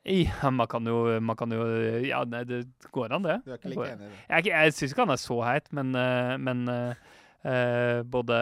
Ja, 0.06 0.52
man 0.54 0.70
kan 0.70 0.86
jo, 0.88 1.18
man 1.20 1.36
kan 1.36 1.52
jo 1.52 1.66
Ja, 2.06 2.22
det 2.30 2.62
går 2.94 3.18
an, 3.18 3.26
det. 3.26 3.40
Du 3.44 3.52
er 3.52 3.58
ikke 3.58 3.74
like 3.74 3.88
enig 3.90 4.06
i 4.06 4.12
det? 4.12 4.20
Jeg, 4.30 4.48
jeg 4.54 4.76
syns 4.78 4.94
ikke 4.94 5.08
han 5.08 5.14
er 5.16 5.20
så 5.20 5.38
heit, 5.44 5.72
men, 5.74 5.98
men 6.46 6.62
Eh, 7.46 8.02
både, 8.10 8.38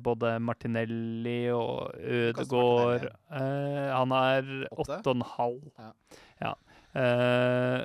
både, 0.00 0.38
Martinelli 0.40 1.50
og 1.52 1.92
Ødegaard 2.00 3.02
eh, 3.04 3.90
Han 3.92 4.14
er 4.16 4.46
åtte 4.70 5.02
og 5.02 5.12
en 5.12 5.24
halv. 5.34 5.66
Ja. 5.76 5.90
ja. 6.40 6.52
Eh, 6.96 7.82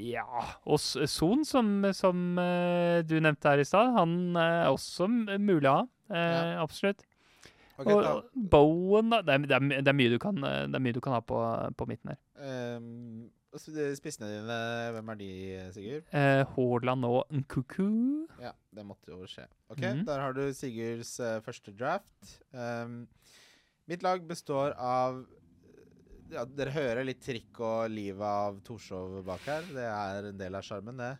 ja. 0.00 0.24
Og 0.64 0.80
Son, 0.80 1.44
som, 1.44 1.74
som 1.92 2.40
uh, 2.40 3.02
du 3.04 3.18
nevnte 3.20 3.52
her 3.52 3.60
i 3.60 3.66
stad, 3.68 3.92
han 3.98 4.38
er 4.40 4.70
også 4.70 5.10
mulig 5.10 5.68
å 5.68 5.82
ha. 5.82 5.84
Uh, 6.08 6.16
ja. 6.16 6.40
Absolutt. 6.64 7.04
Okay, 7.80 7.92
og 7.96 8.24
Bowen, 8.32 9.12
da. 9.12 9.20
Det 9.24 9.34
er, 9.34 9.44
det, 9.44 9.58
er, 9.58 9.84
det 9.84 9.92
er, 9.92 10.16
kan, 10.20 10.40
det 10.40 10.76
er 10.76 10.84
mye 10.84 10.96
du 10.96 11.02
kan 11.04 11.18
ha 11.18 11.20
på, 11.24 11.42
på 11.76 11.88
midten 11.88 12.14
her. 12.14 12.20
Um, 12.76 13.28
Spissene 13.58 14.28
dine, 14.30 14.56
hvem 14.94 15.08
er 15.10 15.18
de, 15.18 15.30
Sigurd? 15.74 16.04
Eh, 16.14 16.42
Haaland 16.54 17.06
og 17.08 17.32
Nkuku. 17.34 17.88
Ja, 18.38 18.52
det 18.76 18.84
måtte 18.86 19.10
jo 19.10 19.26
skje. 19.26 19.48
Ok, 19.68 19.78
mm 19.80 19.84
-hmm. 19.84 20.04
Der 20.06 20.20
har 20.20 20.32
du 20.32 20.52
Sigurds 20.54 21.18
uh, 21.20 21.42
første 21.42 21.72
draft. 21.72 22.42
Um, 22.52 23.08
mitt 23.86 24.02
lag 24.02 24.22
består 24.22 24.70
av 24.78 25.26
ja, 26.30 26.44
Dere 26.44 26.70
hører 26.70 27.04
litt 27.04 27.22
trikk 27.22 27.60
og 27.60 27.90
livet 27.90 28.22
av 28.22 28.60
Torshov 28.62 29.24
bak 29.24 29.40
her. 29.40 29.62
Det 29.62 29.84
er 29.84 30.28
en 30.28 30.38
del 30.38 30.54
av 30.54 30.62
sjarmen, 30.62 30.96
det. 30.96 31.18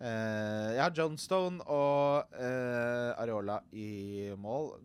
Uh, 0.00 0.74
jeg 0.74 0.82
har 0.82 0.94
Johnstone 0.96 1.60
og 1.68 2.24
uh, 2.34 3.20
Areola 3.20 3.60
i 3.72 4.32
mål 4.36 4.80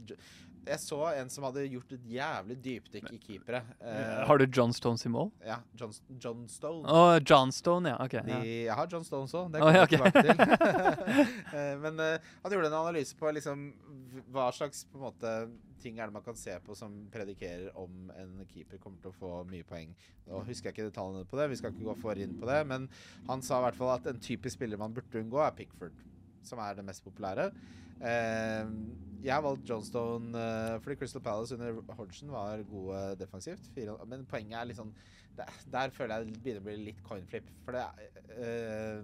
jeg 0.65 0.81
så 0.81 0.99
en 1.11 1.29
som 1.31 1.45
hadde 1.47 1.65
gjort 1.69 1.91
et 1.95 2.07
jævlig 2.15 2.57
dypdykk 2.63 3.09
i 3.13 3.19
keepere. 3.21 3.61
Uh, 3.81 4.23
har 4.29 4.41
du 4.41 4.45
John 4.49 4.73
Stones 4.73 5.05
i 5.05 5.11
mål? 5.13 5.29
Ja. 5.45 5.59
John, 5.79 5.93
John 6.21 6.47
Stone. 6.49 6.83
Oh, 6.89 7.17
John 7.21 7.53
Stone, 7.55 7.89
ja. 7.89 7.99
ok. 8.01 8.17
De. 8.25 8.39
Jeg 8.65 8.79
har 8.79 8.89
John 8.91 9.05
Stones 9.05 9.35
òg. 9.37 9.51
Det 9.53 9.61
kommer 9.61 9.79
jeg 9.79 9.89
okay. 9.89 9.99
tilbake 9.99 10.23
til. 10.25 11.29
uh, 11.53 11.71
men 11.85 12.01
uh, 12.01 12.33
han 12.43 12.57
gjorde 12.57 12.71
en 12.71 12.79
analyse 12.81 13.17
på 13.19 13.31
liksom, 13.37 13.69
hva 14.33 14.49
slags 14.55 14.85
på 14.89 14.99
en 14.99 15.05
måte, 15.05 15.35
ting 15.85 15.99
er 15.99 16.09
det 16.09 16.15
man 16.15 16.25
kan 16.25 16.37
se 16.39 16.55
på 16.65 16.75
som 16.77 16.93
predikerer 17.13 17.69
om 17.77 18.09
en 18.17 18.39
keeper 18.49 18.81
kommer 18.81 18.97
til 19.03 19.13
å 19.13 19.19
få 19.19 19.31
mye 19.49 19.65
poeng. 19.67 19.93
Nå 20.25 20.41
husker 20.47 20.71
jeg 20.71 20.77
ikke 20.77 20.89
detaljene 20.89 21.29
på 21.29 21.37
det, 21.39 21.49
vi 21.51 21.59
skal 21.59 21.73
ikke 21.73 21.91
gå 21.91 21.97
for 22.01 22.21
inn 22.21 22.33
på 22.41 22.49
det, 22.49 22.63
men 22.71 22.89
han 23.29 23.45
sa 23.45 23.59
i 23.59 23.67
hvert 23.67 23.77
fall 23.77 23.93
at 23.93 24.09
en 24.09 24.21
typisk 24.23 24.57
spiller 24.57 24.81
man 24.81 24.95
burde 24.95 25.21
unngå, 25.21 25.41
er 25.45 25.53
Pickford, 25.57 25.93
som 26.47 26.61
er 26.63 26.77
det 26.77 26.85
mest 26.87 27.03
populære. 27.05 27.49
Uh, 27.95 28.71
jeg 29.25 29.33
har 29.33 29.41
valgt 29.41 29.69
Johnstone 29.69 30.35
uh, 30.35 30.75
fordi 30.83 30.97
Crystal 30.99 31.23
Palace 31.23 31.55
under 31.55 31.79
Hodgson 31.97 32.31
var 32.33 32.63
gode 32.69 33.03
defensivt. 33.19 33.69
Men 34.07 34.25
poenget 34.29 34.59
er 34.59 34.69
litt 34.69 34.81
sånn 34.81 34.93
der, 35.35 35.91
føler 35.91 36.21
jeg 36.21 36.29
det 36.29 36.41
begynner 36.43 36.61
å 36.61 36.67
bli 36.67 36.77
litt 36.91 37.01
coinflip. 37.07 37.49
For 37.65 37.75
det 37.75 37.85
uh, 38.37 39.01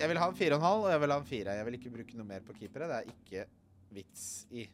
Jeg 0.00 0.10
vil 0.10 0.22
ha 0.22 0.30
en 0.30 0.38
fire 0.38 0.58
og 0.58 0.88
jeg 0.90 1.02
vil 1.02 1.14
ha 1.14 1.20
en 1.20 1.28
fire. 1.28 1.58
Jeg 1.58 1.68
vil 1.68 1.78
ikke 1.80 1.94
bruke 1.98 2.20
noe 2.20 2.30
mer 2.30 2.46
på 2.46 2.56
keepere. 2.60 2.90
Det 2.90 3.00
er 3.00 3.12
ikke 3.14 3.46
vits 3.94 4.24
i 4.54 4.66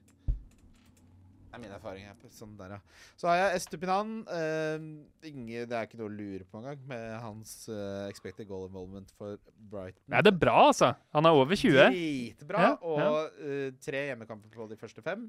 er 1.52 1.62
min 1.62 1.72
erfaring 1.74 2.06
her. 2.08 2.16
Sånn 2.34 2.56
der, 2.58 2.76
ja. 2.76 3.06
Så 3.20 3.30
har 3.30 3.38
jeg 3.40 3.60
Estupinan. 3.60 4.12
Uh, 4.28 5.28
Inge, 5.28 5.64
det 5.68 5.76
er 5.76 5.88
ikke 5.88 6.00
noe 6.00 6.10
å 6.10 6.14
lure 6.14 6.46
på 6.48 6.60
engang, 6.60 6.82
med 6.90 7.06
hans 7.24 7.54
uh, 7.70 8.06
expected 8.08 8.48
goal 8.50 8.66
involvement 8.68 9.10
for 9.18 9.38
Brighton. 9.72 10.04
Nei, 10.12 10.22
det 10.26 10.32
er 10.32 10.40
bra, 10.42 10.56
altså. 10.70 10.92
Han 11.16 11.28
er 11.28 11.38
over 11.40 11.58
20. 11.58 11.78
Dritbra. 11.96 12.66
Ja, 12.66 12.74
og 12.80 13.40
uh, 13.40 13.70
tre 13.82 14.04
hjemmekamper 14.10 14.54
på 14.54 14.68
de 14.70 14.78
første 14.80 15.04
fem. 15.04 15.26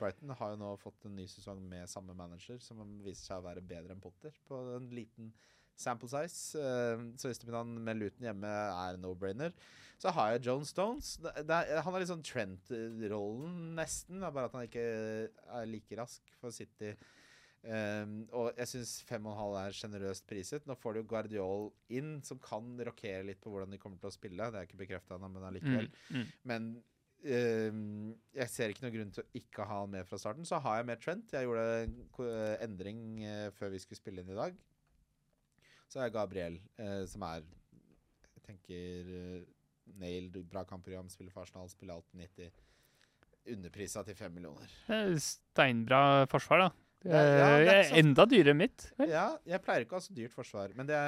Brighton 0.00 0.34
har 0.38 0.54
jo 0.54 0.62
nå 0.62 0.72
fått 0.82 1.08
en 1.08 1.16
ny 1.18 1.28
sesong 1.30 1.60
med 1.70 1.90
samme 1.90 2.16
manager, 2.16 2.60
som 2.62 2.82
viser 3.04 3.32
seg 3.32 3.42
å 3.42 3.46
være 3.46 3.64
bedre 3.64 3.94
enn 3.94 4.02
Potter 4.02 4.34
på 4.48 4.58
en 4.76 4.90
liten 4.94 5.32
sample 5.80 6.08
size. 6.10 6.62
så 7.20 7.32
han 7.54 7.74
med 7.84 8.00
Luton 8.00 8.28
hjemme 8.30 8.52
er 8.52 9.00
no-brainer. 9.02 9.52
Så 10.00 10.12
har 10.12 10.34
jeg 10.34 10.46
Joan 10.46 10.64
Stones. 10.68 11.14
Det, 11.24 11.32
det, 11.48 11.60
han 11.80 11.92
har 11.94 12.02
litt 12.02 12.10
sånn 12.10 12.24
Trent-rollen, 12.24 13.54
nesten. 13.78 14.20
Bare 14.24 14.50
at 14.50 14.56
han 14.56 14.66
ikke 14.66 14.82
er 14.84 15.70
like 15.70 15.96
rask 15.96 16.34
for 16.40 16.52
City. 16.54 16.92
Um, 17.66 18.18
og 18.36 18.52
jeg 18.60 18.70
syns 18.70 18.90
5,5 19.08 19.56
er 19.58 19.78
sjenerøst 19.78 20.26
priset. 20.28 20.66
Nå 20.68 20.76
får 20.78 20.98
du 20.98 21.06
Guardiol 21.08 21.70
inn, 21.96 22.18
som 22.26 22.38
kan 22.42 22.76
rokere 22.86 23.24
litt 23.26 23.40
på 23.42 23.50
hvordan 23.50 23.72
de 23.72 23.80
kommer 23.82 23.98
til 24.02 24.12
å 24.12 24.14
spille. 24.14 24.50
Det 24.52 24.60
er 24.60 24.68
ikke 24.68 24.82
bekrefta 24.84 25.16
ennå, 25.16 25.32
men 25.32 25.48
allikevel. 25.48 25.88
Mm, 25.88 26.20
mm. 26.20 26.30
Men 26.52 26.70
um, 27.24 28.12
jeg 28.36 28.52
ser 28.52 28.70
ikke 28.72 28.84
noen 28.84 28.96
grunn 28.98 29.16
til 29.16 29.24
å 29.24 29.40
ikke 29.40 29.66
ha 29.66 29.80
han 29.82 29.96
med 29.96 30.06
fra 30.06 30.20
starten. 30.20 30.46
Så 30.46 30.60
har 30.62 30.82
jeg 30.82 30.90
med 30.92 31.02
Trent. 31.02 31.34
Jeg 31.34 31.48
gjorde 31.48 31.66
en 31.88 32.64
endring 32.68 33.04
uh, 33.24 33.48
før 33.56 33.72
vi 33.74 33.82
skulle 33.82 34.02
spille 34.04 34.22
inn 34.22 34.34
i 34.36 34.38
dag. 34.38 34.60
Så 35.90 36.02
er 36.02 36.14
Gabriel, 36.14 36.58
eh, 36.82 37.02
som 37.10 37.22
er 37.26 37.44
Jeg 38.34 38.42
tenker 38.46 39.10
uh, 39.10 39.44
nailed, 39.98 40.36
bra 40.50 40.62
kampprogram, 40.66 41.08
spiller 41.10 41.34
for 41.34 41.42
Arsenal, 41.42 41.68
spiller 41.70 41.96
alt 41.96 42.12
90. 42.14 42.50
Underprisa 43.56 44.02
til 44.06 44.14
fem 44.18 44.34
millioner. 44.34 44.70
Steinbra 45.22 46.26
forsvar, 46.30 46.66
da. 46.66 46.68
Ja, 47.06 47.22
ja, 47.60 47.74
sånn. 47.86 47.98
Enda 48.00 48.26
dyrere 48.28 48.54
mitt. 48.56 48.88
Vel? 48.98 49.12
Ja, 49.12 49.26
jeg 49.46 49.62
pleier 49.64 49.84
ikke 49.84 49.96
å 49.96 50.00
ha 50.00 50.06
så 50.06 50.14
dyrt 50.16 50.34
forsvar. 50.34 50.72
Men 50.78 50.88
det 50.88 50.98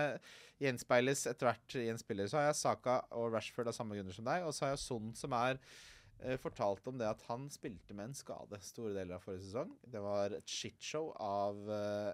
gjenspeiles 0.63 1.25
etter 1.31 1.51
hvert 1.51 1.77
i 1.81 1.89
en 1.93 2.01
spiller. 2.01 2.31
Så 2.31 2.39
har 2.39 2.49
jeg 2.49 2.59
Saka 2.61 3.01
og 3.19 3.33
Rashford 3.35 3.71
av 3.71 3.77
samme 3.77 3.99
grunner 3.99 4.15
som 4.15 4.27
deg. 4.29 4.47
Og 4.47 4.55
så 4.55 4.67
har 4.67 4.75
jeg 4.75 4.83
Son, 4.85 5.11
som 5.19 5.35
er 5.39 5.59
eh, 5.59 6.39
fortalt 6.41 6.87
om 6.91 6.99
det 7.01 7.09
at 7.09 7.25
han 7.31 7.49
spilte 7.55 7.97
med 7.97 8.11
en 8.11 8.19
skade 8.19 8.61
store 8.65 8.95
deler 8.97 9.19
av 9.19 9.27
forrige 9.27 9.49
sesong. 9.49 9.75
Det 9.87 10.03
var 10.05 10.39
et 10.39 10.59
shitshow 10.59 11.11
av 11.25 11.63
eh, 11.79 12.13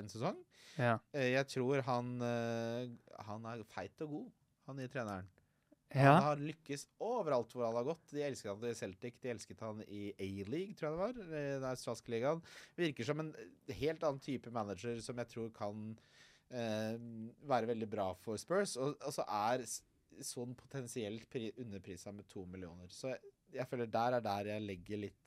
en 0.00 0.08
sesong. 0.12 0.38
Ja. 0.78 0.96
Eh, 1.12 1.32
jeg 1.34 1.48
tror 1.52 1.82
han, 1.86 2.14
eh, 2.24 2.90
han 3.28 3.46
er 3.50 3.62
feit 3.68 4.00
og 4.06 4.16
god, 4.16 4.28
han 4.68 4.78
nye 4.80 4.88
treneren. 4.92 5.28
ja. 5.92 6.14
Han 6.14 6.22
har 6.30 6.40
lykkes 6.40 6.86
overalt 7.04 7.52
hvor 7.52 7.66
han 7.66 7.76
har 7.76 7.84
gått. 7.90 8.06
De 8.14 8.22
elsket 8.24 8.48
han 8.54 8.64
i 8.70 8.74
Celtic, 8.78 9.18
de 9.20 9.32
elsket 9.34 9.60
han 9.60 9.82
i 9.84 10.06
A-league, 10.16 10.74
tror 10.78 10.88
jeg 10.88 10.96
det 10.96 11.02
var. 11.04 11.22
eh, 11.28 11.52
Den 11.58 11.68
australske 11.68 12.14
ligaen. 12.14 12.40
Virker 12.78 13.04
som 13.10 13.20
en 13.20 13.32
helt 13.68 14.02
annen 14.08 14.22
type 14.24 14.50
manager 14.54 15.00
som 15.04 15.20
jeg 15.20 15.28
tror 15.34 15.50
kan 15.56 15.84
eh, 16.50 16.96
være 17.52 17.68
veldig 17.74 17.90
bra 17.92 18.12
for 18.24 18.40
Spurs. 18.40 18.76
Og, 18.80 18.96
og 19.04 19.12
så 19.12 19.26
er 19.28 19.66
sånn 20.22 20.54
potensielt 20.56 21.28
pri, 21.32 21.50
underprisa 21.60 22.12
med 22.12 22.26
to 22.28 22.44
millioner. 22.48 22.88
Så 22.92 23.12
jeg, 23.12 23.20
jeg 23.52 23.68
føler 23.68 23.86
der 23.92 24.16
er 24.18 24.24
der 24.24 24.50
jeg 24.54 24.64
legger 24.64 25.00
litt 25.06 25.21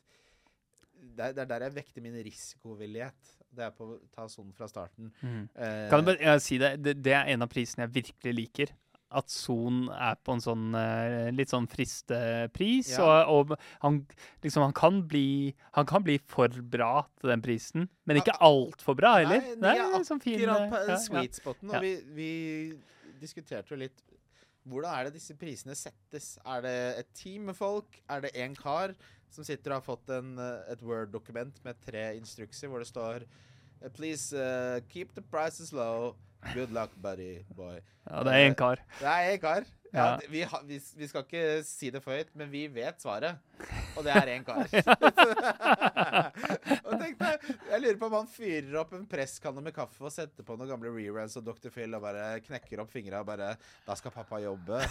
det 1.16 1.28
er, 1.30 1.42
er 1.44 1.50
der 1.50 1.68
jeg 1.68 1.76
vekter 1.76 2.04
min 2.06 2.16
risikovillighet. 2.26 3.36
Det 3.56 3.68
er 3.68 3.76
på 3.76 3.88
å 3.88 4.00
ta 4.16 4.26
sånn 4.32 4.50
fra 4.56 4.68
starten. 4.70 5.12
Mm. 5.22 5.46
Eh, 5.54 5.86
Kan 5.92 6.02
jeg 6.02 6.10
bare 6.10 6.26
ja, 6.26 6.40
si 6.44 6.58
det? 6.62 6.74
det? 6.84 6.98
Det 7.06 7.14
er 7.16 7.32
en 7.34 7.46
av 7.46 7.52
prisene 7.52 7.86
jeg 7.86 7.96
virkelig 8.02 8.36
liker. 8.36 8.74
At 9.16 9.30
Son 9.32 9.86
er 9.94 10.18
på 10.26 10.34
en 10.36 10.42
sånn 10.44 10.74
eh, 10.76 11.30
litt 11.36 11.54
sånn 11.54 11.70
fristepris. 11.72 12.96
Ja. 12.98 13.06
Og, 13.32 13.54
og 13.54 13.86
han, 13.86 14.02
liksom, 14.44 14.66
han, 14.66 14.76
kan 14.76 15.00
bli, 15.08 15.54
han 15.78 15.88
kan 15.88 16.04
bli 16.04 16.18
for 16.32 16.52
bra 16.74 17.06
til 17.22 17.32
den 17.32 17.46
prisen, 17.46 17.88
men 18.04 18.20
ikke 18.20 18.34
Ja, 18.36 18.50
altfor 18.50 18.98
bra 19.00 19.14
heller. 19.22 19.46
Nei, 19.56 19.78
nei 19.78 20.02
er 20.02 20.08
sånn 20.08 20.24
fin, 20.24 20.42
på 20.42 20.58
eh, 20.58 20.74
ja, 20.74 20.84
ja. 20.96 21.00
sweet 21.06 21.40
spoten. 21.40 21.72
Og 21.72 21.86
vi, 21.86 21.96
vi 22.18 22.34
diskuterte 23.22 23.76
jo 23.76 23.82
litt 23.86 24.04
Hvordan 24.66 24.96
er 24.98 25.06
det 25.06 25.20
disse 25.20 25.36
prisene 25.38 25.76
settes? 25.78 26.40
Er 26.42 26.64
det 26.66 26.78
et 27.04 27.10
team 27.14 27.52
med 27.52 27.54
folk? 27.54 28.00
Er 28.10 28.24
det 28.24 28.32
én 28.34 28.56
kar 28.58 28.96
som 29.34 29.46
sitter 29.48 29.74
og 29.74 29.82
har 29.82 29.86
fått 29.86 30.12
en, 30.16 30.36
eh, 30.40 30.72
et 30.74 30.84
Word-dokument 30.86 31.58
med 31.66 31.82
tre 31.86 32.06
instrukser 32.18 32.72
hvor 32.72 32.84
det 32.84 32.90
står 32.90 33.26
eh, 33.26 33.90
Please 33.94 34.36
uh, 34.36 34.80
keep 34.90 35.14
the 35.16 35.22
prices 35.22 35.74
low. 35.74 36.16
Good 36.54 36.72
luck, 36.72 36.94
buddy 37.02 37.44
boy. 37.56 37.80
Ja, 38.06 38.22
det 38.24 38.34
er 38.34 38.48
en 38.48 38.56
kar. 38.56 38.82
Det 39.00 39.10
er 39.10 39.32
én 39.34 39.42
kar. 39.42 39.66
Ja, 39.96 40.20
vi, 40.30 40.44
ha, 40.44 40.60
vi, 40.68 40.78
vi 41.00 41.08
skal 41.10 41.24
ikke 41.26 41.44
si 41.66 41.90
det 41.94 42.02
for 42.04 42.16
høyt, 42.16 42.32
men 42.38 42.50
vi 42.52 42.66
vet 42.72 43.00
svaret. 43.02 43.40
Og 43.96 44.04
det 44.06 44.12
er 44.12 44.32
én 44.36 44.44
kar. 44.46 44.68
og 46.86 46.94
tenk 47.00 47.20
deg, 47.20 47.46
jeg 47.72 47.82
lurer 47.82 47.98
på 48.00 48.08
om 48.10 48.16
han 48.18 48.30
fyrer 48.32 48.78
opp 48.82 48.94
en 48.98 49.06
presskanne 49.10 49.64
med 49.64 49.76
kaffe 49.76 50.04
og 50.06 50.14
setter 50.14 50.46
på 50.46 50.58
noen 50.58 50.72
gamle 50.74 50.92
reruns 50.94 51.38
og 51.40 51.46
Dr. 51.48 51.72
Phil 51.74 51.96
og 51.96 52.04
bare 52.04 52.28
knekker 52.46 52.82
opp 52.84 52.92
fingra 52.94 53.22
og 53.24 53.30
bare 53.30 53.54
Da 53.86 53.96
skal 53.98 54.14
pappa 54.16 54.42
jobbe. 54.44 54.82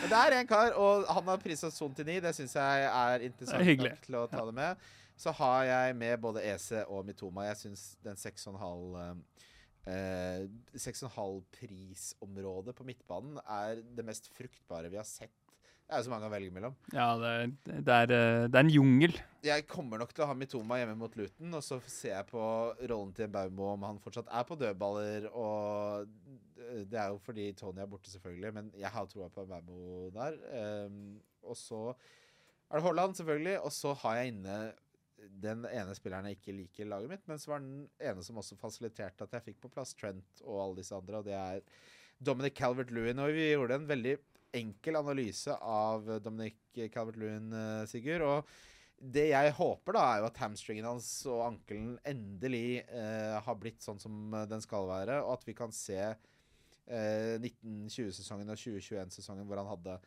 Men 0.00 0.08
det 0.10 0.20
er 0.20 0.38
én 0.40 0.50
kar, 0.50 0.74
og 0.78 1.06
han 1.10 1.32
har 1.32 1.42
prisa 1.42 1.70
Son 1.74 1.94
til 1.96 2.08
ni. 2.08 2.20
Det 2.22 2.34
syns 2.36 2.54
jeg 2.58 2.86
er 2.90 3.26
interessant 3.26 3.66
Hyggelig. 3.66 3.96
nok 3.96 4.08
til 4.08 4.20
å 4.20 4.26
ta 4.30 4.44
det 4.46 4.56
med. 4.56 4.84
Så 5.16 5.30
har 5.38 5.60
jeg 5.68 5.96
med 5.96 6.18
både 6.22 6.42
EC 6.42 6.84
og 6.88 7.04
Mitoma. 7.06 7.48
Jeg 7.50 7.60
syns 7.64 7.82
den 8.02 8.18
6,5 8.18 9.20
Eh, 9.86 10.46
6,5-prisområdet 10.80 12.72
på 12.76 12.86
midtbanen 12.88 13.36
er 13.44 13.82
det 13.96 14.04
mest 14.06 14.30
fruktbare 14.32 14.88
vi 14.92 14.96
har 15.00 15.04
sett. 15.08 15.32
Det 15.84 15.92
er 15.92 16.00
jo 16.00 16.06
så 16.06 16.12
mange 16.14 16.28
å 16.30 16.32
velge 16.32 16.48
mellom. 16.54 16.72
Ja, 16.96 17.10
det, 17.20 17.30
er- 17.34 17.82
det, 17.84 17.92
er, 17.92 18.12
eh, 18.16 18.46
det 18.48 18.56
er 18.56 18.64
en 18.64 18.72
jungel. 18.72 19.18
Jeg 19.44 19.66
kommer 19.68 20.00
nok 20.00 20.14
til 20.16 20.24
å 20.24 20.28
ha 20.30 20.36
Mitoma 20.38 20.78
hjemme 20.80 20.96
mot 20.96 21.12
Luton, 21.20 21.52
og 21.58 21.60
så 21.66 21.76
ser 21.84 22.14
jeg 22.14 22.26
på 22.30 22.40
rollen 22.88 23.12
til 23.12 23.28
Baumo 23.28 23.74
om 23.74 23.84
han 23.84 24.00
fortsatt 24.00 24.30
er 24.32 24.46
på 24.48 24.56
dødballer. 24.56 25.28
Og 25.36 26.08
det 26.88 26.96
er 27.02 27.12
jo 27.12 27.20
fordi 27.20 27.50
Tony 27.60 27.82
er 27.84 27.90
borte, 27.92 28.08
selvfølgelig, 28.14 28.54
men 28.56 28.72
jeg 28.80 28.88
har 28.96 29.04
troa 29.12 29.28
på 29.28 29.44
Baumo 29.50 30.08
der. 30.16 30.40
Um, 30.88 31.20
og 31.44 31.56
så 31.60 31.82
er 31.92 32.80
det 32.80 32.86
Holland, 32.88 33.12
selvfølgelig, 33.20 33.58
og 33.60 33.72
så 33.76 33.92
har 34.00 34.16
jeg 34.22 34.32
inne 34.32 34.56
den 35.28 35.64
ene 35.68 35.94
spilleren 35.96 36.28
jeg 36.28 36.38
ikke 36.38 36.56
liker 36.56 36.84
i 36.84 36.90
laget 36.90 37.10
mitt, 37.10 37.24
men 37.30 37.40
så 37.40 37.54
var 37.54 37.64
den 37.64 37.86
ene 38.02 38.24
som 38.26 38.38
også 38.40 38.58
fasiliterte 38.60 39.26
at 39.26 39.36
jeg 39.38 39.46
fikk 39.50 39.62
på 39.64 39.72
plass 39.74 39.94
Trent 39.98 40.44
og 40.44 40.60
alle 40.60 40.80
disse 40.82 40.96
andre, 40.96 41.20
og 41.20 41.28
det 41.28 41.36
er 41.38 41.64
Dominic 42.24 42.56
Calvert-Lewin. 42.58 43.22
Og 43.22 43.34
vi 43.34 43.50
gjorde 43.50 43.80
en 43.80 43.88
veldig 43.88 44.14
enkel 44.54 45.00
analyse 45.00 45.56
av 45.58 46.06
Dominic 46.22 46.60
Calvert-Lewin, 46.94 47.50
eh, 47.58 47.86
Sigurd. 47.90 48.26
Og 48.28 49.10
det 49.14 49.28
jeg 49.32 49.54
håper, 49.58 49.96
da, 49.96 50.04
er 50.04 50.22
jo 50.22 50.28
at 50.30 50.38
hamstringen 50.40 50.86
hans 50.86 51.08
og 51.28 51.42
ankelen 51.48 51.96
endelig 52.08 52.84
eh, 52.86 53.34
har 53.42 53.58
blitt 53.60 53.82
sånn 53.84 54.00
som 54.00 54.32
den 54.48 54.62
skal 54.64 54.88
være, 54.88 55.18
og 55.24 55.34
at 55.38 55.48
vi 55.48 55.56
kan 55.58 55.74
se 55.74 55.98
eh, 56.04 57.34
1920-sesongen 57.40 58.54
og 58.54 58.60
2021-sesongen 58.60 59.48
hvor 59.48 59.60
han 59.60 59.72
hadde 59.74 59.98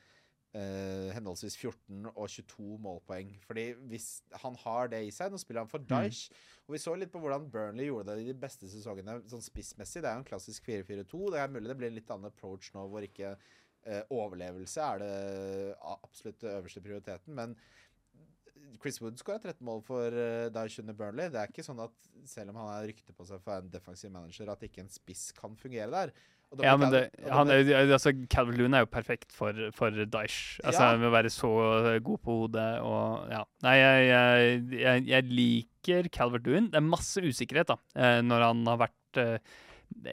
eh, 0.55 1.09
henholdsvis 1.15 1.57
14 1.59 2.07
og 2.13 2.27
22 2.29 2.77
målpoeng. 2.83 3.33
Fordi 3.47 3.69
hvis 3.91 4.09
han 4.43 4.57
har 4.63 4.91
det 4.93 5.03
i 5.07 5.13
seg 5.13 5.33
Nå 5.33 5.41
spiller 5.41 5.65
han 5.65 5.71
for 5.71 5.83
Daesh. 5.83 6.31
Og 6.67 6.75
vi 6.75 6.83
så 6.83 6.95
litt 6.97 7.13
på 7.13 7.21
hvordan 7.23 7.47
Burnley 7.51 7.87
gjorde 7.87 8.15
det 8.15 8.25
i 8.25 8.31
de 8.31 8.39
beste 8.39 8.69
sesongene 8.71 9.21
sånn 9.31 9.43
spissmessig. 9.43 10.03
Det 10.03 10.11
er 10.11 10.17
jo 10.17 10.23
en 10.25 10.29
klassisk 10.31 10.67
4-4-2. 10.67 11.23
Det 11.33 11.41
er 11.41 11.53
mulig 11.53 11.71
det 11.71 11.79
blir 11.79 11.91
en 11.91 11.99
litt 11.99 12.13
annen 12.13 12.31
approach 12.31 12.73
nå 12.75 12.83
hvor 12.91 13.05
ikke 13.07 13.33
uh, 13.37 14.03
overlevelse 14.11 14.83
er 14.83 15.03
det 15.03 15.11
absolutt 15.87 16.43
øverste 16.51 16.83
prioriteten. 16.83 17.37
Men 17.37 17.55
Chris 18.81 18.99
Wood 19.01 19.19
skåra 19.21 19.39
13 19.39 19.63
mål 19.65 19.81
for 19.85 20.11
uh, 20.11 20.51
under 20.51 20.93
Burnley. 20.97 21.31
Det 21.31 21.39
er 21.39 21.51
ikke 21.51 21.65
sånn 21.65 21.79
at 21.85 22.09
selv 22.27 22.51
om 22.51 22.59
han 22.61 22.73
har 22.73 22.87
rykte 22.89 23.15
på 23.15 23.25
seg 23.25 23.41
for 23.43 23.61
en 23.61 23.71
defensiv 23.71 24.11
manager, 24.11 24.51
at 24.51 24.67
ikke 24.67 24.83
en 24.83 24.91
spiss 24.91 25.31
kan 25.37 25.55
fungere 25.55 25.91
der. 25.93 26.13
Ja, 26.63 26.77
men 26.79 26.93
det, 26.93 27.01
han, 27.27 27.51
altså, 27.51 28.13
Calvert 28.31 28.57
Loon 28.57 28.75
er 28.77 28.85
jo 28.85 28.89
perfekt 28.89 29.33
for, 29.35 29.53
for 29.75 29.91
Daesh. 29.91 30.61
Altså, 30.63 30.85
Ja. 30.87 30.97
Med 30.97 31.09
å 31.09 31.13
være 31.13 31.31
så 31.33 31.51
god 32.03 32.21
på 32.23 32.37
hodet 32.41 32.69
og 32.87 33.27
Ja. 33.33 33.43
Nei, 33.65 33.75
jeg, 33.81 34.07
jeg, 34.07 34.59
jeg, 34.79 35.05
jeg 35.11 35.29
liker 35.41 36.11
Calvert 36.13 36.47
Loon. 36.47 36.69
Det 36.71 36.79
er 36.79 36.87
masse 36.87 37.23
usikkerhet 37.23 37.73
da, 37.73 37.79
eh, 37.99 38.19
når 38.23 38.47
han 38.47 38.63
har 38.71 38.79
vært 38.85 39.21
eh, 39.23 39.57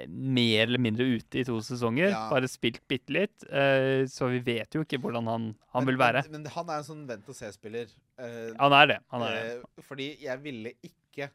mer 0.08 0.66
eller 0.68 0.80
mindre 0.82 1.06
ute 1.18 1.40
i 1.40 1.44
to 1.46 1.58
sesonger. 1.64 2.10
Ja. 2.12 2.24
Bare 2.32 2.48
spilt 2.50 2.82
bitte 2.90 3.14
litt. 3.14 3.46
Uh, 3.50 4.06
så 4.10 4.30
vi 4.32 4.40
vet 4.44 4.74
jo 4.74 4.84
ikke 4.84 5.00
hvordan 5.02 5.28
han, 5.30 5.48
han 5.74 5.84
men, 5.84 5.92
vil 5.92 6.00
være. 6.00 6.24
Men, 6.30 6.44
men 6.44 6.54
han 6.54 6.70
er 6.70 6.82
en 6.82 6.88
sånn 6.88 7.06
vent 7.08 7.30
og 7.30 7.38
se-spiller. 7.38 7.90
Uh, 8.18 8.52
Han 8.60 8.76
er 8.80 8.92
det. 8.94 8.98
Han 9.14 9.26
er 9.26 9.34
det. 9.34 9.46
Eh, 9.54 9.86
fordi 9.88 10.10
jeg 10.22 10.42
ville 10.44 10.74
ikke 10.86 11.30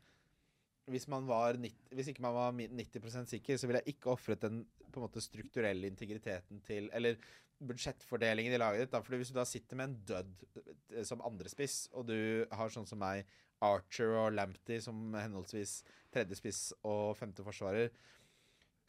hvis, 0.90 1.08
var 1.08 1.60
90, 1.60 1.94
hvis 1.96 2.10
ikke 2.12 2.24
man 2.26 2.36
var 2.36 2.56
90% 2.56 3.34
sikker, 3.34 3.58
så 3.58 3.68
ville 3.68 3.82
jeg 3.84 3.96
ikke 3.96 4.14
ofret 4.14 4.42
den 4.42 4.64
på 4.90 5.00
en 5.00 5.06
måte 5.06 5.24
strukturelle 5.24 5.90
integriteten 5.90 6.62
til 6.66 6.90
Eller 6.94 7.20
budsjettfordelingen 7.60 8.56
i 8.56 8.60
laget 8.60 8.86
ditt. 8.86 8.94
Da. 8.94 9.02
Fordi 9.04 9.20
hvis 9.20 9.34
du 9.34 9.38
da 9.38 9.46
sitter 9.48 9.80
med 9.80 9.90
en 9.90 9.98
død 10.08 10.46
eh, 10.96 11.04
som 11.08 11.24
andrespiss, 11.26 11.90
og 11.94 12.08
du 12.08 12.46
har 12.52 12.74
sånn 12.74 12.88
som 12.90 13.02
meg, 13.02 13.28
Archer 13.60 14.14
og 14.16 14.32
Lamptey 14.38 14.80
som 14.80 15.12
henholdsvis 15.18 15.82
tredje 16.14 16.38
spiss 16.40 16.62
og 16.88 17.18
femte 17.20 17.44
forsvarer, 17.44 17.92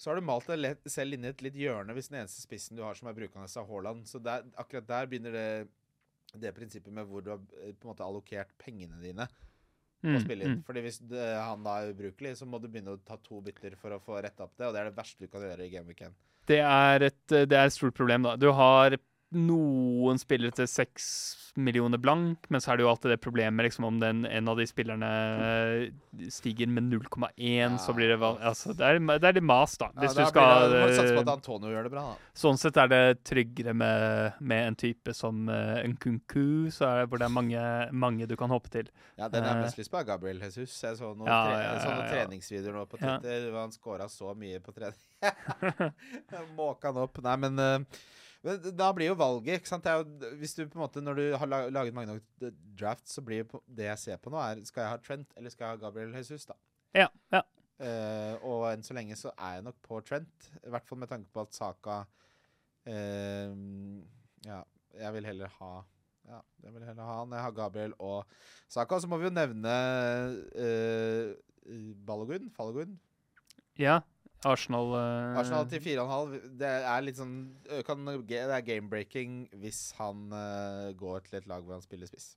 så 0.00 0.10
har 0.10 0.16
du 0.16 0.24
malt 0.24 0.46
deg 0.48 0.86
selv 0.88 1.16
inn 1.16 1.26
i 1.26 1.32
et 1.32 1.42
litt 1.44 1.58
hjørne 1.58 1.92
hvis 1.92 2.08
den 2.08 2.22
eneste 2.22 2.40
spissen 2.40 2.78
du 2.78 2.84
har 2.86 2.96
som 2.96 3.10
er 3.10 3.16
brukende 3.18 3.50
av 3.50 3.68
Haaland. 3.68 4.06
Så 4.08 4.22
der, 4.22 4.46
akkurat 4.56 4.86
der 4.88 5.10
begynner 5.10 5.34
det, 5.34 5.50
det 6.40 6.54
prinsippet 6.56 6.94
med 6.94 7.10
hvor 7.10 7.26
du 7.26 7.34
har 7.34 7.42
eh, 7.60 7.74
på 7.74 7.88
en 7.88 7.92
måte 7.92 8.06
allokert 8.06 8.54
pengene 8.62 9.02
dine 9.02 9.26
å 10.00 10.08
Mm, 10.14 10.20
spille 10.24 10.44
inn. 10.46 10.54
mm. 10.58 10.64
Fordi 10.64 10.80
hvis 10.86 10.98
det, 11.10 11.24
han 11.36 11.62
da 11.66 11.74
er 11.82 11.90
ubrukelig, 11.92 12.36
så 12.38 12.46
må 12.48 12.60
du 12.60 12.68
begynne 12.68 12.94
å 12.96 13.00
ta 13.04 13.16
to 13.20 13.40
bytter 13.44 13.76
for 13.76 13.90
å 13.92 14.00
få 14.00 14.22
retta 14.24 14.44
opp 14.46 14.54
det, 14.56 14.66
og 14.66 14.72
det 14.74 14.80
er 14.80 14.88
det 14.90 14.96
verste 14.96 15.20
du 15.20 15.28
kan 15.28 15.42
gjøre 15.44 15.66
i 15.66 15.70
Game 15.70 15.86
Week 15.86 16.00
1. 16.00 16.14
Det 16.48 16.58
er, 16.64 17.02
et, 17.10 17.26
det 17.28 17.52
er 17.52 17.66
et 17.68 17.72
stort 17.76 17.94
problem, 17.94 18.22
da. 18.24 18.32
Du 18.40 18.48
har 18.56 18.96
noen 19.36 20.18
spillere 20.18 20.54
til 20.56 20.66
seks 20.70 21.06
millioner 21.58 21.98
blank, 21.98 22.46
men 22.48 22.62
så 22.62 22.72
er 22.72 22.78
det 22.78 22.84
jo 22.84 22.90
alltid 22.92 23.10
det 23.12 23.20
problemet 23.22 23.66
liksom, 23.66 23.84
om 23.88 23.98
den, 24.00 24.22
en 24.26 24.50
av 24.50 24.58
de 24.58 24.66
spillerne 24.68 25.08
eh, 25.44 26.28
stiger 26.30 26.70
med 26.70 26.86
0,1, 26.92 27.78
så 27.82 27.94
blir 27.96 28.12
det 28.12 28.18
altså, 28.22 28.74
det, 28.78 28.86
er, 28.86 29.00
det 29.18 29.28
er 29.28 29.36
litt 29.38 29.46
mas, 29.46 29.74
da. 29.80 29.90
Hvis 29.98 30.14
ja, 30.14 30.24
du 30.24 30.30
skal 30.30 30.74
må 30.74 30.90
satse 30.94 31.14
på 31.14 31.18
eh, 31.18 31.24
at 31.24 31.32
Antonio 31.34 31.72
gjør 31.74 31.88
det 31.88 31.92
bra, 31.94 32.04
da. 32.12 32.30
Sånn 32.42 32.60
sett 32.60 32.78
er 32.80 32.90
det 32.90 33.02
tryggere 33.26 33.74
med, 33.76 34.38
med 34.40 34.70
en 34.70 34.78
type 34.78 35.14
som 35.16 35.42
uh, 35.50 35.82
Nkunku, 35.90 36.70
så 36.74 36.86
er 36.88 37.02
det, 37.02 37.10
hvor 37.10 37.22
det 37.22 37.26
er 37.26 37.34
mange, 37.34 37.64
mange 38.06 38.30
du 38.30 38.36
kan 38.40 38.54
hoppe 38.54 38.72
til. 38.72 38.90
Ja, 39.18 39.28
den 39.28 39.44
er 39.44 39.60
Eh. 39.60 39.64
mest 39.66 39.78
lyst 39.78 39.90
på 39.90 40.02
Gabriel 40.06 40.40
Jesus. 40.40 40.72
Jeg 40.82 40.96
så 40.96 41.12
noen, 41.14 41.28
Ja, 41.28 41.40
tre, 41.44 41.58
ja, 41.58 41.72
jeg 41.72 41.82
så 41.82 41.90
noen 41.90 41.98
ja, 41.98 42.06
ja. 42.06 42.12
treningsvideoer 42.14 42.78
nå 42.78 42.86
på 42.86 43.00
Twitter 43.00 43.46
ja. 43.48 43.58
han 43.58 43.74
scora 43.74 44.08
så 44.08 44.34
mye 44.38 44.60
på 44.64 44.74
trening. 44.76 44.98
Måka 46.58 46.92
han 46.92 47.02
opp. 47.04 47.20
Nei, 47.24 47.36
men, 47.44 47.58
eh, 47.58 48.00
men 48.42 48.62
da 48.78 48.86
blir 48.96 49.10
jo 49.10 49.16
valget 49.20 49.58
ikke 49.60 49.68
sant? 49.68 49.84
Jo, 49.84 50.04
Hvis 50.40 50.54
du 50.56 50.62
på 50.66 50.78
en 50.78 50.84
måte 50.86 51.02
Når 51.04 51.14
du 51.18 51.24
har 51.36 51.46
laget 51.70 51.92
mange 51.94 52.14
nok 52.14 52.22
d- 52.40 52.52
drafts, 52.80 53.12
så 53.18 53.20
blir 53.26 53.44
det 53.68 53.84
jeg 53.90 53.98
ser 54.00 54.16
på 54.22 54.30
nå, 54.32 54.38
er 54.40 54.62
Skal 54.64 54.80
jeg 54.86 54.90
ha 54.94 55.00
Trent 55.04 55.34
eller 55.36 55.52
skal 55.52 55.66
jeg 55.66 55.76
ha 55.76 55.80
Gabriel 55.86 56.14
Jesus, 56.16 56.46
da? 56.48 56.56
Ja, 56.96 57.08
ja. 57.34 57.42
Uh, 57.80 58.34
og 58.44 58.64
enn 58.72 58.82
så 58.84 58.92
lenge 58.96 59.16
så 59.16 59.30
er 59.36 59.54
jeg 59.58 59.64
nok 59.64 59.76
på 59.86 60.00
Trent. 60.04 60.50
I 60.66 60.68
hvert 60.72 60.84
fall 60.88 60.98
med 61.00 61.08
tanke 61.08 61.30
på 61.32 61.40
at 61.46 61.54
Saka 61.56 62.00
uh, 62.88 63.52
Ja, 64.44 64.60
jeg 65.00 65.12
vil 65.16 65.28
heller 65.30 65.52
ha 65.60 65.72
Ja, 66.30 66.40
jeg 66.64 66.74
vil 66.74 66.84
heller 66.88 67.04
ha 67.08 67.14
han. 67.22 67.32
Jeg 67.36 67.42
har 67.44 67.54
Gabriel 67.56 67.94
og 67.98 68.24
Saka. 68.68 68.98
Så 69.00 69.08
må 69.08 69.16
vi 69.20 69.28
jo 69.28 69.32
nevne 69.34 69.76
uh, 70.56 71.32
Balogun. 72.06 72.50
Falogun. 72.56 72.96
ja. 73.80 74.00
Arsenal 74.48 74.94
uh... 74.94 75.38
Arsenal 75.40 75.66
til 75.68 75.82
4,5. 75.84 76.36
Det 76.60 76.70
er 76.92 77.02
litt 77.04 77.18
sånn 77.18 77.34
kan, 77.84 78.06
Det 78.24 78.40
er 78.46 78.64
game-breaking 78.64 79.42
hvis 79.60 79.90
han 79.98 80.30
uh, 80.32 80.92
går 80.96 81.26
til 81.26 81.40
et 81.42 81.50
lag 81.50 81.64
hvor 81.64 81.76
han 81.76 81.84
spiller 81.84 82.08
spiss. 82.08 82.32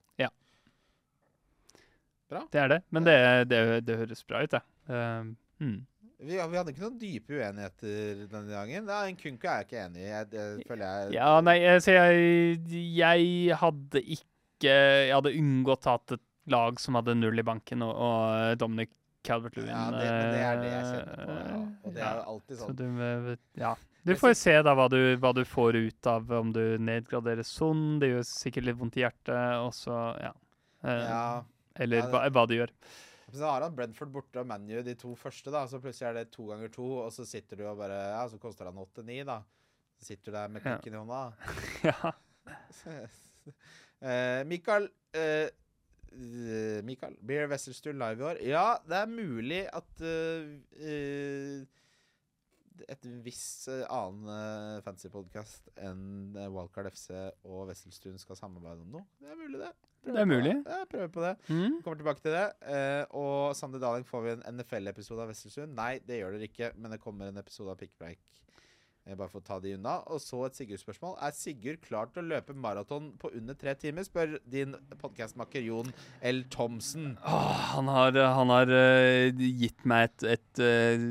Bra. 2.34 2.44
Det 2.52 2.60
er 2.60 2.70
det. 2.72 2.82
Men 2.90 3.06
det, 3.06 3.18
det, 3.52 3.64
det 3.88 3.98
høres 4.00 4.24
bra 4.26 4.44
ut, 4.44 4.54
det. 4.54 4.62
Uh, 4.90 5.34
hmm. 5.62 5.82
Vi, 6.24 6.38
vi 6.38 6.58
hadde 6.58 6.72
ikke 6.72 6.86
noen 6.86 7.00
dype 7.02 7.36
uenigheter 7.36 8.24
denne 8.32 8.54
gangen. 8.54 8.88
Da, 8.88 9.04
en 9.10 9.20
Kunku 9.20 9.48
er 9.48 9.62
jeg 9.62 9.68
ikke 9.68 9.82
enig 9.84 10.04
i. 10.04 10.10
Jeg, 10.10 10.30
det 10.32 10.46
føler 10.70 10.86
jeg 10.86 11.16
Ja, 11.18 11.32
nei, 11.44 11.58
så 11.84 11.98
jeg, 11.98 12.62
jeg 12.96 13.58
hadde 13.60 14.04
ikke 14.04 14.30
Jeg 14.64 15.12
hadde 15.12 15.34
unngått 15.36 15.90
å 15.90 15.98
ha 15.98 16.00
et 16.00 16.22
lag 16.54 16.80
som 16.80 16.96
hadde 17.00 17.18
null 17.20 17.40
i 17.40 17.46
banken, 17.46 17.84
og, 17.84 17.92
og 17.92 18.60
Dominic 18.60 18.94
Calvert-Lewin 19.24 19.72
Ja, 19.72 19.86
det, 19.94 20.04
men 20.10 20.34
det 20.34 20.44
er 20.44 20.62
det 20.62 20.70
jeg 20.72 20.86
kjenner 20.90 21.24
på. 21.24 21.38
Ja. 21.40 21.62
Og 21.84 21.96
det 21.96 22.04
er 22.04 22.06
ja. 22.06 22.14
jo 22.16 22.24
alltid 22.34 22.58
Så 22.60 22.68
sånn. 22.68 22.78
du, 22.80 23.04
eh, 23.08 23.42
ja. 23.62 23.74
Du 24.04 24.12
får 24.20 24.36
se 24.36 24.54
da 24.68 24.74
hva 24.76 24.90
du, 24.92 25.00
hva 25.24 25.32
du 25.36 25.42
får 25.48 25.80
ut 25.80 26.12
av 26.12 26.32
om 26.40 26.52
du 26.56 26.62
nedgraderer 26.84 27.48
Son. 27.48 27.84
Det 28.02 28.12
gjør 28.12 28.28
sikkert 28.28 28.68
litt 28.68 28.80
vondt 28.82 29.00
i 29.00 29.06
hjertet, 29.06 29.40
også, 29.64 29.98
ja. 30.24 30.36
Eh, 30.84 31.08
Ja. 31.08 31.26
Eller 31.82 32.06
hva, 32.12 32.28
hva 32.30 32.44
du 32.46 32.54
gjør. 32.54 32.70
Så 33.34 33.48
har 33.50 33.64
han 33.66 33.74
Brentford 33.74 34.12
borte 34.14 34.44
og 34.44 34.46
ManU 34.46 34.84
de 34.86 34.94
to 35.00 35.16
første, 35.18 35.50
da. 35.50 35.64
Så 35.70 35.80
plutselig 35.82 36.12
er 36.12 36.20
det 36.20 36.28
to 36.36 36.46
ganger 36.52 36.70
to, 36.74 36.86
og 37.06 37.10
så 37.16 37.26
sitter 37.26 37.58
du 37.58 37.66
og 37.66 37.80
bare 37.80 37.98
Ja, 38.12 38.28
så 38.30 38.38
koster 38.42 38.70
han 38.70 38.78
åtte-ni, 38.78 39.24
da. 39.26 39.40
Så 39.98 40.12
sitter 40.12 40.30
du 40.30 40.38
der 40.38 40.52
med 40.54 40.62
kukken 40.62 40.94
i 40.94 41.00
hånda. 41.02 41.24
ja. 41.90 42.14
uh, 44.04 44.42
Mikael 44.52 44.86
eh, 45.16 45.24
eh, 45.24 45.50
Mikael, 46.86 47.16
blir 47.22 47.48
Wesselstuen 47.52 48.00
live 48.02 48.22
i 48.22 48.28
år? 48.32 48.42
Ja, 48.48 48.66
det 48.88 49.00
er 49.00 49.10
mulig 49.12 49.62
at 49.74 50.04
eh, 50.06 50.52
eh, 50.80 51.64
et 52.90 53.08
visst 53.26 53.70
eh, 53.72 53.86
annen 53.94 54.82
fantasy-podkast 54.86 55.72
enn 55.78 56.36
eh, 56.38 56.50
Wildcard 56.52 56.92
FC 56.92 57.10
og 57.46 57.68
Wesselstuen 57.70 58.20
skal 58.22 58.40
samarbeide 58.40 58.86
om 58.86 59.00
noe. 59.00 59.08
Det 59.22 59.32
er 59.32 59.40
mulig, 59.40 59.60
det. 59.62 59.72
Det 60.04 60.18
er 60.20 60.26
på 60.28 60.34
mulig. 60.34 60.54
Ja, 60.68 60.80
prøver 60.92 61.12
på 61.14 61.24
det. 61.24 61.34
Mm. 61.48 61.78
Kommer 61.84 62.00
tilbake 62.02 62.24
til 62.26 62.36
det. 62.36 62.46
Eh, 62.68 63.04
og 63.16 63.56
Sander 63.56 63.80
Daling, 63.84 64.06
får 64.08 64.26
vi 64.26 64.34
en 64.36 64.46
NFL-episode 64.58 65.24
av 65.24 65.32
Wesselstuen? 65.32 65.76
Nei, 65.78 65.94
det 66.04 66.20
gjør 66.20 66.36
dere 66.36 66.50
ikke, 66.50 66.74
men 66.76 66.92
det 66.96 67.00
kommer 67.04 67.32
en 67.32 67.40
episode 67.40 67.72
av 67.72 67.80
Pikkpreik. 67.80 68.20
Eh, 69.04 69.18
bare 69.20 69.28
for 69.28 69.42
å 69.42 69.46
ta 69.46 69.58
de 69.60 69.74
unna. 69.76 69.98
Og 70.16 70.22
så 70.24 70.40
et 70.48 70.56
Sigurd-spørsmål. 70.56 71.18
Er 71.26 71.36
Sigurd 71.36 71.82
klar 71.84 72.08
til 72.14 72.24
å 72.24 72.30
løpe 72.32 72.56
maraton 72.56 73.12
på 73.20 73.34
under 73.36 73.58
tre 73.60 73.76
timer? 73.80 74.06
Spør 74.08 74.38
din 74.50 74.78
podkastmakker 75.02 75.66
Jon 75.66 75.92
L. 76.24 76.44
Thomsen. 76.54 77.18
Åh, 77.20 77.64
han 77.76 77.92
har, 77.92 78.20
han 78.40 78.54
har 78.54 78.72
uh, 78.72 79.44
gitt 79.44 79.84
meg 79.90 80.08
et, 80.08 80.28
et 80.38 80.64
uh, 80.64 81.08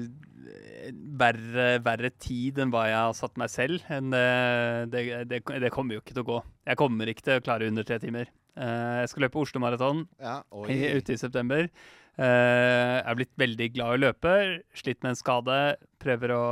verre, 1.20 1.68
verre 1.84 2.12
tid 2.16 2.62
enn 2.62 2.72
hva 2.72 2.86
jeg 2.88 3.00
har 3.00 3.16
satt 3.18 3.36
meg 3.40 3.52
selv. 3.52 3.84
En, 3.92 4.12
eh, 4.16 4.82
det, 4.88 5.04
det, 5.28 5.44
det 5.44 5.74
kommer 5.74 5.98
jo 5.98 6.04
ikke 6.04 6.16
til 6.16 6.24
å 6.24 6.30
gå. 6.32 6.44
Jeg 6.72 6.80
kommer 6.80 7.12
ikke 7.12 7.28
til 7.28 7.42
å 7.42 7.44
klare 7.44 7.68
under 7.68 7.86
tre 7.86 8.00
timer. 8.02 8.32
Jeg 8.52 9.08
skal 9.08 9.24
løpe 9.24 9.40
Oslo 9.40 9.62
Maraton 9.62 10.02
Ja, 10.20 10.42
ute 10.52 11.14
i 11.14 11.16
september. 11.16 11.70
Jeg 12.12 13.04
er 13.08 13.16
blitt 13.16 13.32
veldig 13.40 13.68
glad 13.72 13.94
i 13.94 13.96
å 13.96 14.02
løpe. 14.02 14.32
Slitt 14.76 15.00
med 15.00 15.14
en 15.14 15.18
skade. 15.18 15.58
Prøver 16.02 16.34
å, 16.36 16.42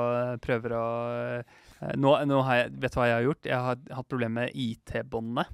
prøver 0.40 0.74
å 0.78 0.84
uh, 1.42 1.58
nå, 2.00 2.14
nå 2.28 2.40
har 2.46 2.62
jeg, 2.62 2.72
Vet 2.80 2.94
du 2.94 3.00
hva 3.00 3.08
jeg 3.11 3.18
har 3.18 3.26
gjort? 3.26 3.48
Jeg 3.50 3.66
har 3.66 3.82
hatt 3.98 4.08
problemer 4.11 4.46
med 4.46 4.56
IT-båndene. 4.56 5.46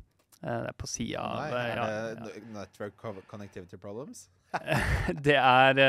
Eh, 0.43 0.59
det 0.63 0.71
er 0.71 0.77
på 0.77 0.89
sida 0.91 1.23
Nei, 1.25 1.47
av 1.49 1.55
er 1.59 1.79
ja, 1.79 1.85
det 2.21 2.33
ja. 2.37 2.49
network 2.55 3.07
connectivity 3.31 3.79
problems? 3.81 4.27
Det 5.27 5.37
er 5.37 5.81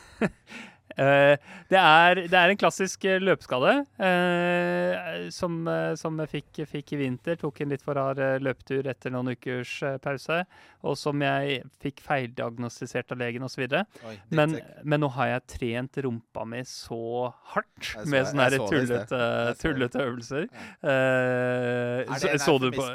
det, 0.96 1.78
er, 1.80 2.20
det 2.30 2.38
er 2.38 2.52
en 2.52 2.58
klassisk 2.60 3.04
eh, 3.10 3.18
løpeskade 3.22 3.72
eh, 3.98 5.28
som, 5.34 5.56
eh, 5.68 5.94
som 5.98 6.18
jeg 6.22 6.30
fikk, 6.36 6.60
fikk 6.70 6.92
i 6.94 7.00
vinter. 7.00 7.38
Tok 7.40 7.60
en 7.64 7.72
litt 7.74 7.82
for 7.82 7.98
eh, 7.98 8.36
løpetur 8.44 8.86
etter 8.92 9.10
noen 9.14 9.32
ukers 9.34 9.72
eh, 9.82 9.96
pause. 10.04 10.40
Og 10.84 10.96
som 11.00 11.20
jeg 11.24 11.62
fikk 11.82 12.02
feildiagnostisert 12.04 13.10
av 13.14 13.18
legen 13.24 13.42
osv. 13.46 13.64
Men, 14.30 14.58
men 14.84 15.02
nå 15.02 15.10
har 15.16 15.32
jeg 15.32 15.46
trent 15.56 16.00
rumpa 16.06 16.44
mi 16.46 16.62
så 16.68 17.00
hardt 17.54 17.90
så- 17.90 18.06
med 18.06 18.26
sånne 18.30 18.48
så 18.54 18.70
tullete, 18.70 19.22
tullete 19.62 20.04
øvelser. 20.08 20.46
Ja. 20.50 20.94
Eh, 20.94 22.16
så, 22.20 22.34
så 22.44 22.58
du 22.62 22.70
på? 22.76 22.86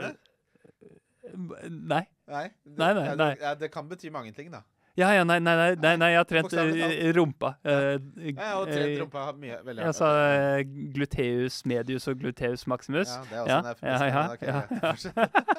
Nei. 1.69 2.03
Nei, 2.29 2.45
det, 2.65 2.75
Nei, 2.77 2.93
nei, 2.93 3.15
nei. 3.17 3.31
Det, 3.37 3.55
det 3.63 3.69
kan 3.73 3.87
bety 3.89 4.09
mange 4.13 4.31
ting, 4.37 4.51
da. 4.53 4.61
Ja, 4.99 5.09
ja, 5.15 5.23
nei, 5.23 5.37
nei, 5.39 5.55
nei, 5.55 5.69
nei, 5.79 5.93
nei 6.01 6.09
jeg 6.11 6.19
har 6.19 6.27
trent 6.27 6.49
Bokstavelig 6.49 6.83
eh, 6.89 7.11
rumpa. 7.15 7.53
jeg 7.63 8.35
og 8.35 8.71
trent 8.73 8.97
rumpa 9.03 9.25
mye. 9.39 9.59
Veldig 9.63 9.85
Altså 9.89 10.09
hardt. 10.09 10.65
eh, 10.67 10.91
gluteus 10.95 11.61
medius 11.69 12.07
og 12.11 12.19
gluteus 12.19 12.65
maximus. 12.67 13.13
Ja, 13.15 13.21
det 13.29 13.37
er 13.37 13.41
også 13.45 13.79
Ja, 13.87 13.99
en 14.03 14.13
ja. 14.49 15.37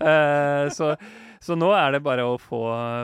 Eh, 0.00 0.68
så, 0.72 0.94
så 1.44 1.56
nå 1.58 1.66
er 1.76 1.92
det 1.92 2.00
bare 2.04 2.22
å 2.24 2.36
få, 2.40 2.60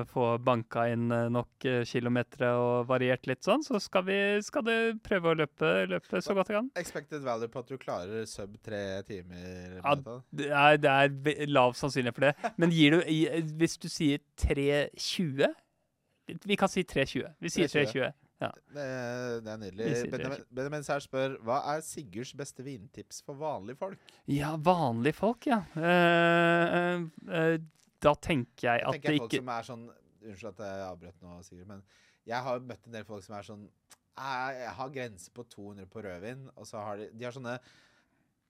få 0.09 0.29
banka 0.41 0.87
inn 0.93 1.11
nok 1.35 1.67
kilometer 1.89 2.47
og 2.55 2.87
variert 2.89 3.27
litt 3.29 3.45
sånn, 3.45 3.61
så 3.67 3.81
skal 3.83 4.07
vi 4.07 4.17
skal 4.47 4.65
du 4.65 4.73
prøve 5.05 5.33
å 5.35 5.37
løpe, 5.43 5.73
løpe 5.91 6.23
så 6.25 6.37
godt 6.39 6.49
du 6.49 6.55
kan. 6.57 6.71
Expected 6.81 7.27
value 7.27 7.51
på 7.53 7.61
at 7.61 7.69
du 7.73 7.77
klarer 7.83 8.25
sub 8.31 8.55
tre 8.65 9.03
timer? 9.09 9.77
Ja, 9.83 9.97
Det 10.31 10.49
er, 10.49 10.81
det 10.81 10.95
er 10.95 11.47
lav 11.51 11.77
sannsynlighet 11.77 12.17
for 12.17 12.29
det. 12.31 12.53
Men 12.57 12.73
gir 12.73 12.97
du, 12.97 13.03
hvis 13.61 13.77
du 13.83 13.89
sier 13.93 14.23
3,20 14.41 15.53
Vi 16.27 16.57
kan 16.59 16.71
si 16.71 16.83
3,20. 16.83 17.35
Vi 17.39 17.53
sier 17.53 17.69
3,20. 17.71 17.93
3,20. 17.93 18.15
Ja. 18.37 18.51
Det, 18.53 18.87
det 19.45 19.53
er 19.53 19.61
nydelig. 19.61 19.87
Benjamin, 20.13 20.43
Benjamin 20.59 20.85
Sær 20.85 21.01
spør 21.01 21.39
hva 21.47 21.61
er 21.73 21.85
Sigurds 21.85 22.35
beste 22.37 22.65
vintips 22.67 23.23
for 23.25 23.39
vanlige 23.41 23.81
folk? 23.81 24.13
Ja, 24.29 24.53
vanlige 24.61 25.17
folk, 25.17 25.47
ja. 25.49 25.63
Uh, 25.73 27.07
uh, 27.31 27.55
da 28.05 28.13
tenker 28.21 28.69
jeg 28.69 28.83
Jeg 28.83 28.89
at 28.91 28.99
tenker 28.99 29.15
det 29.15 29.23
folk 29.23 29.39
som 29.39 29.55
er 29.55 29.71
sånn 29.71 29.87
Unnskyld 30.27 30.51
at 30.51 30.61
jeg 30.67 30.85
avbrøt 30.91 31.23
nå, 31.23 31.39
Sigurd, 31.47 31.71
men 31.71 31.83
jeg 32.27 32.43
har 32.43 32.63
møtt 32.67 32.89
en 32.89 32.99
del 32.99 33.07
folk 33.09 33.25
som 33.25 33.39
er 33.39 33.47
sånn 33.47 33.65
Jeg, 33.65 34.61
jeg 34.61 34.75
har 34.81 34.93
grense 34.99 35.33
på 35.33 35.47
200 35.55 35.89
på 35.93 36.05
rødvin, 36.05 36.47
og 36.57 36.69
så 36.69 36.83
har 36.83 37.01
de 37.01 37.09
De 37.15 37.29
har 37.29 37.37
sånne 37.37 37.57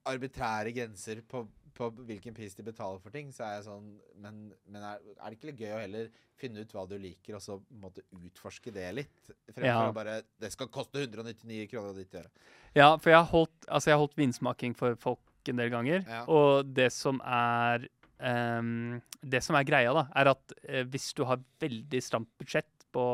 arbitrære 0.07 0.71
grenser 0.75 1.21
på, 1.27 1.45
på 1.77 1.89
hvilken 2.09 2.35
pris 2.37 2.57
de 2.57 2.65
betaler 2.67 3.01
for 3.03 3.15
ting. 3.15 3.29
Så 3.37 3.45
er 3.47 3.59
jeg 3.59 3.67
sånn 3.69 3.91
Men, 4.23 4.41
men 4.67 4.83
er, 4.83 5.03
er 5.17 5.29
det 5.31 5.37
ikke 5.39 5.51
litt 5.53 5.61
gøy 5.63 5.75
å 5.77 5.83
heller 5.83 6.09
finne 6.41 6.65
ut 6.65 6.73
hva 6.77 6.85
du 6.89 6.97
liker, 7.01 7.37
og 7.39 7.45
så 7.45 7.59
måtte 7.83 8.05
utforske 8.17 8.73
det 8.75 8.89
litt? 9.03 9.31
Fremfor 9.53 9.69
Ja. 9.69 9.79
å 9.91 9.97
bare 9.97 10.19
Det 10.41 10.51
skal 10.53 10.69
koste 10.73 11.05
199 11.05 11.69
kroner 11.71 11.93
og 11.95 12.01
ditt 12.01 12.15
øre. 12.19 12.31
Ja, 12.77 12.91
for 12.97 13.13
jeg 13.13 13.21
har 13.21 13.31
holdt, 13.31 13.69
altså 13.69 13.91
jeg 13.91 13.97
har 13.97 14.03
holdt 14.05 14.19
vinsmaking 14.21 14.75
for 14.77 14.97
folk 15.01 15.21
en 15.49 15.61
del 15.61 15.71
ganger. 15.71 16.03
Ja. 16.09 16.25
Og 16.27 16.73
det 16.75 16.89
som 16.93 17.21
er 17.23 17.87
um, 18.19 19.01
Det 19.23 19.43
som 19.45 19.57
er 19.59 19.67
greia, 19.69 19.93
da, 19.95 20.07
er 20.17 20.33
at 20.33 20.57
eh, 20.65 20.83
hvis 20.91 21.13
du 21.15 21.25
har 21.29 21.41
veldig 21.63 22.01
stramt 22.03 22.33
budsjett 22.41 22.87
på, 22.97 23.07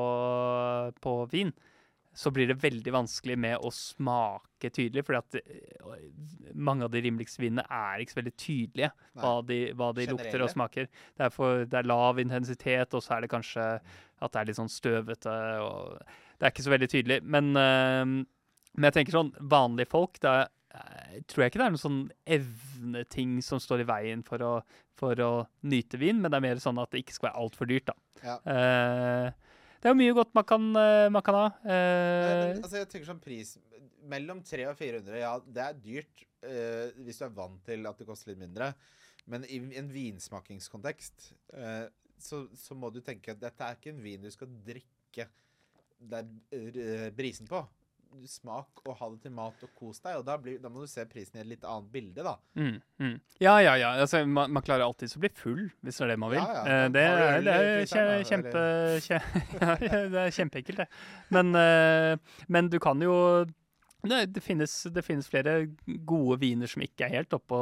på 1.02 1.14
vin, 1.32 1.52
så 2.14 2.30
blir 2.30 2.50
det 2.50 2.58
veldig 2.60 2.92
vanskelig 2.92 3.36
med 3.40 3.62
å 3.64 3.70
smake 3.72 4.70
tydelig, 4.74 5.04
fordi 5.06 5.20
at 5.20 5.38
eh, 5.40 5.94
mange 6.54 6.84
av 6.84 6.92
de 6.92 7.00
rimeligste 7.04 7.40
vinene 7.40 7.64
er 7.72 8.02
ikke 8.02 8.14
så 8.14 8.20
veldig 8.20 8.34
tydelige 8.36 8.90
hva 9.20 9.34
de, 9.48 9.60
hva 9.78 9.90
de 9.96 10.08
lukter 10.10 10.44
og 10.44 10.52
smaker. 10.52 10.90
Det 11.16 11.26
er, 11.26 11.32
for, 11.32 11.64
det 11.64 11.78
er 11.80 11.88
lav 11.88 12.20
intensitet, 12.20 12.92
og 12.92 13.04
så 13.04 13.16
er 13.16 13.24
det 13.24 13.32
kanskje 13.32 13.68
at 14.22 14.34
det 14.34 14.42
er 14.42 14.50
litt 14.50 14.60
sånn 14.60 14.72
støvete. 14.72 15.36
og 15.64 15.96
Det 16.36 16.46
er 16.46 16.54
ikke 16.54 16.66
så 16.66 16.74
veldig 16.74 16.90
tydelig. 16.92 17.18
Men, 17.24 17.52
ehm, 17.58 18.18
men 18.76 18.88
jeg 18.88 18.98
tenker 18.98 19.16
sånn, 19.16 19.32
vanlige 19.52 19.92
folk 19.92 20.20
er, 20.28 20.52
jeg 20.72 21.24
tror 21.28 21.42
jeg 21.42 21.52
ikke 21.52 21.60
det 21.60 21.64
er 21.64 21.72
noen 21.74 21.82
sånn 21.82 22.02
evneting 22.36 23.32
som 23.44 23.60
står 23.60 23.82
i 23.82 23.88
veien 23.88 24.22
for 24.24 24.44
å, 24.44 24.52
for 25.00 25.20
å 25.24 25.32
nyte 25.68 26.00
vin, 26.00 26.20
men 26.20 26.32
det 26.32 26.38
er 26.38 26.46
mer 26.46 26.62
sånn 26.62 26.80
at 26.80 26.92
det 26.92 27.02
ikke 27.02 27.16
skal 27.16 27.30
være 27.30 27.42
altfor 27.44 27.68
dyrt, 27.68 27.90
da. 27.90 27.96
Ja. 28.22 28.36
Eh, 28.52 29.51
det 29.82 29.88
er 29.88 29.94
jo 29.94 29.98
mye 29.98 30.14
godt 30.14 30.34
man 30.38 30.46
kan, 30.46 30.68
eh, 30.78 31.08
man 31.10 31.24
kan 31.26 31.38
ha. 31.38 31.46
Eh, 31.66 32.26
men, 32.30 32.62
altså, 32.62 32.78
jeg 32.78 32.90
tenker 32.92 33.08
sånn 33.10 33.22
pris 33.22 33.56
Mellom 34.12 34.40
300 34.46 34.70
og 34.70 34.78
400, 34.78 35.18
ja, 35.20 35.32
det 35.46 35.62
er 35.62 35.76
dyrt 35.78 36.22
uh, 36.42 36.88
hvis 37.06 37.20
du 37.20 37.22
er 37.22 37.36
vant 37.36 37.60
til 37.62 37.86
at 37.86 38.00
det 38.00 38.06
koster 38.08 38.32
litt 38.32 38.40
mindre. 38.40 38.72
Men 39.30 39.46
i 39.46 39.60
en 39.78 39.92
vinsmakingskontekst 39.94 41.28
uh, 41.54 41.86
så, 42.18 42.40
så 42.58 42.74
må 42.74 42.90
du 42.90 42.98
tenke 43.06 43.30
at 43.30 43.38
dette 43.38 43.62
er 43.62 43.78
ikke 43.78 43.92
en 43.94 44.02
vin 44.02 44.26
du 44.26 44.30
skal 44.34 44.50
drikke 44.66 45.28
det 46.10 46.18
er 46.18 46.78
eh, 46.82 47.08
brisen 47.14 47.48
på. 47.50 47.62
Smak 48.28 48.82
og 48.84 48.96
ha 48.98 49.08
det 49.12 49.22
til 49.24 49.34
mat 49.34 49.64
og 49.64 49.70
kos 49.78 50.02
deg. 50.04 50.18
Og 50.20 50.26
da, 50.26 50.36
blir, 50.40 50.58
da 50.62 50.70
må 50.72 50.84
du 50.84 50.90
se 50.90 51.04
prisen 51.10 51.38
i 51.38 51.42
et 51.42 51.50
litt 51.54 51.64
annet 51.68 51.88
bilde, 51.94 52.24
da. 52.26 52.36
mm, 52.58 52.76
mm. 53.02 53.16
Ja, 53.42 53.56
ja, 53.64 53.74
ja. 53.80 53.94
Altså, 54.02 54.22
man, 54.26 54.52
man 54.52 54.64
klarer 54.66 54.86
alltid 54.86 55.16
å 55.16 55.22
bli 55.24 55.32
full, 55.38 55.64
hvis 55.80 55.98
det 55.98 56.06
er 56.06 56.12
det 56.14 56.18
man 56.22 56.34
vil. 56.34 56.42
Ja, 56.42 56.52
ja. 56.58 56.62
Eh, 56.62 56.84
det, 56.94 57.06
er, 57.08 57.46
det, 57.46 57.56
er 57.56 57.88
kje, 57.90 58.04
kjempe, 58.28 58.62
ja, 59.12 59.74
det 60.12 60.22
er 60.26 60.36
kjempeenkelt, 60.38 60.84
det. 60.84 60.88
Men, 61.34 61.52
eh, 61.58 62.38
men 62.52 62.70
du 62.72 62.78
kan 62.82 63.02
jo 63.02 63.16
det, 64.02 64.24
det, 64.34 64.42
finnes, 64.42 64.72
det 64.90 65.04
finnes 65.06 65.28
flere 65.30 65.68
gode 66.06 66.40
viner 66.42 66.70
som 66.70 66.82
ikke 66.82 67.06
er 67.06 67.20
helt 67.20 67.36
oppå 67.36 67.58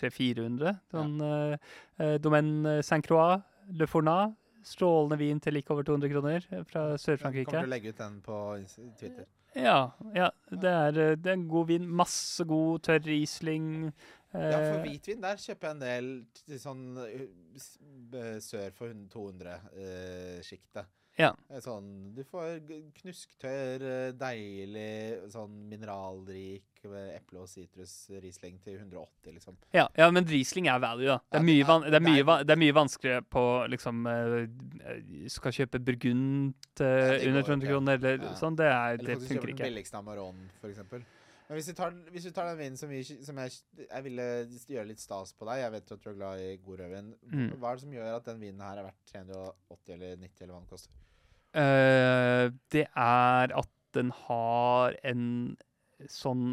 300-400. 0.00 0.74
Sånn 0.90 1.12
uh, 1.22 2.16
Domaine 2.18 2.80
Saint-Croix, 2.82 3.38
Le 3.78 3.86
Fournat, 3.86 4.34
Strålende 4.66 5.18
vin 5.20 5.40
til 5.40 5.56
like 5.56 5.72
over 5.72 5.86
200 5.86 6.12
kroner 6.12 6.46
eh, 6.50 6.64
fra 6.68 6.86
Sør-Frankrike. 7.00 7.50
til 7.50 7.68
å 7.68 7.72
legge 7.72 7.92
ut 7.92 8.00
den 8.00 8.20
på 8.24 8.38
Twitter. 9.00 9.28
Ja, 9.56 9.90
ja 10.14 10.28
det, 10.50 10.70
er, 10.70 10.98
eh, 10.98 11.16
det 11.18 11.32
er 11.32 11.38
en 11.38 11.48
god 11.50 11.70
vin. 11.72 11.88
Masse 11.88 12.44
god 12.48 12.84
tørr 12.86 13.02
Riesling. 13.06 13.90
Ja, 14.30 14.58
for 14.58 14.78
eh, 14.78 14.84
hvitvin 14.86 15.24
der 15.24 15.40
kjøper 15.42 15.68
jeg 15.68 15.76
en 15.76 15.84
del 15.84 16.58
sånn 16.62 16.84
sør 18.44 18.70
for 18.76 18.94
200-sjiktet. 19.16 20.96
Ja. 21.18 21.34
Sånn, 21.60 22.14
du 22.14 22.22
får 22.24 22.60
knusktørr, 23.00 23.82
eh, 23.82 24.12
deilig, 24.16 25.30
sånn 25.32 25.68
mineralrik 25.68 26.62
eple- 26.80 27.42
og 27.42 27.48
sitrus-riesling 27.50 28.58
til 28.64 28.78
180, 28.78 29.34
liksom. 29.34 29.56
ja, 29.74 29.86
ja, 29.98 30.10
men 30.10 30.24
Riesling 30.24 30.66
er 30.72 30.78
value, 30.80 31.06
da. 31.10 31.18
Det 31.30 31.40
er 31.40 31.44
mye, 31.44 31.66
van 31.68 31.82
det 31.82 31.94
er 31.98 32.00
mye, 32.06 32.38
det 32.46 32.54
er 32.54 32.60
mye 32.62 32.72
vanskeligere 32.78 33.24
på 33.28 33.44
liksom 33.68 34.06
eh, 34.06 35.28
Skal 35.28 35.52
kjøpe 35.52 35.82
Burgund 35.84 36.54
det 36.80 37.26
under 37.28 37.42
200 37.42 37.68
kroner, 37.68 37.98
eller 38.00 38.24
Ja. 38.24 38.34
sånn. 38.34 38.56
Det, 38.56 38.64
er, 38.70 38.94
Eller 38.94 39.04
det 39.04 39.18
faktisk 39.18 39.28
funker 39.28 39.48
kjøper 39.50 39.56
den 39.58 39.66
billigste 39.74 39.98
Amaron, 40.00 40.40
for 40.60 40.70
eksempel. 40.70 41.04
Men 41.50 41.58
hvis 41.58 41.68
vi 41.72 41.74
tar, 41.74 41.94
hvis 42.14 42.26
vi 42.28 42.30
tar 42.30 42.46
den 42.46 42.60
vinen 42.60 42.76
som, 42.78 42.92
vi, 42.94 43.00
som 43.02 43.38
jeg, 43.42 43.54
jeg 43.82 44.04
ville 44.04 44.24
gjøre 44.70 44.86
litt 44.86 45.00
stas 45.02 45.32
på 45.34 45.48
deg 45.48 45.64
Jeg 45.64 45.72
vet 45.74 45.88
jo 45.90 45.96
at 45.96 46.04
du 46.04 46.10
er 46.12 46.18
glad 46.20 46.42
i 46.44 46.52
god 46.62 46.78
rødvin. 46.78 47.08
Mm. 47.26 47.48
Hva 47.56 47.72
er 47.72 47.80
det 47.80 47.82
som 47.82 47.96
gjør 47.96 48.18
at 48.20 48.28
den 48.28 48.44
vinen 48.44 48.62
her 48.62 48.78
er 48.78 48.86
verdt 48.86 49.10
380 49.10 49.96
eller 49.96 50.20
90, 50.22 50.44
eller 50.44 50.52
hva 50.54 50.60
den 50.60 50.70
koster? 50.70 51.00
Uh, 51.50 52.44
det 52.70 52.84
er 52.86 53.56
at 53.64 53.72
den 53.98 54.14
har 54.14 54.94
en 55.10 55.24
sånn 56.08 56.44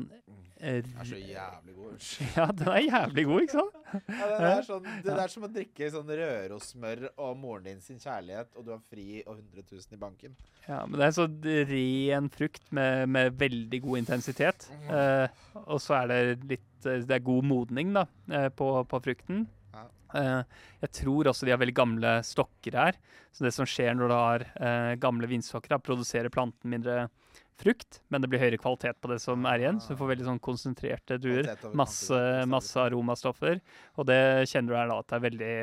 eh, 0.59 0.81
Den 0.83 0.99
er 0.99 1.07
så 1.07 1.19
jævlig 1.21 1.75
god. 1.77 2.07
Ja, 2.37 2.45
den 2.51 2.69
er 2.73 2.81
jævlig 2.83 3.25
god, 3.29 3.45
ikke 3.45 3.55
sant? 3.55 3.77
Ja, 4.19 4.27
det, 4.27 4.49
er 4.49 4.65
sånn, 4.67 4.87
det 5.05 5.15
er 5.15 5.33
som 5.33 5.47
å 5.47 5.49
drikke 5.51 5.89
sånn 5.93 6.13
Rørosmør 6.19 7.03
og 7.13 7.33
moren 7.39 7.67
din 7.69 7.83
sin 7.83 8.01
kjærlighet, 8.01 8.51
og 8.55 8.67
du 8.67 8.73
har 8.75 8.81
fri 8.91 9.21
og 9.23 9.37
100 9.37 9.67
000 9.71 9.97
i 9.97 10.01
banken. 10.01 10.37
Ja, 10.67 10.81
men 10.85 10.99
det 10.99 11.07
er 11.07 11.17
sånn 11.17 11.37
ren 11.71 12.31
frukt 12.33 12.71
med, 12.75 13.05
med 13.15 13.37
veldig 13.39 13.83
god 13.85 14.03
intensitet. 14.03 14.69
Eh, 14.91 15.43
og 15.63 15.79
så 15.83 16.01
er 16.01 16.11
det 16.11 16.49
litt 16.49 16.89
eh, 16.89 17.05
Det 17.07 17.19
er 17.19 17.29
god 17.29 17.47
modning 17.47 17.93
da, 17.95 18.07
eh, 18.33 18.49
på, 18.51 18.71
på 18.89 19.03
frukten. 19.05 19.45
Ja. 19.73 19.85
Eh, 20.19 20.41
jeg 20.83 20.93
tror 21.01 21.31
også 21.31 21.47
de 21.47 21.55
har 21.55 21.61
veldig 21.61 21.77
gamle 21.77 22.17
stokker 22.27 22.77
her. 22.77 22.99
Så 23.37 23.45
det 23.45 23.53
som 23.55 23.67
skjer 23.69 23.93
når 23.93 24.09
du 24.09 24.15
har 24.17 24.43
uh, 24.57 24.93
gamle 24.97 25.27
vinstokker, 25.29 25.75
er 25.75 25.83
produserer 25.83 26.33
planten 26.33 26.71
mindre 26.73 27.03
frukt, 27.58 28.01
men 28.14 28.24
det 28.24 28.30
blir 28.32 28.41
høyere 28.41 28.60
kvalitet 28.62 28.99
på 29.01 29.12
det 29.12 29.20
som 29.24 29.45
er 29.49 29.64
igjen. 29.64 29.80
Så 29.84 29.93
du 29.93 29.99
får 29.99 30.12
veldig 30.14 30.28
sånn 30.28 30.43
konsentrerte 30.43 31.20
druer. 31.22 31.49
Masse, 31.78 32.20
masse 32.49 32.82
aromastoffer. 32.82 33.62
Og 33.97 34.10
det 34.10 34.20
kjenner 34.51 34.74
du 34.74 34.78
her 34.80 34.91
da 34.91 34.99
at 35.01 35.10
det 35.10 35.18
er 35.18 35.26
veldig 35.28 35.55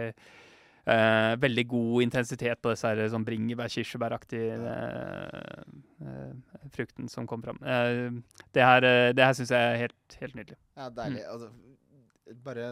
eh, 0.85 1.37
veldig 1.41 1.67
god 1.69 2.03
intensitet 2.07 2.63
på 2.63 2.73
disse 2.73 2.91
her, 2.91 3.05
sånn 3.13 3.27
bringebær-kirsebæraktige 3.27 4.59
eh, 4.73 5.63
eh, 6.05 6.67
frukten 6.75 7.09
som 7.13 7.29
kom 7.31 7.45
fram. 7.45 7.61
Eh, 7.63 8.11
det 8.57 8.67
her, 8.67 8.89
eh, 8.91 9.15
her 9.17 9.39
syns 9.39 9.55
jeg 9.55 9.71
er 9.71 9.81
helt, 9.87 10.19
helt 10.21 10.39
nydelig. 10.41 10.61
Ja, 10.77 10.91
deilig. 10.91 11.25
Mm. 11.25 11.33
Altså, 11.33 12.37
bare 12.45 12.69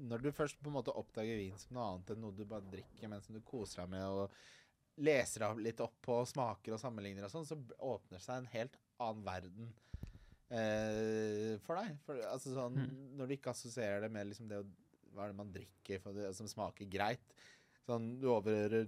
når 0.00 0.24
du 0.24 0.30
først 0.32 0.60
på 0.62 0.70
en 0.70 0.78
måte 0.78 0.94
oppdager 0.96 1.36
vin 1.36 1.58
som 1.60 1.76
noe 1.76 1.90
annet 1.90 2.14
enn 2.14 2.24
noe 2.24 2.36
du 2.36 2.46
bare 2.48 2.64
drikker 2.72 3.10
mens 3.10 3.28
du 3.28 3.40
koser 3.44 3.82
deg 3.82 3.92
med 3.98 4.06
og 4.08 4.40
leser 5.00 5.46
av 5.48 5.60
litt 5.62 5.80
opp 5.80 5.96
på 6.04 6.18
smaker 6.28 6.74
og 6.76 6.80
sammenligner 6.82 7.24
og 7.26 7.32
sånn, 7.32 7.46
så 7.48 7.56
åpner 7.88 8.20
seg 8.20 8.42
en 8.42 8.50
helt 8.52 8.76
annen 9.00 9.24
verden 9.24 9.70
eh, 10.50 11.56
for 11.64 11.78
deg. 11.80 11.96
For, 12.06 12.20
altså 12.30 12.54
sånn, 12.56 12.78
Mm. 12.80 12.96
Når 13.18 13.28
du 13.30 13.34
ikke 13.36 13.52
assosierer 13.54 14.00
det 14.04 14.10
med 14.14 14.28
liksom 14.30 14.48
det 14.50 14.60
å 14.62 14.66
Hva 15.14 15.24
er 15.24 15.32
det 15.32 15.38
man 15.40 15.48
drikker 15.52 15.98
for 16.04 16.14
det, 16.14 16.28
som 16.38 16.46
smaker 16.46 16.86
greit? 16.90 17.32
Sånn, 17.86 18.12
du 18.22 18.28
overhører 18.30 18.86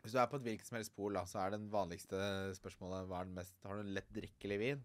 Hvis 0.00 0.14
du 0.14 0.18
er 0.22 0.28
på 0.32 0.38
et 0.40 0.46
hvilket 0.46 0.64
som 0.70 0.78
helst 0.78 0.94
pol, 0.96 1.12
da, 1.18 1.26
så 1.28 1.42
er 1.42 1.50
det 1.52 1.60
vanligste 1.72 2.16
spørsmålet 2.56 3.08
hva 3.10 3.20
er 3.20 3.28
den 3.28 3.36
mest, 3.36 3.58
Har 3.66 3.76
du 3.76 3.82
en 3.84 3.92
lett 3.98 4.08
drikkelig 4.16 4.58
vin? 4.62 4.84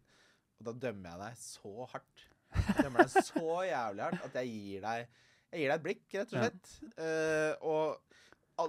Og 0.59 0.67
da 0.67 0.73
dømmer 0.87 1.13
jeg 1.13 1.21
deg 1.21 1.37
så 1.43 1.85
hardt. 1.93 2.25
Jeg 2.55 2.83
dømmer 2.85 3.07
deg 3.07 3.25
så 3.29 3.55
jævlig 3.69 4.03
hardt 4.05 4.25
at 4.27 4.37
jeg 4.41 4.51
gir 4.55 4.83
deg 4.85 5.07
Jeg 5.53 5.61
gir 5.61 5.71
deg 5.71 5.75
et 5.79 5.85
blikk, 5.87 6.05
rett 6.15 6.27
og 6.27 6.35
Ja. 6.35 6.43
slett. 6.43 6.99
Eh, 6.99 7.53
og 7.61 8.19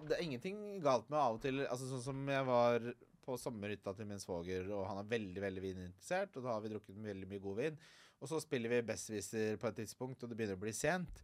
det 0.08 0.16
er 0.16 0.24
ingenting 0.26 0.56
galt 0.82 1.06
med 1.12 1.18
av 1.20 1.36
og 1.36 1.42
til 1.44 1.60
Altså 1.66 1.86
Sånn 1.90 2.02
som 2.02 2.24
jeg 2.32 2.46
var 2.48 2.86
på 3.26 3.36
sommerhytta 3.38 3.92
til 3.98 4.06
min 4.06 4.20
svoger, 4.22 4.68
og 4.74 4.84
han 4.86 5.00
er 5.02 5.08
veldig 5.10 5.40
veldig 5.42 5.62
vininteressert, 5.62 6.36
og 6.38 6.44
da 6.46 6.52
har 6.54 6.60
vi 6.62 6.70
drukket 6.70 6.98
veldig 7.02 7.26
mye 7.30 7.42
god 7.42 7.56
vin. 7.58 7.78
Og 8.22 8.28
så 8.30 8.38
spiller 8.42 8.70
vi 8.70 8.84
Bestviser 8.86 9.56
på 9.58 9.66
et 9.70 9.80
tidspunkt, 9.80 10.22
og 10.22 10.30
det 10.30 10.38
begynner 10.38 10.54
å 10.58 10.62
bli 10.62 10.72
sent. 10.74 11.22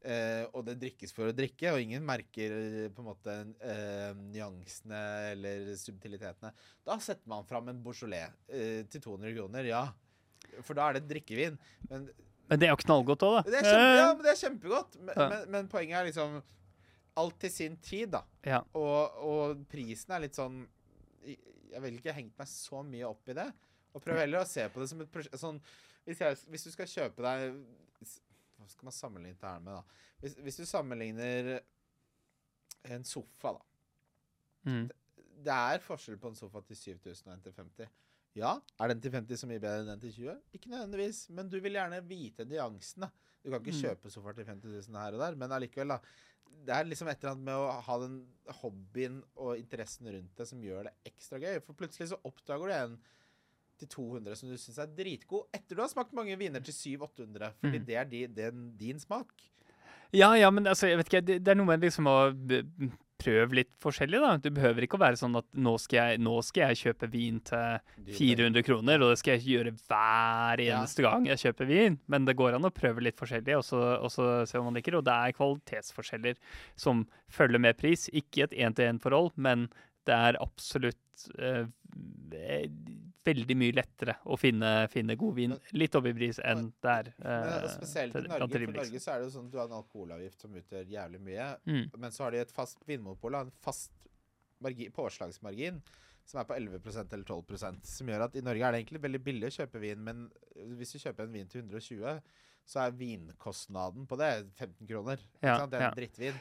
Eh, 0.00 0.44
og 0.56 0.62
det 0.64 0.76
drikkes 0.80 1.10
for 1.12 1.28
å 1.28 1.34
drikke, 1.36 1.72
og 1.74 1.82
ingen 1.82 2.06
merker 2.06 2.54
eh, 2.54 2.86
på 2.94 3.02
en 3.02 3.08
måte 3.10 3.34
eh, 3.66 4.14
nyansene 4.30 5.00
eller 5.34 5.66
subtilitetene. 5.76 6.52
Da 6.86 6.96
setter 7.02 7.28
man 7.28 7.44
fram 7.50 7.68
en 7.68 7.82
Beaujolais 7.84 8.30
eh, 8.48 8.86
til 8.88 9.02
200 9.10 9.34
kroner, 9.36 9.68
ja. 9.68 9.82
For 10.64 10.78
da 10.78 10.86
er 10.88 11.00
det 11.00 11.08
drikkevin. 11.10 11.58
Men 11.90 12.06
Men 12.50 12.58
det 12.62 12.66
er 12.70 12.72
jo 12.72 12.80
knallgodt 12.86 13.26
òg, 13.26 13.36
da. 13.36 13.42
det 13.50 13.58
er, 13.60 13.68
kjempe, 13.68 13.90
ja, 13.98 14.06
Eh, 14.06 14.14
men 14.14 14.24
det 14.24 14.30
er 14.32 14.40
kjempegodt. 14.44 14.96
Men, 15.02 15.14
Ja. 15.18 15.28
men, 15.34 15.44
men 15.58 15.68
poenget 15.70 15.98
er 16.00 16.08
liksom 16.08 16.40
alt 17.16 17.38
til 17.40 17.50
sin 17.50 17.76
tid, 17.82 18.10
da. 18.12 18.22
ja. 18.46 18.60
Og, 18.74 19.16
og 19.26 19.64
prisen 19.70 20.12
er 20.14 20.20
litt 20.26 20.34
sånn 20.38 20.62
Jeg 21.24 21.82
ville 21.82 21.98
ikke 22.00 22.12
hengt 22.16 22.38
meg 22.38 22.48
så 22.48 22.82
mye 22.86 23.06
opp 23.08 23.28
i 23.28 23.34
det. 23.38 23.48
Og 23.94 24.02
prøv 24.02 24.18
heller 24.18 24.42
å 24.42 24.48
se 24.48 24.68
på 24.70 24.80
det 24.80 24.88
som 24.90 25.00
et 25.02 25.10
prosjekt 25.12 25.38
sånn, 25.38 25.60
hvis, 26.06 26.20
jeg, 26.22 26.36
hvis 26.50 26.64
du 26.64 26.70
skal 26.74 26.86
kjøpe 26.90 27.22
deg 27.22 27.56
Hva 28.58 28.68
skal 28.70 28.86
man 28.88 28.94
sammenligne 28.96 29.38
det 29.40 29.48
her 29.50 29.60
med, 29.64 29.74
da? 29.80 30.06
Hvis, 30.20 30.34
hvis 30.44 30.60
du 30.60 30.66
sammenligner 30.68 31.60
en 32.90 33.04
sofa, 33.04 33.54
da. 33.56 33.64
Mm. 34.70 34.86
Det 35.40 35.56
er 35.56 35.80
forskjell 35.84 36.18
på 36.20 36.30
en 36.32 36.36
sofa 36.38 36.60
til 36.68 36.76
7000 36.76 37.28
og 37.28 37.34
en 37.34 37.42
til 37.44 37.54
50. 37.56 37.90
Ja, 38.38 38.52
er 38.80 38.92
den 38.92 39.00
til 39.02 39.12
50 39.14 39.40
så 39.42 39.48
mye 39.50 39.60
bedre 39.62 39.82
enn 39.82 39.88
den 39.94 40.02
til 40.04 40.12
20? 40.18 40.34
Ikke 40.56 40.70
nødvendigvis, 40.70 41.22
men 41.34 41.48
du 41.50 41.56
vil 41.64 41.76
gjerne 41.78 41.98
vite 42.06 42.44
nyansene. 42.48 43.08
Du 43.40 43.48
kan 43.50 43.60
ikke 43.62 43.72
Mm. 43.74 43.80
kjøpe 43.80 44.10
sofaer 44.12 44.36
til 44.36 44.46
50 44.46 44.88
000 44.90 45.00
her 45.00 45.16
og 45.16 45.22
der, 45.24 45.36
men 45.40 45.52
allikevel, 45.56 45.94
da. 45.96 45.98
Det 46.66 46.74
er 46.76 46.84
liksom 46.90 47.08
et 47.08 47.22
eller 47.22 47.32
annet 47.34 47.44
med 47.46 47.56
å 47.56 47.70
ha 47.86 47.98
den 48.02 48.16
hobbyen 48.60 49.20
og 49.40 49.56
interessen 49.58 50.10
rundt 50.12 50.36
det 50.36 50.46
som 50.50 50.60
gjør 50.62 50.88
det 50.90 50.92
ekstra 51.08 51.38
gøy. 51.40 51.60
For 51.64 51.78
plutselig 51.78 52.10
så 52.12 52.18
oppdager 52.28 52.68
du 52.68 52.74
en 52.76 52.98
til 53.80 53.88
200 53.88 54.36
som 54.36 54.50
du 54.52 54.58
syns 54.60 54.76
er 54.82 54.90
dritgod, 54.92 55.46
etter 55.56 55.78
du 55.78 55.80
har 55.80 55.88
smakt 55.88 56.12
mange 56.12 56.34
viner 56.36 56.60
til 56.60 56.74
700-800, 56.76 57.54
fordi 57.62 57.78
Mm. 57.80 57.86
det 57.88 57.96
er 57.96 58.04
di, 58.04 58.26
den, 58.26 58.66
din 58.76 59.00
smak. 59.00 59.32
Ja, 60.12 60.34
ja, 60.36 60.50
men 60.50 60.66
altså, 60.66 60.86
jeg 60.90 60.98
vet 61.00 61.08
ikke, 61.08 61.20
det, 61.24 61.38
det 61.46 61.52
er 61.54 61.56
noe 61.56 61.66
med 61.70 61.80
liksom 61.86 62.06
å 62.10 62.18
prøve 63.20 63.56
litt 63.60 63.70
forskjellig, 63.84 64.20
da. 64.22 64.30
Du 64.40 64.48
behøver 64.56 64.86
ikke 64.86 64.96
å 64.98 65.02
være 65.02 65.18
sånn 65.20 65.36
at 65.38 65.46
nå 65.54 65.74
skal 65.82 65.98
jeg, 66.14 66.20
nå 66.24 66.34
skal 66.46 66.70
jeg 66.72 66.80
kjøpe 66.80 67.10
vin 67.12 67.40
til 67.46 68.14
400 68.16 68.64
kroner, 68.66 69.04
og 69.04 69.12
det 69.12 69.18
skal 69.20 69.36
jeg 69.36 69.46
gjøre 69.52 69.74
hver 69.76 70.62
Ja. 70.64 70.78
eneste 70.80 71.04
gang 71.04 71.26
jeg 71.28 71.42
kjøper 71.44 71.68
vin. 71.70 71.98
Men 72.08 72.24
det 72.28 72.36
går 72.40 72.56
an 72.58 72.66
å 72.68 72.72
prøve 72.74 73.04
litt 73.04 73.20
forskjellig, 73.20 73.56
og 73.60 73.64
så, 73.68 73.82
og 74.00 74.10
så 74.10 74.30
se 74.48 74.58
om 74.58 74.64
man 74.70 74.74
liker. 74.80 74.96
Og 74.98 75.04
det 75.04 75.12
er 75.14 75.36
kvalitetsforskjeller 75.36 76.40
som 76.76 77.06
følger 77.30 77.60
med 77.60 77.76
pris. 77.78 78.08
Ikke 78.12 78.44
et 78.48 78.56
én-til-én-forhold, 78.56 79.32
men 79.36 79.68
det 80.08 80.16
er 80.16 80.40
absolutt 80.40 81.28
eh, 81.38 81.66
veldig 83.26 83.56
mye 83.58 83.74
lettere 83.76 84.16
å 84.32 84.36
finne, 84.40 84.70
finne 84.92 85.16
god 85.20 85.34
vin 85.36 85.54
litt 85.76 85.96
opp 85.98 86.06
i 86.08 86.12
pris 86.16 86.40
enn 86.40 86.70
det 86.80 86.92
er 86.92 87.10
eh, 87.20 87.66
spesielt 87.74 88.16
i 88.16 88.22
Norge, 88.24 88.48
for. 88.48 88.76
Norge 88.78 89.02
så 89.02 89.14
er 89.14 89.20
det 89.20 89.28
jo 89.28 89.32
sånn 89.34 89.48
at 89.50 89.54
du 89.54 89.58
har 89.60 89.68
en 89.68 89.78
alkoholavgift 89.80 90.46
som 90.46 90.54
utgjør 90.60 90.92
jævlig 90.94 91.20
mye. 91.26 91.48
Mm. 91.68 91.82
Men 92.00 92.14
så 92.16 92.26
har 92.26 92.34
de 92.34 92.44
et 92.44 92.54
fast 92.56 92.86
vinmonopol, 92.88 93.36
en 93.42 93.52
fast 93.64 93.92
margi- 94.64 94.90
påslagsmargin, 94.94 95.82
som 96.30 96.40
er 96.40 96.46
på 96.48 96.56
11% 96.56 97.14
eller 97.16 97.24
12% 97.26 97.88
Som 97.88 98.10
gjør 98.12 98.26
at 98.28 98.36
i 98.38 98.44
Norge 98.44 98.66
er 98.66 98.74
det 98.74 98.82
egentlig 98.82 99.02
veldig 99.02 99.22
billig 99.24 99.50
å 99.50 99.56
kjøpe 99.60 99.82
vin, 99.82 100.04
men 100.04 100.28
hvis 100.78 100.94
du 100.94 101.02
kjøper 101.02 101.26
en 101.26 101.34
vin 101.34 101.50
til 101.50 101.64
120, 101.64 102.20
så 102.70 102.84
er 102.84 102.96
vinkostnaden 102.96 104.06
på 104.06 104.18
det 104.20 104.30
15 104.54 104.86
kroner. 104.86 105.22
Ja? 105.42 105.58
Det 105.66 105.78
er 105.78 105.86
ja. 105.86 105.90
en 105.90 105.98
drittvin. 105.98 106.40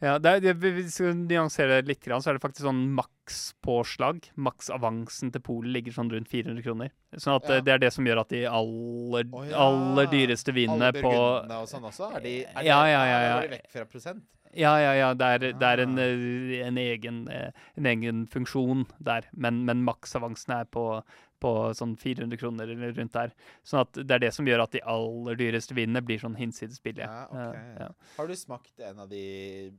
Ja, 0.00 0.14
det 0.18 0.30
er, 0.48 0.54
hvis 0.56 0.96
vi 1.02 1.10
nyanserer 1.12 1.82
det 1.82 1.88
litt, 1.90 2.06
så 2.08 2.30
er 2.30 2.38
det 2.38 2.42
faktisk 2.42 2.64
sånn 2.64 2.86
makspåslag. 2.96 4.30
Maksavansen 4.40 5.32
til 5.34 5.42
polet 5.44 5.74
ligger 5.74 5.92
sånn 5.92 6.10
rundt 6.12 6.30
400 6.32 6.64
kroner. 6.64 6.90
Sånn 7.16 7.36
at 7.36 7.48
Ja. 7.48 7.56
eh, 7.56 7.60
det 7.66 7.72
er 7.74 7.78
det 7.84 7.92
som 7.92 8.04
gjør 8.08 8.20
at 8.22 8.28
de 8.32 8.44
aller, 8.46 9.24
oh, 9.32 9.44
ja. 9.44 9.56
aller 9.60 10.06
dyreste 10.06 10.54
vinene 10.56 10.88
Alle 10.88 11.02
på 11.02 11.10
burgundene 11.10 11.60
og 11.60 11.68
sånn 11.68 11.84
også, 11.84 12.14
er 12.16 12.20
de, 12.20 12.34
er 12.46 12.62
Ja, 12.64 12.84
ja, 12.86 13.04
ja, 13.04 13.20
ja. 13.28 13.40
De 13.42 13.48
vekk 13.58 13.70
fra 13.70 13.84
prosent? 13.84 14.22
Ja, 14.52 14.72
ja, 14.82 14.92
ja. 14.98 15.14
Det 15.14 15.22
er, 15.26 15.38
det 15.52 15.62
er 15.62 15.78
en, 15.84 15.98
Ah. 15.98 16.02
eh, 16.02 16.66
en, 16.66 16.76
egen, 16.78 17.28
eh, 17.30 17.50
en 17.76 17.86
egen 17.86 18.26
funksjon 18.26 18.86
der. 18.98 19.28
Men, 19.32 19.64
men 19.64 19.84
maksavansen 19.84 20.50
er 20.60 20.64
på, 20.64 21.02
på 21.40 21.52
sånn 21.72 21.96
400 21.96 22.36
kroner 22.36 22.64
eller 22.68 22.92
rundt 22.92 23.12
der. 23.12 23.30
Sånn 23.62 23.80
at 23.84 23.92
det 23.92 24.10
er 24.10 24.18
det 24.18 24.32
som 24.34 24.44
gjør 24.46 24.64
at 24.64 24.72
de 24.72 24.80
aller 24.82 25.36
dyreste 25.36 25.72
vinene 25.76 26.02
blir 26.02 26.18
sånn 26.18 26.34
hinsides 26.36 26.80
billige. 26.82 27.06
Ja, 27.06 27.28
ok. 27.30 27.54
Eh, 27.54 27.76
ja. 27.84 27.88
Har 28.16 28.26
du 28.26 28.34
smakt 28.34 28.80
en 28.80 28.98
av 28.98 29.08
de 29.08 29.70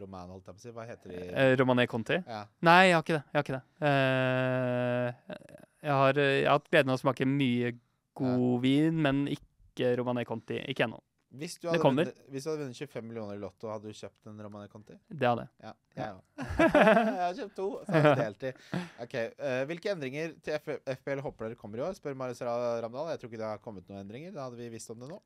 roman, 0.00 0.30
holdt 0.34 0.46
jeg 0.48 0.54
på 0.56 0.60
å 0.60 0.64
si? 0.64 0.74
Hva 0.74 0.86
heter 0.88 1.12
de? 1.14 1.22
Eh, 1.32 1.54
Romané 1.60 1.86
Conti? 1.90 2.18
ja. 2.26 2.44
Nei, 2.64 2.90
jeg 2.90 2.94
har 2.98 3.02
ikke 3.06 3.16
det. 3.16 3.24
Jeg 3.32 3.38
har 3.38 3.46
ikke 3.46 3.56
det. 3.56 3.64
Eh, 3.88 5.08
jeg, 5.84 5.96
har, 6.02 6.18
eh, 6.18 6.36
jeg 6.42 6.46
har 6.48 6.58
hatt 6.58 6.70
gleden 6.70 6.92
av 6.94 6.98
å 7.00 7.02
smake 7.04 7.26
mye 7.28 7.74
god 8.14 8.60
vin, 8.62 9.02
men 9.02 9.26
ikke 9.32 9.96
Romané 9.98 10.24
Conti. 10.28 10.60
Ikke 10.70 10.86
ennå. 10.88 11.00
Hvis 11.34 11.56
du 11.58 11.66
hadde, 11.66 11.80
vunnet, 11.82 12.14
hvis 12.30 12.44
du 12.44 12.50
hadde 12.52 12.62
vunnet 12.62 12.78
25 12.78 13.06
millioner 13.08 13.34
i 13.34 13.40
Lotto, 13.42 13.66
hadde 13.66 13.90
du 13.90 13.96
kjøpt 13.98 14.28
en 14.30 14.36
Romane 14.44 14.68
Conti? 14.70 14.94
Det 15.10 15.26
hadde 15.26 15.48
jeg. 15.48 15.64
Ja, 15.64 15.72
jeg 15.98 16.12
òg. 16.14 16.20
jeg 16.78 17.24
har 17.24 17.34
kjøpt 17.40 17.56
to. 17.58 17.66
Så 17.88 17.90
har 17.96 18.06
jeg 18.06 18.20
delt 18.20 18.44
i. 18.46 18.52
Okay. 19.04 19.32
Uh, 19.40 19.62
Hvilke 19.66 19.90
endringer 19.90 20.36
til 20.46 20.54
FBL 20.60 20.92
FPL 21.00 21.22
håper 21.24 21.48
dere 21.48 21.58
kommer 21.58 21.82
i 21.82 21.84
år? 21.88 21.96
Spør 21.98 22.14
Marius 22.20 22.42
Ra- 22.46 22.78
Ramdal. 22.84 23.10
Jeg 23.10 23.22
tror 23.24 23.32
ikke 23.32 23.40
det 23.42 23.48
har 23.50 23.58
kommet 23.64 23.90
noen 23.90 24.04
endringer. 24.04 24.30
Da 24.36 24.46
hadde 24.46 24.60
vi 24.62 24.68
visst 24.76 24.94
om 24.94 25.02
det 25.02 25.10
nå. 25.10 25.18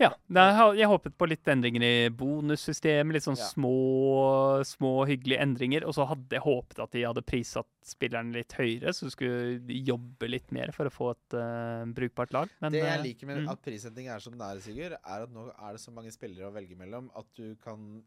Ja. 0.00 0.10
Jeg 0.32 0.88
håpet 0.88 1.16
på 1.20 1.28
litt 1.28 1.48
endringer 1.52 1.84
i 1.84 1.94
bonussystemet. 2.08 3.18
Litt 3.18 3.26
sånn 3.26 3.38
Ja. 3.38 3.48
små, 3.52 4.64
små 4.64 5.04
hyggelige 5.08 5.40
endringer. 5.44 5.84
Og 5.84 5.94
så 5.94 6.06
hadde 6.08 6.36
jeg 6.36 6.44
håpet 6.44 6.78
at 6.80 6.92
de 6.92 7.04
hadde 7.04 7.22
prissatt 7.22 7.68
spillerne 7.84 8.32
litt 8.32 8.52
høyere, 8.56 8.94
så 8.96 9.08
du 9.08 9.10
skulle 9.10 9.60
jobbe 9.68 10.28
litt 10.28 10.50
mer 10.52 10.72
for 10.72 10.88
å 10.88 10.94
få 10.94 11.10
et 11.12 11.36
uh, 11.36 11.84
brukbart 11.92 12.32
lag. 12.32 12.48
Men, 12.60 12.72
det 12.72 12.82
jeg 12.82 12.98
eh, 12.98 13.04
liker 13.04 13.26
med 13.26 13.42
mm. 13.44 13.50
at 13.52 13.62
prissetting 13.62 14.08
er 14.08 14.18
som 14.24 14.32
den 14.36 14.46
er, 14.46 14.60
Sigurd, 14.64 14.96
er 14.96 15.26
at 15.26 15.32
nå 15.32 15.48
er 15.52 15.76
det 15.76 15.80
så 15.80 15.92
mange 15.92 16.12
spillere 16.12 16.48
å 16.48 16.54
velge 16.54 16.76
mellom 16.76 17.10
at 17.16 17.28
du 17.36 17.54
kan 17.60 18.02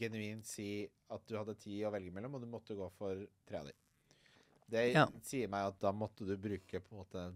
genuint 0.00 0.46
si 0.48 0.88
at 1.12 1.24
du 1.28 1.36
hadde 1.36 1.56
ti 1.60 1.82
å 1.84 1.92
velge 1.92 2.12
mellom, 2.14 2.36
og 2.36 2.44
du 2.44 2.48
måtte 2.48 2.76
gå 2.76 2.88
for 2.96 3.26
tre 3.48 3.60
av 3.60 3.66
dem. 3.68 3.80
Det 4.70 4.92
Ja. 4.94 5.06
sier 5.22 5.48
meg 5.48 5.66
at 5.68 5.80
da 5.80 5.92
måtte 5.92 6.24
du 6.24 6.36
bruke 6.36 6.80
på 6.80 6.92
en 6.94 7.02
måte 7.04 7.34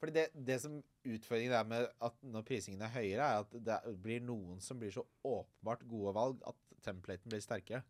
Fordi 0.00 0.14
det, 0.14 0.26
det 0.46 0.58
som 0.62 0.76
utfordringen 1.06 1.54
er 1.56 1.66
med 1.68 1.88
at 2.08 2.16
når 2.26 2.46
prisingen 2.48 2.82
er 2.84 2.92
høyere, 2.94 3.26
er 3.26 3.44
at 3.44 3.56
det 3.68 3.96
blir 4.02 4.22
noen 4.24 4.60
som 4.64 4.80
blir 4.80 4.94
så 4.94 5.04
åpenbart 5.24 5.86
gode 5.90 6.14
valg 6.16 6.42
at 6.48 6.58
templaten 6.86 7.32
blir 7.32 7.42
sterkere. 7.42 7.82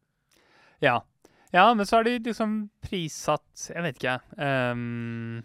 Ja. 0.84 1.00
ja, 1.52 1.66
men 1.74 1.86
så 1.88 1.98
har 1.98 2.04
de 2.04 2.18
liksom 2.20 2.66
prissatt 2.84 3.68
Jeg 3.72 3.84
vet 3.86 4.00
ikke. 4.00 4.18
Um, 4.36 5.44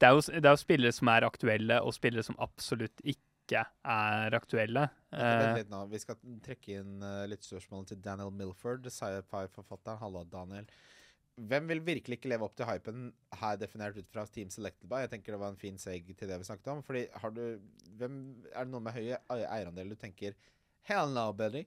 det, 0.00 0.08
er 0.08 0.14
jo, 0.16 0.22
det 0.32 0.46
er 0.46 0.54
jo 0.54 0.62
spillere 0.62 0.96
som 0.96 1.12
er 1.12 1.28
aktuelle, 1.28 1.82
og 1.84 1.96
spillere 1.96 2.24
som 2.24 2.38
absolutt 2.40 3.04
ikke 3.04 3.66
er 3.84 4.36
aktuelle. 4.38 4.86
Vent, 5.10 5.10
Eh, 5.10 5.56
litt 5.58 5.72
nå. 5.72 5.82
Vi 5.90 5.98
skal 5.98 6.18
trekke 6.44 6.78
inn 6.78 7.02
uh, 7.02 7.26
litt 7.26 7.42
spørsmål 7.42 7.88
til 7.90 7.98
Daniel 8.04 8.30
Milford, 8.34 8.86
sci-fi-forfatteren. 8.86 9.98
Halla, 9.98 10.22
Daniel. 10.30 10.68
Hvem 11.38 11.68
vil 11.70 11.80
virkelig 11.86 12.18
ikke 12.18 12.28
leve 12.28 12.44
opp 12.44 12.56
til 12.58 12.66
hypen 12.68 13.12
her 13.40 13.56
definert 13.56 13.96
ut 13.96 14.08
fra 14.12 14.26
Team 14.26 14.50
Selected 14.52 14.88
by? 14.90 15.04
Jeg 15.06 15.10
tenker 15.14 15.32
det 15.32 15.40
var 15.40 15.52
en 15.54 15.56
fin 15.60 15.78
seg 15.80 16.04
til 16.18 16.28
det 16.28 16.38
vi 16.38 16.44
snakket 16.44 16.68
om. 16.74 16.82
Fordi 16.84 17.06
har 17.22 17.30
du 17.30 17.44
hvem, 17.96 18.16
Er 18.54 18.64
det 18.64 18.72
noe 18.74 18.80
med 18.84 18.92
høy 18.92 19.14
eierandel 19.30 19.88
du 19.94 19.96
tenker 19.96 20.34
Hell 20.88 21.08
no, 21.14 21.32
buddy. 21.32 21.64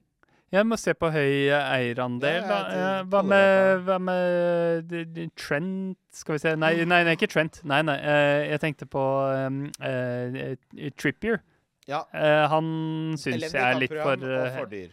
jeg 0.52 0.66
må 0.66 0.76
se 0.78 0.94
på 0.94 1.10
høy 1.10 1.48
eierandel. 1.50 2.42
Ja, 2.44 2.60
jeg 2.70 2.84
Eh, 3.00 3.04
Hva 3.10 3.22
med, 3.26 3.82
hva 3.88 3.98
med 3.98 4.88
d- 5.14 5.28
Trent 5.36 5.98
Skal 6.12 6.34
vi 6.34 6.38
se 6.38 6.54
Nei, 6.56 6.84
nei, 6.84 7.02
nei 7.04 7.14
ikke 7.16 7.30
Trent. 7.32 7.60
Nei, 7.64 7.82
nei. 7.82 7.96
eh, 7.98 8.50
Jeg 8.52 8.60
tenkte 8.60 8.86
på 8.86 9.02
um, 9.46 9.64
uh, 9.82 10.90
Trippier. 10.96 11.40
Ja. 11.88 12.04
Eh, 12.14 12.46
han 12.48 13.16
syns 13.18 13.42
jeg 13.52 13.60
er 13.60 13.76
litt 13.80 13.92
for 13.92 14.14
eh, 14.22 14.60
dyr. 14.70 14.92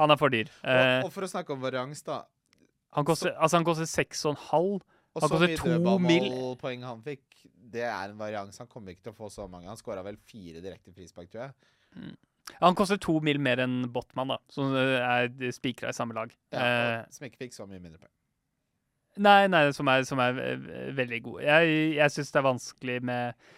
Han 0.00 0.10
er 0.14 0.16
for 0.16 0.28
dyr. 0.32 0.48
Eh, 0.64 1.00
og, 1.02 1.08
og 1.10 1.12
for 1.12 1.26
å 1.26 1.28
snakke 1.28 1.52
om 1.52 1.60
varians, 1.60 2.00
da. 2.06 2.22
Han 2.96 3.06
koster, 3.06 3.34
altså 3.36 3.60
han 3.60 3.66
koster 3.68 3.86
6,5. 3.88 4.80
Og 5.10 5.24
Han 5.24 5.30
så 5.32 5.38
mye 5.42 5.56
dødballmålpoeng 5.58 6.84
han 6.86 7.00
fikk, 7.02 7.24
det 7.72 7.82
er 7.82 8.12
en 8.12 8.18
varians. 8.18 8.58
Han 8.62 8.68
kommer 8.70 8.94
ikke 8.94 9.08
til 9.08 9.14
å 9.14 9.18
få 9.18 9.30
så 9.32 9.46
mange. 9.50 9.66
Han 9.66 9.78
skåra 9.78 10.04
vel 10.06 10.18
fire 10.30 10.62
direkte 10.62 10.94
frispark, 10.94 11.30
tror 11.32 11.48
jeg. 11.48 12.14
Han 12.62 12.76
koster 12.78 12.98
to 12.98 13.16
mil 13.22 13.38
mer 13.42 13.62
enn 13.62 13.84
Botman, 13.94 14.32
da, 14.34 14.38
som 14.50 14.74
eh, 14.78 14.96
er 15.02 15.52
spikra 15.54 15.90
i 15.90 15.96
samme 15.96 16.16
lag. 16.16 16.32
Ja, 16.54 16.62
Eh, 16.70 16.96
som 17.14 17.26
ikke 17.26 17.44
fikk 17.44 17.54
så 17.54 17.66
mye 17.66 17.82
mindre 17.82 17.98
poeng. 18.02 18.14
Nei, 19.20 19.48
nei, 19.50 19.64
som 19.74 19.90
er, 19.90 20.04
som 20.06 20.22
er 20.22 20.38
eh, 20.42 20.92
veldig 20.94 21.20
god. 21.26 21.40
Jeg, 21.46 21.78
jeg 21.98 22.14
syns 22.14 22.30
det 22.30 22.40
er 22.40 22.46
vanskelig 22.46 22.98
med, 23.10 23.50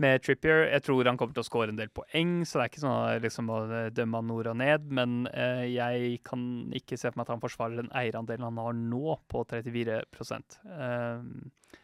med 0.00 0.22
Trippier. 0.24 0.64
Jeg 0.72 0.84
tror 0.86 1.08
han 1.08 1.18
kommer 1.20 1.36
til 1.36 1.44
å 1.44 1.46
score 1.46 1.72
en 1.72 1.78
del 1.78 1.92
poeng, 1.94 2.36
så 2.46 2.58
det 2.58 2.64
er 2.64 2.72
ikke 2.72 2.84
sånn 2.84 3.24
liksom, 3.24 3.50
å 3.52 3.60
dømme 3.94 4.20
han 4.20 4.30
nord 4.30 4.50
og 4.52 4.58
ned. 4.60 4.88
Men 4.98 5.28
eh, 5.32 5.66
jeg 5.74 6.18
kan 6.26 6.44
ikke 6.74 6.98
se 6.98 7.10
for 7.10 7.20
meg 7.20 7.28
at 7.28 7.34
han 7.36 7.44
forsvarer 7.44 7.82
den 7.82 7.92
eierandelen 7.96 8.48
han 8.48 8.62
har 8.62 8.78
nå, 8.78 9.18
på 9.30 9.44
34 9.50 10.00
eh, 10.00 11.28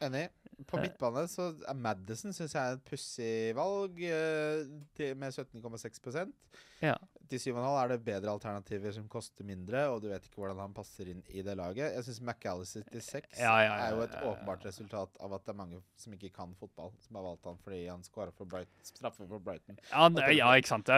Enig. 0.00 0.26
På 0.68 0.80
midtbane 0.80 1.24
så 1.30 1.50
er 1.68 1.76
Madison 1.78 2.34
syns 2.34 2.54
jeg 2.56 2.60
er 2.60 2.76
et 2.76 2.84
pussig 2.88 3.30
valg, 3.56 4.00
eh, 4.02 5.14
med 5.16 5.32
17,6 5.32 6.32
Ja. 6.80 6.94
Til 7.30 7.38
7,5 7.38 7.76
er 7.78 7.88
det 7.92 7.98
bedre 8.04 8.32
alternativer 8.32 8.92
som 8.92 9.06
koster 9.08 9.44
mindre, 9.46 9.84
og 9.92 10.00
du 10.02 10.08
vet 10.10 10.24
ikke 10.26 10.40
hvordan 10.42 10.58
han 10.64 10.74
passer 10.74 11.10
inn 11.12 11.22
i 11.28 11.44
det 11.46 11.54
laget. 11.56 11.92
Jeg 11.94 12.06
syns 12.06 12.20
McAllister 12.24 12.84
til 12.90 13.04
6 13.04 13.38
Ja, 13.38 13.54
ja, 13.62 13.76
er 13.86 13.94
jo 13.94 14.02
et 14.06 14.16
åpenbart 14.18 14.64
resultat 14.66 15.20
av 15.20 15.36
at 15.36 15.46
det 15.46 15.54
er 15.54 15.60
mange 15.60 15.80
som 16.00 16.16
ikke 16.16 16.32
kan 16.34 16.54
fotball, 16.58 16.92
som 17.04 17.20
har 17.20 17.28
valgt 17.28 17.46
han 17.46 17.60
fordi 17.62 17.84
han 17.86 18.04
skåra 18.06 18.34
for 18.34 18.50
Brighton, 18.50 18.84
straffe 18.90 19.28
for 19.28 19.38
Brighton. 19.38 19.78
Ja, 19.92 20.54
ikke 20.56 20.72
sant. 20.72 20.90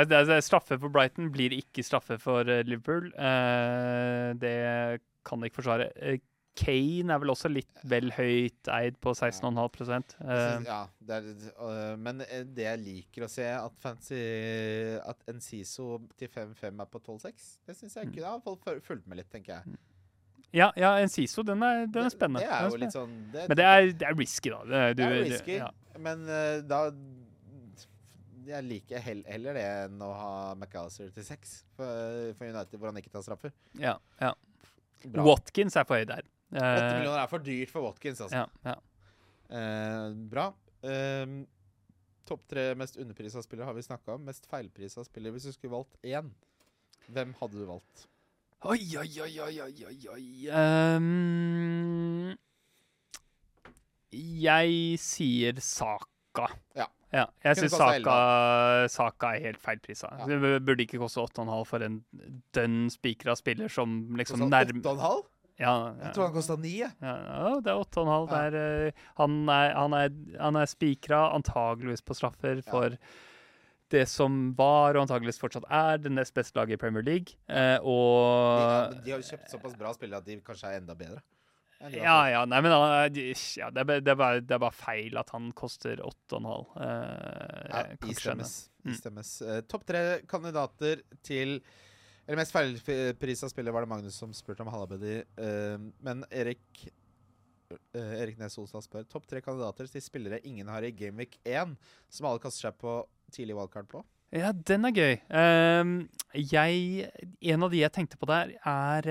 Straffe 0.46 0.78
for 0.78 0.88
Brighton 0.92 1.32
blir 1.34 1.54
ikke 1.58 1.84
straffe 1.86 2.18
for 2.22 2.48
eh, 2.48 2.64
Liverpool. 2.64 3.12
Eh, 3.12 4.32
det 4.40 4.56
kan 5.26 5.42
jeg 5.42 5.52
ikke 5.52 5.60
forsvare. 5.62 5.90
Eh, 6.53 6.64
Kane 6.64 7.14
er 7.14 7.18
vel 7.22 7.30
også 7.32 7.48
litt 7.48 7.80
vel 7.88 8.11
høyt 8.12 8.68
eid 8.68 8.98
på 9.00 9.14
16,5 9.16 9.86
Jeg 9.88 10.03
eh, 10.20 10.66
ja, 10.66 10.80
det 11.00 11.16
er, 11.16 11.96
men 11.96 12.20
eh, 12.20 12.42
det 12.44 12.66
jeg 12.66 12.78
liker 12.82 13.24
å 13.24 13.28
se, 13.32 13.46
at 13.57 13.78
fancy 13.80 14.18
At 15.09 15.22
Enciso 15.32 15.98
til 16.20 16.28
5-5 16.28 16.82
er 16.84 16.90
på 16.92 17.00
12-6, 17.00 17.48
det 17.66 17.76
syns 17.78 17.96
jeg 17.96 18.11
ikke 18.11 18.20
Det 18.20 18.28
har 18.28 18.42
folk 18.44 18.68
fulgt 18.84 19.07
med 19.09 19.16
litt, 19.22 19.30
tenker 19.32 19.55
jeg. 19.62 19.78
Ja, 20.53 20.70
ja 20.76 20.98
en 21.00 21.09
Siso, 21.09 21.42
den 21.42 21.62
er, 21.64 21.86
den 21.88 22.05
er 22.05 22.12
spennende. 22.12 22.44
Det 22.44 22.50
det 22.50 22.53
er 22.53 22.66
er 22.66 22.70
jo 22.70 22.82
litt 22.82 22.92
sånn 22.98 23.14
Det, 23.32 23.48
Men 23.48 23.57
det 23.57 23.64
er, 23.64 23.86
det 24.03 24.09
er 24.11 24.18
risky, 24.20 24.50
da. 24.53 24.62
Det, 24.68 24.76
er- 24.76 24.88
er 24.90 24.94
du- 24.94 25.05
du- 25.09 25.32
risky, 25.32 25.57
ja. 25.62 25.70
men 25.98 26.26
øh, 26.28 26.61
da 26.68 26.82
Jeg 28.53 28.64
liker 28.66 28.98
heller 29.00 29.55
det 29.57 29.64
enn 29.86 30.00
å 30.05 30.12
ha 30.18 30.32
McAllister 30.59 31.09
til 31.14 31.24
6 31.24 31.57
for, 31.78 32.34
for 32.36 32.44
United, 32.50 32.76
hvor 32.78 32.90
han 32.90 32.98
ikke 33.00 33.12
tar 33.14 33.22
straffer. 33.24 33.53
Ja, 33.80 33.96
ja. 34.20 34.32
Bra. 35.07 35.24
Watkins 35.26 35.74
er 35.78 35.86
for 35.88 35.96
høy 35.98 36.05
der. 36.11 36.26
8 36.53 36.62
Eh, 36.62 36.94
millioner 36.98 37.22
er 37.22 37.26
for 37.32 37.38
dyrt 37.38 37.70
for 37.72 37.82
Watkins, 37.86 38.20
altså. 38.20 38.36
ja, 38.44 38.46
ja. 38.64 38.74
Eh, 39.53 40.12
bra. 40.32 40.50
Um, 40.82 41.46
Topp 42.28 42.44
tre 42.48 42.68
mest 42.78 42.96
underprisa 43.03 43.42
spillere 43.42 43.66
har 43.66 43.74
vi 43.74 43.82
snakka 43.82 44.14
om. 44.14 44.24
Mest 44.28 44.46
feilprisa 44.50 45.03
spillere. 45.05 45.32
Hvis 45.34 45.48
du 45.48 45.53
skulle 45.53 45.72
valgt 45.74 45.96
én, 46.07 46.28
hvem 47.11 47.32
hadde 47.40 47.59
du 47.59 47.64
valgt? 47.66 48.07
Oi, 48.62 48.78
oi, 48.96 49.09
oi, 49.24 49.32
oi, 49.42 49.57
oi, 49.61 49.96
oi. 50.14 50.24
Ehm, 50.55 52.36
jeg 54.12 54.98
sier 55.03 55.59
Saka. 55.64 56.46
Ja. 56.78 56.86
Ja, 57.12 57.26
jeg 57.44 57.59
syns 57.59 57.74
Saka, 57.76 58.14
Saka 58.88 59.34
er 59.36 59.42
helt 59.50 59.61
feilprisa. 59.61 60.09
Ja. 60.22 60.28
Det 60.30 60.38
burde 60.64 60.80
ikke 60.86 61.00
koste 61.03 61.20
8,5 61.26 61.66
for 61.68 61.84
en 61.84 61.98
dønn 62.57 62.86
spikra 62.92 63.34
spiller 63.36 63.68
som 63.68 63.98
liksom 64.16 64.46
nærmer 64.48 64.80
8,5? 64.80 65.26
Ja, 65.61 65.92
Jeg 66.00 66.14
tror 66.14 66.24
han 66.28 66.32
kosta 66.34 66.57
9. 66.57 66.70
ja, 66.80 67.50
det 67.62 67.70
er 67.70 67.82
8,5. 67.82 67.98
og 67.98 68.07
en 68.07 68.12
halv. 68.12 68.55
eh, 68.55 69.05
han 69.18 69.36
er, 69.48 69.74
han 69.76 69.92
er, 69.98 70.14
han 70.40 70.57
er 70.57 70.66
spikra, 70.70 71.26
antageligvis 71.36 72.03
på 72.03 72.16
straffer, 72.16 72.62
for 72.66 72.96
det 73.92 74.07
som 74.09 74.55
var, 74.57 74.96
og 74.96 75.03
antageligvis 75.05 75.38
fortsatt 75.38 75.66
er, 75.68 75.98
det 76.00 76.11
nest 76.16 76.32
beste 76.34 76.57
laget 76.57 76.78
i 76.78 76.80
Premier 76.80 77.05
League. 77.05 77.36
Eh, 77.48 77.76
De, 77.76 77.84
og 77.84 78.96
de 79.05 79.11
har 79.12 79.20
jo 79.20 79.28
kjøpt 79.28 79.53
såpass 79.53 79.76
bra 79.76 79.92
spillere 79.92 80.22
at 80.24 80.26
de 80.30 80.38
kanskje 80.40 80.70
er 80.72 80.80
enda 80.80 80.96
bedre. 80.96 81.20
de 81.90 81.98
Ja, 81.98 82.16
ja. 82.30 82.44
Nei, 82.46 82.61
men 82.62 82.70
ja, 82.72 83.09
det, 83.11 83.84
er, 83.84 84.00
det, 84.00 84.09
er 84.09 84.14
bare, 84.16 84.40
det 84.40 84.55
er 84.55 84.59
bare 84.62 84.72
feil 84.72 85.18
at 85.18 85.30
han 85.34 85.50
koster 85.53 86.00
8,5. 86.00 86.66
Uh, 86.78 87.68
Ja. 87.68 87.84
Istemmes. 88.09 88.70
Mm. 88.84 88.92
Istemmes. 88.94 89.32
Eh, 89.42 89.61
Topp 89.68 89.84
tre 89.86 90.20
kandidater 90.30 91.03
til 91.22 91.61
Eller 92.26 92.38
mest 92.38 92.54
feilprisa 92.54 93.48
spiller 93.50 93.74
var 93.74 93.84
det 93.84 93.90
Magnus 93.90 94.18
som 94.18 94.34
spurte 94.36 94.62
om 94.62 94.70
Hallabedi. 94.72 95.20
Uh, 95.38 95.90
men 96.06 96.22
Erik 96.30 96.84
uh, 97.74 98.14
Erik 98.20 98.38
Nes 98.38 98.58
Olstad 98.62 98.86
spør 98.86 99.08
topp 99.10 99.26
tre 99.30 99.42
kandidater 99.44 99.90
til 99.90 100.04
spillere 100.04 100.42
ingen 100.46 100.70
har 100.70 100.86
i 100.86 100.94
Gameweek 100.94 101.38
1, 101.42 101.76
som 102.12 102.30
alle 102.30 102.42
kaster 102.42 102.68
seg 102.68 102.78
på 102.80 103.00
tidlig 103.32 103.58
valgkart 103.58 103.90
på. 103.90 104.04
Ja, 104.32 104.48
den 104.56 104.88
er 104.88 104.94
gøy. 104.96 105.18
Um, 105.28 105.90
jeg 106.32 107.08
En 107.52 107.66
av 107.66 107.72
de 107.72 107.82
jeg 107.82 107.92
tenkte 107.92 108.16
på 108.16 108.28
der, 108.30 108.54
er, 108.64 109.08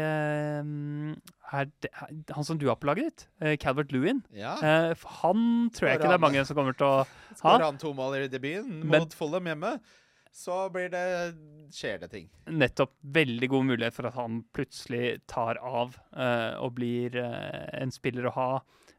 um, 0.66 1.12
er 1.54 1.70
det, 1.84 1.92
han 2.34 2.48
som 2.48 2.58
du 2.58 2.66
har 2.72 2.80
på 2.82 2.90
laget 2.90 3.12
ditt, 3.12 3.26
uh, 3.44 3.54
Calvert 3.62 3.94
Lewin. 3.94 4.24
Ja. 4.34 4.56
Uh, 4.58 5.06
han 5.22 5.70
tror 5.76 5.92
jeg 5.92 6.00
ikke 6.00 6.10
det 6.10 6.18
er 6.18 6.26
mange 6.26 6.46
som 6.50 6.58
kommer 6.58 6.74
til 6.78 6.90
å 6.90 7.04
Skårer 7.38 7.68
han 7.68 7.78
to 7.82 7.94
mål 7.94 8.18
i 8.24 8.32
debuten 8.34 8.82
mot 8.90 9.14
Follum 9.18 9.52
hjemme, 9.52 9.76
så 10.32 10.70
blir 10.72 10.92
det 10.92 11.08
skjer 11.76 12.00
det 12.02 12.12
ting. 12.12 12.30
Nettopp 12.48 12.94
veldig 13.16 13.50
god 13.52 13.68
mulighet 13.72 13.96
for 13.96 14.08
at 14.10 14.16
han 14.16 14.42
plutselig 14.56 15.18
tar 15.32 15.60
av 15.60 15.98
uh, 16.16 16.56
og 16.64 16.78
blir 16.80 17.18
uh, 17.20 17.68
en 17.78 17.92
spiller 17.94 18.30
å 18.30 18.38
ha. 18.38 18.54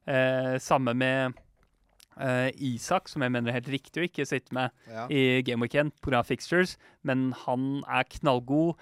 Uh, 0.09 0.59
samme 0.63 0.95
med 0.99 1.41
Isak, 2.61 3.07
som 3.09 3.23
jeg 3.25 3.33
mener 3.33 3.49
er 3.49 3.57
helt 3.57 3.71
riktig 3.73 4.03
å 4.03 4.05
ikke 4.05 4.27
sitte 4.29 4.53
med 4.53 4.69
Ja. 4.85 5.07
i 5.09 5.41
Game 5.49 5.65
Weekend 5.65 5.95
pga. 6.05 6.21
fixtures, 6.21 6.75
men 7.03 7.33
han 7.47 7.81
er 7.89 8.05
knallgod. 8.05 8.77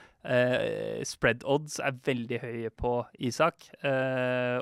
Spread 1.06 1.46
odds 1.46 1.78
er 1.78 1.94
veldig 1.94 2.40
høye 2.42 2.70
på 2.74 3.06
Isak, 3.22 3.70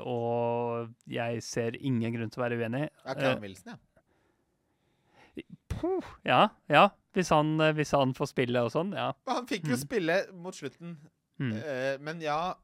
og 0.05 0.93
jeg 1.09 1.41
ser 1.41 1.81
ingen 1.81 2.13
grunn 2.13 2.29
til 2.29 2.43
å 2.43 2.45
være 2.45 2.61
uenig. 2.61 2.85
Callum 3.09 3.41
Wilson, 3.41 3.73
ja. 3.73 5.43
Puh, 5.73 6.05
ja, 6.29 6.49
ja. 6.69 6.91
Hvis 7.15 7.29
han, 7.33 7.55
eh, 7.61 7.73
hvis 7.73 7.91
han 7.97 8.13
får 8.13 8.29
spille 8.33 8.61
og 8.65 8.71
sånn, 8.73 8.91
ja. 8.93 9.11
Han 9.27 9.47
fikk 9.49 9.65
jo 9.69 9.75
Mm. 9.77 9.81
spille 9.81 10.17
mot 10.33 10.53
slutten. 10.55 10.97
Mm. 11.39 11.53
Eh, 11.57 11.97
men 12.03 12.21
ja 12.21 12.55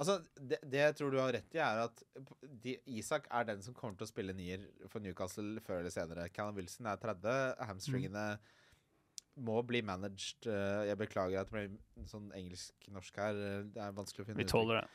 Altså, 0.00 0.16
det, 0.40 0.56
det 0.66 0.80
jeg 0.80 0.94
tror 0.98 1.10
du 1.12 1.18
har 1.20 1.32
rett 1.32 1.54
i, 1.54 1.58
er 1.62 1.82
at 1.84 2.00
de, 2.64 2.72
Isak 2.96 3.26
er 3.30 3.44
den 3.44 3.60
som 3.62 3.74
kommer 3.76 3.94
til 3.94 4.06
å 4.06 4.08
spille 4.10 4.32
nier 4.34 4.64
for 4.90 4.98
Newcastle 5.04 5.60
før 5.62 5.78
eller 5.78 5.90
senere. 5.94 6.24
Callum 6.32 6.56
Wilson 6.56 6.88
er 6.90 6.96
30. 6.96 7.54
Hamstringene 7.68 8.24
må 9.46 9.60
bli 9.68 9.82
managed. 9.86 10.48
Eh, 10.48 10.88
jeg 10.88 10.98
beklager 10.98 11.40
at 11.44 11.52
det 11.52 11.54
blir 11.54 12.08
sånn 12.10 12.32
engelsk-norsk 12.34 13.20
her. 13.22 13.38
Det 13.72 13.84
er 13.84 13.94
vanskelig 13.94 14.24
å 14.24 14.26
finne 14.26 14.40
ut. 14.40 14.46
Vi 14.46 14.50
tåler 14.50 14.80
det. 14.80 14.88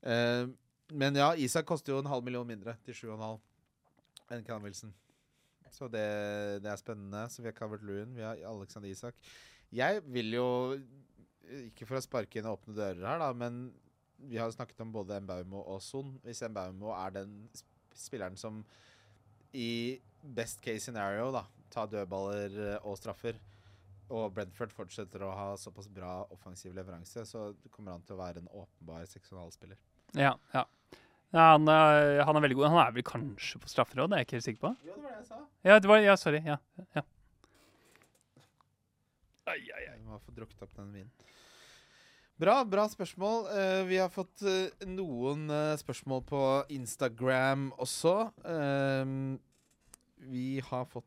Uh, 0.00 0.52
men 0.92 1.16
ja, 1.16 1.30
Isak 1.40 1.64
koster 1.70 1.94
jo 1.94 2.02
en 2.02 2.10
halv 2.10 2.24
million 2.26 2.46
mindre 2.46 2.76
til 2.84 2.94
7,5 2.94 3.40
enn 4.34 4.44
Callum 4.44 4.66
Wilson. 4.68 4.92
Så 5.74 5.88
det, 5.92 6.06
det 6.64 6.70
er 6.70 6.80
spennende. 6.80 7.26
Så 7.30 7.42
vi 7.42 7.50
har 7.50 7.56
Calvert 7.56 7.84
Lewin, 7.86 8.14
vi 8.16 8.26
har 8.26 8.40
Alexander 8.50 8.90
Isak. 8.90 9.16
Jeg 9.70 10.02
vil 10.10 10.34
jo 10.34 10.48
Ikke 11.70 11.86
for 11.86 11.98
å 11.98 12.02
sparke 12.04 12.38
inn 12.38 12.46
åpne 12.46 12.76
dører 12.76 13.06
her, 13.06 13.18
da, 13.18 13.32
men 13.34 13.72
vi 14.20 14.38
har 14.38 14.50
snakket 14.54 14.82
om 14.84 14.92
både 14.94 15.18
Mbaumo 15.24 15.64
og 15.72 15.80
Son. 15.82 16.12
Hvis 16.22 16.44
Mbaumo 16.46 16.92
er 16.94 17.14
den 17.16 17.32
spilleren 17.96 18.36
som 18.38 18.60
i 19.56 19.98
best 20.22 20.60
case 20.62 20.84
scenario 20.84 21.30
da, 21.34 21.42
tar 21.72 21.88
dødballer 21.90 22.58
eh, 22.66 22.86
og 22.86 22.98
straffer, 23.00 23.38
og 24.10 24.32
Brentford 24.34 24.72
fortsetter 24.74 25.22
å 25.22 25.30
ha 25.34 25.48
såpass 25.58 25.88
bra 25.90 26.20
offensiv 26.34 26.74
leveranse, 26.74 27.24
så 27.26 27.50
kommer 27.70 27.94
han 27.94 28.04
til 28.06 28.16
å 28.16 28.20
være 28.20 28.42
en 28.42 28.50
åpenbar 28.50 29.06
6,5-spiller. 29.10 29.78
Ja, 30.18 30.34
ja. 30.54 30.64
Ja 31.30 31.46
han, 31.52 31.68
er, 31.70 32.20
han 32.26 32.36
er 32.36 32.44
veldig 32.46 32.58
god. 32.58 32.68
Han 32.72 32.82
er 32.82 32.94
vel 32.96 33.06
kanskje 33.06 33.60
på 33.62 33.70
strafferåd, 33.70 34.10
det 34.10 34.18
er 34.18 34.22
jeg 34.24 34.28
ikke 34.28 34.38
helt 34.38 34.48
sikker 34.48 34.64
på. 34.66 34.74
Jo, 34.88 34.96
det 34.96 35.02
var 35.02 35.10
det 35.10 35.16
jeg 35.16 35.26
sa. 35.28 35.40
Ja, 35.68 35.78
det 35.78 35.90
var, 35.92 36.04
ja 36.04 36.16
sorry. 36.18 36.42
Ja. 36.46 36.56
ja. 36.98 37.04
Ai, 39.50 39.60
ai, 39.60 39.84
ai. 39.84 39.96
Jeg 39.96 40.06
må 40.06 40.18
få 40.22 40.34
drukket 40.34 40.66
opp 40.66 40.74
den 40.78 40.90
vinen. 40.94 41.12
Bra, 42.40 42.62
bra 42.64 42.86
spørsmål. 42.88 43.42
Uh, 43.52 43.82
vi 43.84 43.98
har 44.00 44.08
fått 44.08 44.42
uh, 44.48 44.70
noen 44.88 45.44
uh, 45.52 45.76
spørsmål 45.76 46.22
på 46.24 46.42
Instagram 46.72 47.66
også. 47.76 48.14
Ehm, 48.48 49.34
vi 50.30 50.62
har 50.64 50.86
fått 50.88 51.06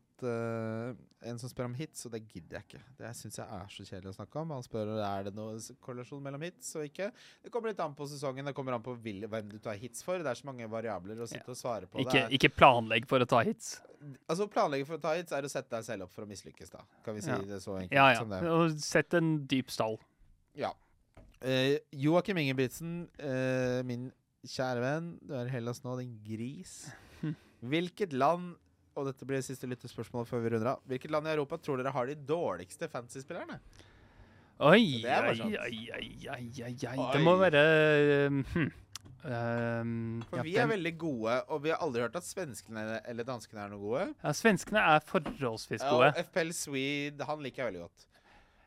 en 1.24 1.38
som 1.40 1.48
spør 1.50 1.64
om 1.70 1.74
hits, 1.74 2.04
og 2.06 2.12
det 2.14 2.20
gidder 2.28 2.58
jeg 2.58 2.64
ikke. 2.68 2.80
Det 2.98 3.10
syns 3.16 3.38
jeg 3.40 3.46
er 3.48 3.70
så 3.72 3.84
kjedelig 3.88 4.10
å 4.12 4.16
snakke 4.18 4.40
om. 4.42 4.50
Han 4.54 4.62
spør 4.66 4.90
er 5.04 5.24
det 5.28 5.32
noe 5.34 5.56
s- 5.56 5.72
korrelasjon 5.80 6.22
mellom 6.22 6.42
hits 6.46 6.74
og 6.76 6.84
ikke. 6.88 7.10
Det 7.42 7.50
kommer 7.52 7.72
litt 7.72 7.80
an 7.80 7.94
på 7.94 8.06
sesongen. 8.10 8.44
Det 8.44 8.54
kommer 8.54 8.76
an 8.76 8.82
på 8.84 8.94
hvem 9.00 9.48
du 9.50 9.58
tar 9.58 9.74
hits 9.80 10.02
for. 10.04 10.18
Det 10.18 10.26
er 10.26 10.34
så 10.40 10.46
mange 10.50 10.68
variabler 10.70 11.16
å 11.24 11.26
sitte 11.30 11.48
og 11.50 11.56
svare 11.56 11.86
på. 11.90 11.98
Ikke, 12.04 12.12
det 12.12 12.22
er, 12.26 12.36
ikke 12.38 12.52
planlegg 12.56 13.06
for 13.08 13.20
å 13.24 13.26
ta 13.26 13.40
hits. 13.46 13.80
altså 14.28 14.46
Planlegge 14.52 14.86
for 14.86 14.98
å 14.98 15.00
ta 15.00 15.14
hits 15.16 15.32
er 15.32 15.42
å 15.42 15.50
sette 15.50 15.70
deg 15.76 15.84
selv 15.84 16.02
opp 16.08 16.12
for 16.12 16.24
å 16.24 16.28
mislykkes, 16.28 16.70
da. 16.70 16.82
Kan 17.04 17.14
vi 17.14 17.20
si 17.22 17.30
Ja. 17.30 17.38
det 17.38 17.60
så 17.62 17.78
enkelt 17.80 17.92
Ja, 17.92 18.14
som 18.18 18.28
det? 18.28 18.42
ja. 18.42 18.52
Og 18.52 18.70
sett 18.80 19.14
en 19.14 19.46
dyp 19.46 19.70
stall. 19.70 19.98
Ja. 20.54 20.72
Uh, 21.44 21.76
Joakim 21.92 22.36
Ingebrigtsen, 22.40 23.08
uh, 23.20 23.82
min 23.84 24.10
kjære 24.46 24.80
venn. 24.80 25.18
Du 25.26 25.34
er 25.34 25.46
i 25.46 25.50
Hellas 25.50 25.80
nå, 25.84 25.96
din 25.98 26.14
gris. 26.24 26.90
Hm. 27.20 27.34
Hvilket 27.64 28.12
land 28.12 28.56
og 28.94 29.08
dette 29.10 29.26
blir 29.26 29.40
det 29.40 29.46
siste 29.46 29.68
lyttespørsmålet 29.70 30.30
før 30.30 30.44
vi 30.44 30.52
runder 30.54 30.70
av. 30.74 30.84
Hvilket 30.90 31.12
land 31.14 31.26
i 31.28 31.34
Europa 31.34 31.58
tror 31.62 31.80
dere 31.80 31.92
har 31.94 32.06
de 32.10 32.14
dårligste 32.28 32.88
fantasy-spillerne? 32.92 33.58
Oi, 34.64 35.02
oi, 35.02 35.40
oi, 35.58 35.78
oi. 36.30 37.06
Det 37.10 37.20
må 37.24 37.34
være 37.40 37.62
um, 38.30 38.40
hm. 38.54 38.72
Um, 39.24 40.20
For 40.28 40.42
ja, 40.42 40.44
vi 40.44 40.52
er 40.60 40.66
veldig 40.68 40.90
gode, 41.00 41.34
og 41.48 41.62
vi 41.64 41.70
har 41.72 41.80
aldri 41.80 42.02
hørt 42.04 42.16
at 42.18 42.26
svenskene 42.28 42.98
eller 43.08 43.24
danskene 43.24 43.62
er 43.64 43.70
noe 43.72 43.80
gode. 43.80 44.02
ja, 44.20 44.32
Svenskene 44.36 44.82
er 44.84 45.00
forholdsvis 45.08 45.80
Ja, 45.80 45.90
gode. 45.94 46.10
og 46.12 46.26
FPL 46.28 46.52
Swede, 46.52 47.24
han 47.30 47.40
liker 47.40 47.64
jeg 47.64 47.70
veldig 47.72 47.86
godt. 47.86 48.04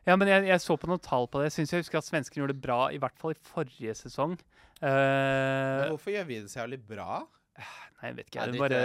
Ja, 0.08 0.16
men 0.16 0.32
jeg, 0.32 0.48
jeg 0.48 0.64
så 0.64 0.78
på 0.80 0.90
noen 0.90 1.04
tall 1.04 1.28
på 1.30 1.44
det. 1.44 1.52
Jeg 1.52 1.58
syns 1.60 1.74
jeg 1.76 1.84
husker 1.86 2.00
at 2.02 2.08
svenskene 2.08 2.42
gjorde 2.42 2.56
det 2.56 2.64
bra, 2.64 2.80
i 2.96 2.98
hvert 2.98 3.18
fall 3.22 3.36
i 3.36 3.42
forrige 3.54 3.96
sesong. 4.02 4.38
Men 4.82 4.88
Eh, 4.88 5.88
hvorfor 5.90 6.14
gjør 6.14 6.26
vi 6.30 6.36
det 6.44 6.52
så 6.52 6.60
jævlig 6.60 6.78
bra? 6.86 7.24
Nei, 7.98 8.10
jeg 8.10 8.18
vet 8.20 8.32
ikke. 8.32 8.48
Nei, 8.52 8.62
bare. 8.62 8.82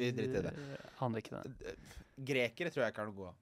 Vi 0.00 0.10
driter 0.16 0.40
i 0.40 0.44
det. 0.48 0.82
Aner 1.04 1.22
ikke 1.22 1.40
det. 1.40 1.74
Grekere 2.30 2.72
tror 2.72 2.84
jeg 2.84 2.94
ikke 2.94 3.04
er 3.04 3.10
noe 3.10 3.18
gode. 3.18 3.34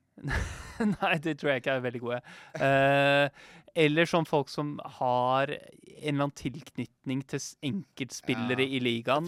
Nei, 1.03 1.13
det 1.25 1.37
tror 1.41 1.53
jeg 1.53 1.63
ikke 1.63 1.75
er 1.77 1.85
veldig 1.85 2.01
gode. 2.03 2.19
Eh, 2.57 3.45
eller 3.85 4.09
sånn 4.09 4.27
folk 4.29 4.51
som 4.53 4.75
har 4.99 5.53
en 5.53 5.61
eller 6.01 6.27
annen 6.27 6.35
tilknytning 6.37 7.23
til 7.29 7.45
enkeltspillere 7.69 8.67
Ja. 8.67 8.73
i 8.77 8.81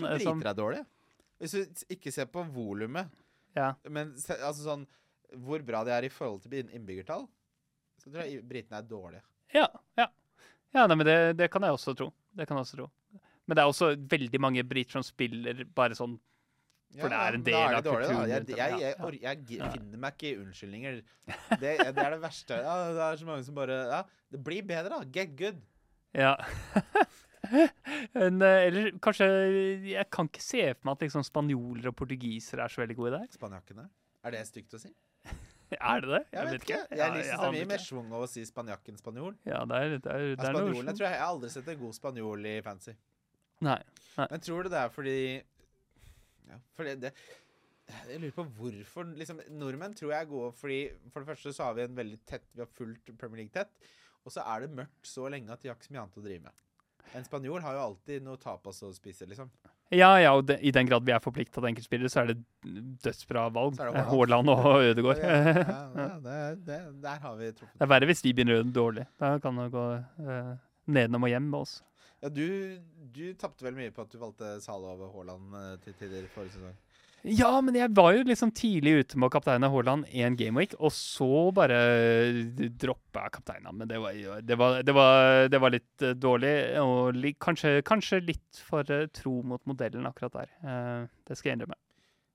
Jeg 0.03 0.25
tror 0.25 0.35
eh, 0.35 0.35
briter 0.41 0.51
er 0.51 0.59
dårlige. 0.59 0.87
Hvis 1.41 1.55
du 1.57 1.87
ikke 1.93 2.13
ser 2.15 2.29
på 2.31 2.45
volumet, 2.55 3.11
ja. 3.57 3.75
men 3.89 4.13
altså 4.15 4.61
sånn 4.63 4.85
hvor 5.45 5.63
bra 5.67 5.83
de 5.87 5.93
er 5.95 6.07
i 6.07 6.13
forhold 6.13 6.45
til 6.45 6.55
innbyggertall, 6.63 7.27
så 8.01 8.11
tror 8.11 8.25
jeg 8.25 8.45
britene 8.47 8.79
er 8.79 8.87
dårlige. 8.89 9.25
Ja, 9.55 9.67
ja. 9.99 10.07
ja 10.75 10.87
nei, 10.87 10.97
men 11.01 11.09
det, 11.09 11.17
det 11.41 11.51
kan 11.53 11.65
jeg 11.67 11.75
også 11.75 11.95
tro. 11.99 12.11
Det 12.35 12.47
kan 12.47 12.59
jeg 12.59 12.69
også 12.69 12.79
tro. 12.79 12.89
Men 13.45 13.59
det 13.59 13.65
er 13.65 13.73
også 13.73 13.91
veldig 14.11 14.41
mange 14.41 14.65
briter 14.65 14.97
som 14.99 15.05
spiller 15.05 15.65
bare 15.77 15.97
sånn 15.99 16.17
For 16.97 17.13
det 17.13 17.19
er 17.19 17.37
en 17.37 17.45
del 17.45 17.59
da 17.59 17.81
av 17.81 17.85
kulturen 17.85 18.31
Jeg, 18.31 18.47
jeg, 18.55 18.79
jeg, 18.87 19.45
jeg, 19.51 19.71
finner 19.75 20.01
meg 20.01 20.17
ikke 20.17 20.31
i 20.31 20.39
unnskyldninger. 20.41 21.01
Det, 21.61 21.77
det 21.83 22.07
er 22.07 22.17
det 22.17 22.23
verste. 22.23 22.61
Ja, 22.65 22.77
det 22.95 23.05
er 23.09 23.21
så 23.21 23.29
mange 23.29 23.47
som 23.47 23.59
bare 23.59 23.79
Ja, 23.91 24.03
det 24.33 24.41
blir 24.47 24.67
bedre, 24.67 24.97
da. 24.97 25.05
Get 25.13 25.37
good. 25.39 25.61
Ja. 26.15 26.37
Men, 28.15 28.41
eh, 28.41 28.67
eller 28.69 28.87
kanskje 29.05 29.27
Jeg 29.91 30.07
kan 30.15 30.31
ikke 30.31 30.43
se 30.43 30.63
for 30.73 30.89
meg 30.89 30.95
at 30.97 31.03
liksom 31.05 31.27
spanjoler 31.27 31.91
og 31.91 31.97
portugisere 31.99 32.65
er 32.65 32.73
så 32.73 32.85
veldig 32.85 32.97
gode 32.97 33.19
der. 33.19 33.27
Spanjakkene. 33.35 33.89
Er 34.25 34.33
det 34.33 34.47
stygt 34.49 34.79
å 34.79 34.81
si? 34.81 34.95
Er 35.75 36.05
det 36.05 36.11
det? 36.13 36.21
Jeg 36.31 36.47
vet 36.47 36.65
ikke. 36.67 36.77
Jeg 36.79 36.99
Ja, 37.01 37.07
synes 37.11 37.27
det 37.27 37.47
er 37.49 37.55
mye 37.57 37.69
mer 37.69 37.83
schwung 37.83 38.13
av 38.15 38.25
å 38.25 38.29
si 38.31 38.45
spanjakken 38.47 38.99
spanjol. 39.01 39.35
Ja, 39.49 39.65
det 39.67 39.81
er, 39.81 39.95
det 39.97 40.13
er, 40.13 40.27
det 40.39 40.47
er 40.47 40.55
noe 40.55 40.75
jeg 40.77 40.85
tror 40.87 41.07
jeg 41.09 41.17
Jeg 41.17 41.23
har 41.23 41.33
aldri 41.33 41.51
sett 41.51 41.71
en 41.73 41.81
god 41.81 41.97
spanjol 41.97 42.47
i 42.47 42.55
fancy. 42.63 42.95
Nei. 43.65 43.81
Men 44.21 44.45
tror 44.45 44.65
du 44.65 44.71
det 44.71 44.79
er 44.79 44.93
fordi 44.95 45.19
Ja, 46.47 46.59
fordi 46.77 46.95
det 47.03 47.11
Jeg 48.07 48.21
lurer 48.21 48.35
på 48.37 48.45
hvorfor 48.61 49.09
liksom, 49.19 49.41
Nordmenn 49.59 49.97
tror 49.99 50.12
jeg 50.12 50.23
er 50.23 50.31
gode 50.31 50.53
fordi 50.57 50.79
For 51.11 51.25
det 51.25 51.33
første 51.33 51.53
så 51.57 51.69
har 51.69 51.79
vi 51.79 51.87
en 51.89 51.97
veldig 51.99 52.21
tett 52.29 52.47
Vi 52.55 52.62
har 52.62 52.71
fulgt 52.79 53.11
Premier 53.19 53.43
League 53.43 53.55
tett. 53.55 53.73
Og 54.25 54.33
så 54.33 54.45
er 54.55 54.65
det 54.65 54.77
mørkt 54.77 55.09
så 55.09 55.29
lenge 55.29 55.53
at 55.53 55.61
de 55.61 55.69
har 55.69 55.77
ikke 55.77 55.91
så 55.91 55.95
mye 55.97 56.05
annet 56.05 56.21
å 56.21 56.25
drive 56.25 56.45
med. 56.47 56.61
En 57.15 57.27
spanjol 57.27 57.61
har 57.61 57.77
jo 57.77 57.83
alltid 57.91 58.25
noe 58.25 58.41
tapas 58.41 58.81
å 58.87 58.91
spise, 58.97 59.27
liksom. 59.29 59.51
Ja, 59.93 60.15
ja, 60.19 60.31
og 60.35 60.47
de, 60.49 60.57
i 60.65 60.73
den 60.75 60.89
grad 60.89 61.05
vi 61.07 61.12
er 61.15 61.23
forplikta 61.23 61.61
til 61.61 61.69
enkeltspillere, 61.69 62.11
så 62.11 62.23
er 62.23 62.33
det 62.33 62.39
dødsbra 63.05 63.45
valg. 63.55 63.79
Haaland. 63.79 64.51
Og 64.51 64.89
Ødegaard. 64.89 65.21
Ja, 65.21 65.83
ja, 65.95 66.07
det, 66.27 66.39
det, 66.67 66.79
der 67.05 67.21
har 67.23 67.37
vi 67.39 67.51
truffet. 67.53 67.77
Det 67.77 67.87
er 67.87 67.93
verre 67.93 68.09
hvis 68.09 68.25
de 68.25 68.33
begynner 68.35 68.65
dårlig. 68.75 69.05
Da 69.21 69.35
kan 69.45 69.61
det 69.61 69.69
gå 69.75 69.85
eh, 70.25 70.55
nedenom 70.97 71.29
og 71.29 71.35
hjem 71.35 71.51
med 71.53 71.61
oss. 71.61 71.77
Ja, 72.25 72.31
du 72.33 72.81
du 73.14 73.27
tapte 73.39 73.66
vel 73.66 73.77
mye 73.77 73.93
på 73.95 74.03
at 74.03 74.11
du 74.11 74.18
valgte 74.18 74.57
Salah 74.64 74.97
over 74.97 75.12
Haaland 75.12 75.55
eh, 75.61 75.75
til 75.85 75.97
tider 75.99 76.25
forrige 76.33 76.57
sesong. 76.57 76.75
Ja, 77.25 77.51
men 77.64 77.77
jeg 77.79 77.89
var 77.97 78.11
jo 78.12 78.25
liksom 78.29 78.51
tidlig 78.53 78.99
ute 78.99 79.16
med 79.16 79.31
å 79.31 79.33
kapteine 79.33 79.68
Haaland 79.72 80.09
én 80.12 80.35
gameweek, 80.37 80.75
og 80.77 80.93
så 80.93 81.29
bare 81.57 81.79
droppa 82.81 83.27
jeg 83.27 83.35
kapteina. 83.39 83.72
Men 83.72 83.89
det 83.89 84.01
var, 84.03 84.18
det 84.45 84.59
var, 84.61 84.81
det 84.85 84.97
var, 84.97 85.49
det 85.53 85.61
var 85.62 85.72
litt 85.72 86.05
eh, 86.05 86.16
dårlig, 86.20 86.55
og 86.83 87.16
li, 87.16 87.33
kanskje, 87.41 87.79
kanskje 87.87 88.20
litt 88.25 88.61
for 88.68 88.89
eh, 88.93 89.07
tro 89.16 89.39
mot 89.45 89.62
modellen 89.68 90.09
akkurat 90.09 90.37
der. 90.41 90.53
Eh, 90.64 91.07
det 91.29 91.39
skal 91.39 91.53
jeg 91.53 91.61
innrømme. 91.61 91.81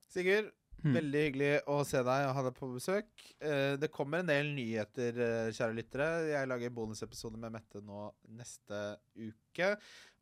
Sigurd, 0.09 0.49
Mm. 0.80 0.93
veldig 0.95 1.21
hyggelig 1.25 1.47
å 1.67 1.77
se 1.84 1.99
deg 2.07 2.25
og 2.30 2.36
ha 2.38 2.41
deg 2.45 2.53
på 2.55 2.67
besøk. 2.71 3.09
Eh, 3.43 3.73
det 3.82 3.89
kommer 3.91 4.21
en 4.21 4.30
del 4.30 4.51
nyheter, 4.55 5.17
eh, 5.25 5.49
kjære 5.51 5.75
lyttere. 5.75 6.07
Jeg 6.30 6.47
lager 6.47 6.69
bonusepisode 6.71 7.36
med 7.38 7.51
Mette 7.51 7.82
nå 7.84 8.05
neste 8.38 8.97
uke. 9.19 9.73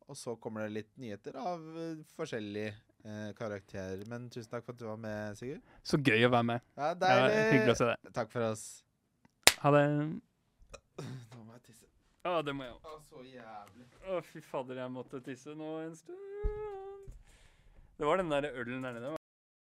Og 0.08 0.16
så 0.16 0.34
kommer 0.40 0.64
det 0.66 0.72
litt 0.72 0.90
nyheter 0.98 1.36
av 1.38 1.60
eh, 1.78 2.00
forskjellige 2.16 2.72
eh, 3.04 3.32
karakterer. 3.38 4.02
Men 4.10 4.26
tusen 4.32 4.50
takk 4.50 4.64
for 4.66 4.72
at 4.74 4.80
du 4.80 4.86
var 4.88 4.96
med, 4.96 5.36
Sigurd. 5.38 5.62
Så 5.86 6.00
gøy 6.02 6.26
å 6.26 6.32
være 6.32 6.48
med. 6.54 6.64
Ja, 6.76 6.88
Ja, 6.88 6.94
deilig. 7.04 7.44
hyggelig 7.52 7.74
å 7.76 7.78
se 7.82 7.90
deg. 7.92 8.12
Takk 8.18 8.32
for 8.32 8.48
oss. 8.50 8.64
Ha 9.62 9.70
det. 9.76 9.84
Nå 10.98 11.44
må 11.44 11.52
jeg 11.54 11.62
tisse. 11.68 11.86
Ja, 12.24 12.40
det 12.42 12.56
må 12.56 12.64
jeg 12.66 12.74
òg. 12.74 12.88
Å, 12.88 12.98
så 13.06 13.22
jævlig. 13.28 13.86
Å, 14.10 14.18
fy 14.32 14.40
fader, 14.42 14.82
jeg 14.82 14.90
måtte 14.96 15.22
tisse 15.22 15.54
nå 15.54 15.76
en 15.84 15.94
stund. 15.94 16.18
Det 17.98 18.06
var 18.06 18.16
den 18.20 18.30
der 18.34 18.50
ølen 18.54 18.82
der 18.82 18.98
nede. 18.98 19.17